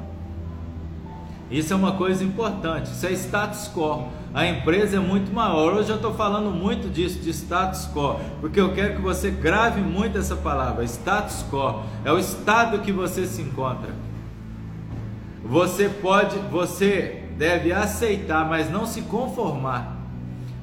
Isso 1.49 1.73
é 1.73 1.75
uma 1.75 1.93
coisa 1.93 2.23
importante, 2.23 2.91
isso 2.91 3.07
é 3.07 3.11
status 3.13 3.67
quo 3.73 4.09
a 4.35 4.45
empresa 4.45 4.97
é 4.97 4.99
muito 4.99 5.33
maior. 5.33 5.75
Hoje 5.75 5.89
eu 5.89 5.95
estou 5.95 6.13
falando 6.13 6.51
muito 6.51 6.89
disso, 6.89 7.19
de 7.19 7.29
status 7.29 7.87
quo, 7.93 8.19
porque 8.41 8.59
eu 8.59 8.73
quero 8.73 8.97
que 8.97 9.01
você 9.01 9.31
grave 9.31 9.79
muito 9.79 10.17
essa 10.17 10.35
palavra. 10.35 10.83
Status 10.83 11.45
quo 11.49 11.83
é 12.03 12.11
o 12.11 12.19
estado 12.19 12.79
que 12.79 12.91
você 12.91 13.25
se 13.27 13.41
encontra. 13.41 13.91
Você 15.41 15.87
pode, 15.87 16.37
você 16.51 17.23
deve 17.37 17.71
aceitar, 17.71 18.45
mas 18.45 18.69
não 18.69 18.85
se 18.85 19.03
conformar. 19.03 19.95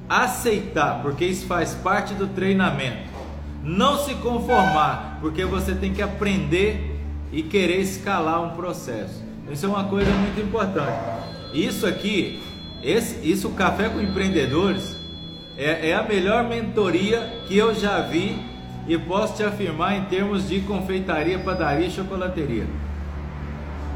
Aceitar, 0.07 1.01
porque 1.01 1.25
isso 1.25 1.47
faz 1.47 1.73
parte 1.73 2.13
do 2.13 2.27
treinamento. 2.27 3.12
Não 3.63 3.99
se 3.99 4.15
conformar, 4.17 5.19
porque 5.21 5.45
você 5.45 5.75
tem 5.75 5.93
que 5.93 6.03
aprender 6.03 6.99
e 7.33 7.43
querer 7.43 7.81
escalar 7.81 8.43
um 8.43 8.57
processo. 8.57 9.23
Isso 9.51 9.67
é 9.67 9.69
uma 9.69 9.85
coisa 9.85 10.11
muito 10.11 10.41
importante. 10.41 10.99
Isso 11.55 11.87
aqui 11.87 12.41
esse, 12.83 13.31
isso, 13.31 13.47
o 13.49 13.53
Café 13.53 13.89
com 13.89 14.01
Empreendedores, 14.01 14.97
é, 15.57 15.91
é 15.91 15.95
a 15.95 16.03
melhor 16.03 16.49
mentoria 16.49 17.43
que 17.47 17.57
eu 17.57 17.73
já 17.73 18.01
vi 18.01 18.37
e 18.89 18.99
posso 18.99 19.37
te 19.37 19.45
afirmar 19.45 19.97
em 19.97 20.05
termos 20.07 20.49
de 20.49 20.61
confeitaria, 20.61 21.39
padaria 21.39 21.87
e 21.87 21.91
chocolateria. 21.91 22.67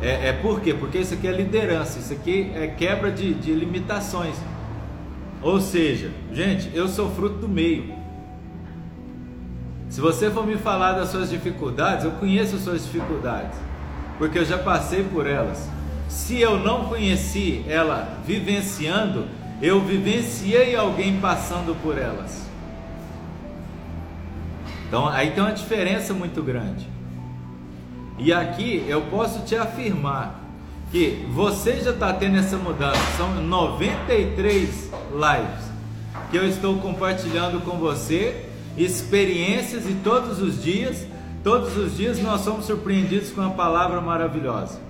É, 0.00 0.28
é 0.28 0.32
por 0.32 0.60
quê? 0.60 0.72
Porque 0.72 0.98
isso 0.98 1.14
aqui 1.14 1.26
é 1.26 1.32
liderança, 1.32 1.98
isso 1.98 2.12
aqui 2.12 2.52
é 2.54 2.68
quebra 2.68 3.10
de, 3.10 3.34
de 3.34 3.52
limitações. 3.52 4.36
Ou 5.42 5.60
seja, 5.60 6.12
gente, 6.32 6.70
eu 6.72 6.86
sou 6.86 7.10
fruto 7.10 7.38
do 7.38 7.48
meio. 7.48 7.95
Se 9.88 10.00
você 10.00 10.30
for 10.30 10.46
me 10.46 10.56
falar 10.56 10.92
das 10.92 11.10
suas 11.10 11.30
dificuldades, 11.30 12.04
eu 12.04 12.12
conheço 12.12 12.56
as 12.56 12.62
suas 12.62 12.84
dificuldades, 12.84 13.58
porque 14.18 14.38
eu 14.38 14.44
já 14.44 14.58
passei 14.58 15.04
por 15.04 15.26
elas 15.26 15.68
se 16.08 16.40
eu 16.40 16.58
não 16.58 16.86
conheci 16.86 17.64
ela 17.68 18.18
vivenciando, 18.24 19.26
eu 19.60 19.80
vivenciei 19.80 20.76
alguém 20.76 21.20
passando 21.20 21.74
por 21.82 21.98
elas. 21.98 22.46
Então 24.88 25.08
aí 25.08 25.32
tem 25.32 25.42
uma 25.42 25.52
diferença 25.52 26.14
muito 26.14 26.42
grande. 26.42 26.88
E 28.18 28.32
aqui 28.32 28.84
eu 28.88 29.02
posso 29.02 29.40
te 29.40 29.56
afirmar 29.56 30.40
que 30.90 31.26
você 31.32 31.80
já 31.82 31.90
está 31.90 32.12
tendo 32.12 32.38
essa 32.38 32.56
mudança. 32.56 33.00
São 33.16 33.34
93 33.42 34.90
lives 35.12 35.66
que 36.30 36.36
eu 36.36 36.48
estou 36.48 36.78
compartilhando 36.78 37.60
com 37.60 37.78
você, 37.78 38.45
experiências 38.76 39.88
e 39.88 39.94
todos 40.04 40.40
os 40.40 40.62
dias, 40.62 41.06
todos 41.42 41.76
os 41.76 41.96
dias 41.96 42.20
nós 42.20 42.42
somos 42.42 42.66
surpreendidos 42.66 43.30
com 43.30 43.40
uma 43.40 43.54
palavra 43.54 44.00
maravilhosa. 44.00 44.80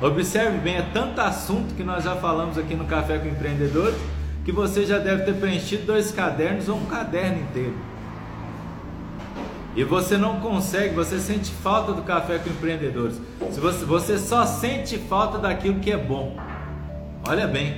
Observe 0.00 0.58
bem, 0.58 0.76
é 0.76 0.82
tanto 0.94 1.20
assunto 1.20 1.74
que 1.74 1.84
nós 1.84 2.04
já 2.04 2.16
falamos 2.16 2.56
aqui 2.56 2.74
no 2.74 2.86
Café 2.86 3.18
com 3.18 3.28
Empreendedores 3.28 3.98
que 4.44 4.52
você 4.52 4.86
já 4.86 4.98
deve 4.98 5.24
ter 5.24 5.34
preenchido 5.34 5.86
dois 5.86 6.10
cadernos 6.10 6.68
ou 6.68 6.76
um 6.76 6.86
caderno 6.86 7.42
inteiro. 7.42 7.74
E 9.76 9.84
você 9.84 10.16
não 10.16 10.40
consegue, 10.40 10.94
você 10.94 11.20
sente 11.20 11.50
falta 11.50 11.92
do 11.92 12.02
café 12.02 12.38
com 12.38 12.50
empreendedores. 12.50 13.20
Você 13.86 14.18
só 14.18 14.44
sente 14.44 14.98
falta 14.98 15.38
daquilo 15.38 15.78
que 15.78 15.92
é 15.92 15.96
bom. 15.96 16.36
Olha 17.28 17.46
bem, 17.46 17.76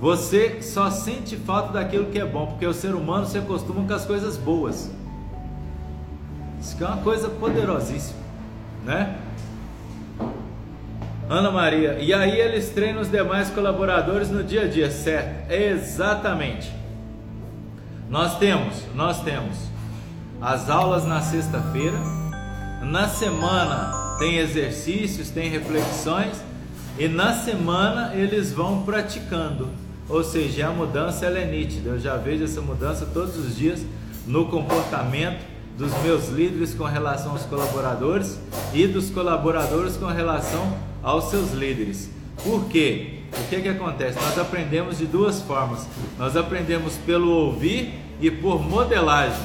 você 0.00 0.62
só 0.62 0.90
sente 0.90 1.36
falta 1.36 1.72
daquilo 1.72 2.06
que 2.06 2.18
é 2.18 2.24
bom, 2.24 2.46
porque 2.46 2.66
o 2.66 2.72
ser 2.72 2.94
humano 2.94 3.26
se 3.26 3.36
acostuma 3.36 3.84
com 3.84 3.94
as 3.94 4.04
coisas 4.04 4.36
boas. 4.36 4.90
Isso 6.60 6.82
é 6.82 6.86
uma 6.86 6.98
coisa 6.98 7.28
poderosíssima, 7.28 8.18
né? 8.84 9.18
Ana 11.28 11.50
Maria, 11.50 11.98
e 11.98 12.14
aí 12.14 12.40
eles 12.40 12.70
treinam 12.70 13.02
os 13.02 13.10
demais 13.10 13.50
colaboradores 13.50 14.30
no 14.30 14.42
dia 14.42 14.62
a 14.62 14.68
dia, 14.68 14.90
certo? 14.90 15.50
Exatamente. 15.50 16.72
Nós 18.08 18.38
temos, 18.38 18.82
nós 18.94 19.20
temos 19.22 19.56
as 20.40 20.70
aulas 20.70 21.04
na 21.04 21.20
sexta-feira, 21.20 21.98
na 22.82 23.08
semana 23.08 24.16
tem 24.18 24.38
exercícios, 24.38 25.28
tem 25.28 25.50
reflexões 25.50 26.42
e 26.98 27.08
na 27.08 27.34
semana 27.34 28.14
eles 28.14 28.52
vão 28.52 28.82
praticando. 28.82 29.68
Ou 30.08 30.24
seja, 30.24 30.68
a 30.68 30.70
mudança 30.70 31.26
ela 31.26 31.38
é 31.38 31.44
nítida. 31.44 31.90
Eu 31.90 31.98
já 31.98 32.16
vejo 32.16 32.44
essa 32.44 32.60
mudança 32.60 33.06
todos 33.06 33.36
os 33.36 33.56
dias 33.56 33.84
no 34.26 34.46
comportamento 34.46 35.44
dos 35.76 35.92
meus 36.02 36.28
líderes 36.28 36.74
com 36.74 36.84
relação 36.84 37.32
aos 37.32 37.42
colaboradores 37.42 38.38
e 38.74 38.86
dos 38.86 39.10
colaboradores 39.10 39.96
com 39.96 40.06
relação 40.06 40.76
aos 41.02 41.24
seus 41.24 41.52
líderes. 41.52 42.10
Por 42.42 42.64
quê? 42.66 43.20
O 43.32 43.48
que, 43.48 43.60
que 43.60 43.68
acontece? 43.68 44.18
Nós 44.20 44.38
aprendemos 44.38 44.98
de 44.98 45.06
duas 45.06 45.40
formas. 45.42 45.86
Nós 46.18 46.36
aprendemos 46.36 46.94
pelo 47.06 47.30
ouvir 47.30 47.94
e 48.20 48.30
por 48.30 48.60
modelagem. 48.60 49.38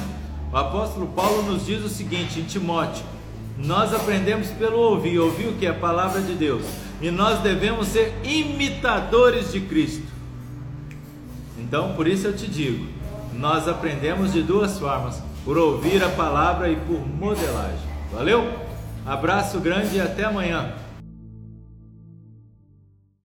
O 0.52 0.56
apóstolo 0.56 1.06
Paulo 1.08 1.42
nos 1.42 1.66
diz 1.66 1.84
o 1.84 1.88
seguinte 1.88 2.40
em 2.40 2.44
Timóteo: 2.44 3.04
nós 3.58 3.94
aprendemos 3.94 4.48
pelo 4.48 4.78
ouvir, 4.78 5.18
ouvir 5.18 5.48
o 5.48 5.52
que? 5.54 5.66
A 5.66 5.74
palavra 5.74 6.20
de 6.20 6.34
Deus. 6.34 6.64
E 7.00 7.10
nós 7.10 7.40
devemos 7.40 7.88
ser 7.88 8.12
imitadores 8.24 9.52
de 9.52 9.60
Cristo. 9.60 10.13
Então, 11.74 11.92
por 11.94 12.06
isso 12.06 12.28
eu 12.28 12.32
te 12.32 12.46
digo: 12.46 12.86
nós 13.32 13.66
aprendemos 13.66 14.32
de 14.32 14.42
duas 14.42 14.78
formas: 14.78 15.20
por 15.44 15.58
ouvir 15.58 16.04
a 16.04 16.08
palavra 16.08 16.70
e 16.70 16.76
por 16.76 17.04
modelagem. 17.04 17.88
Valeu? 18.12 18.48
Abraço 19.04 19.58
grande 19.58 19.96
e 19.96 20.00
até 20.00 20.22
amanhã. 20.22 20.72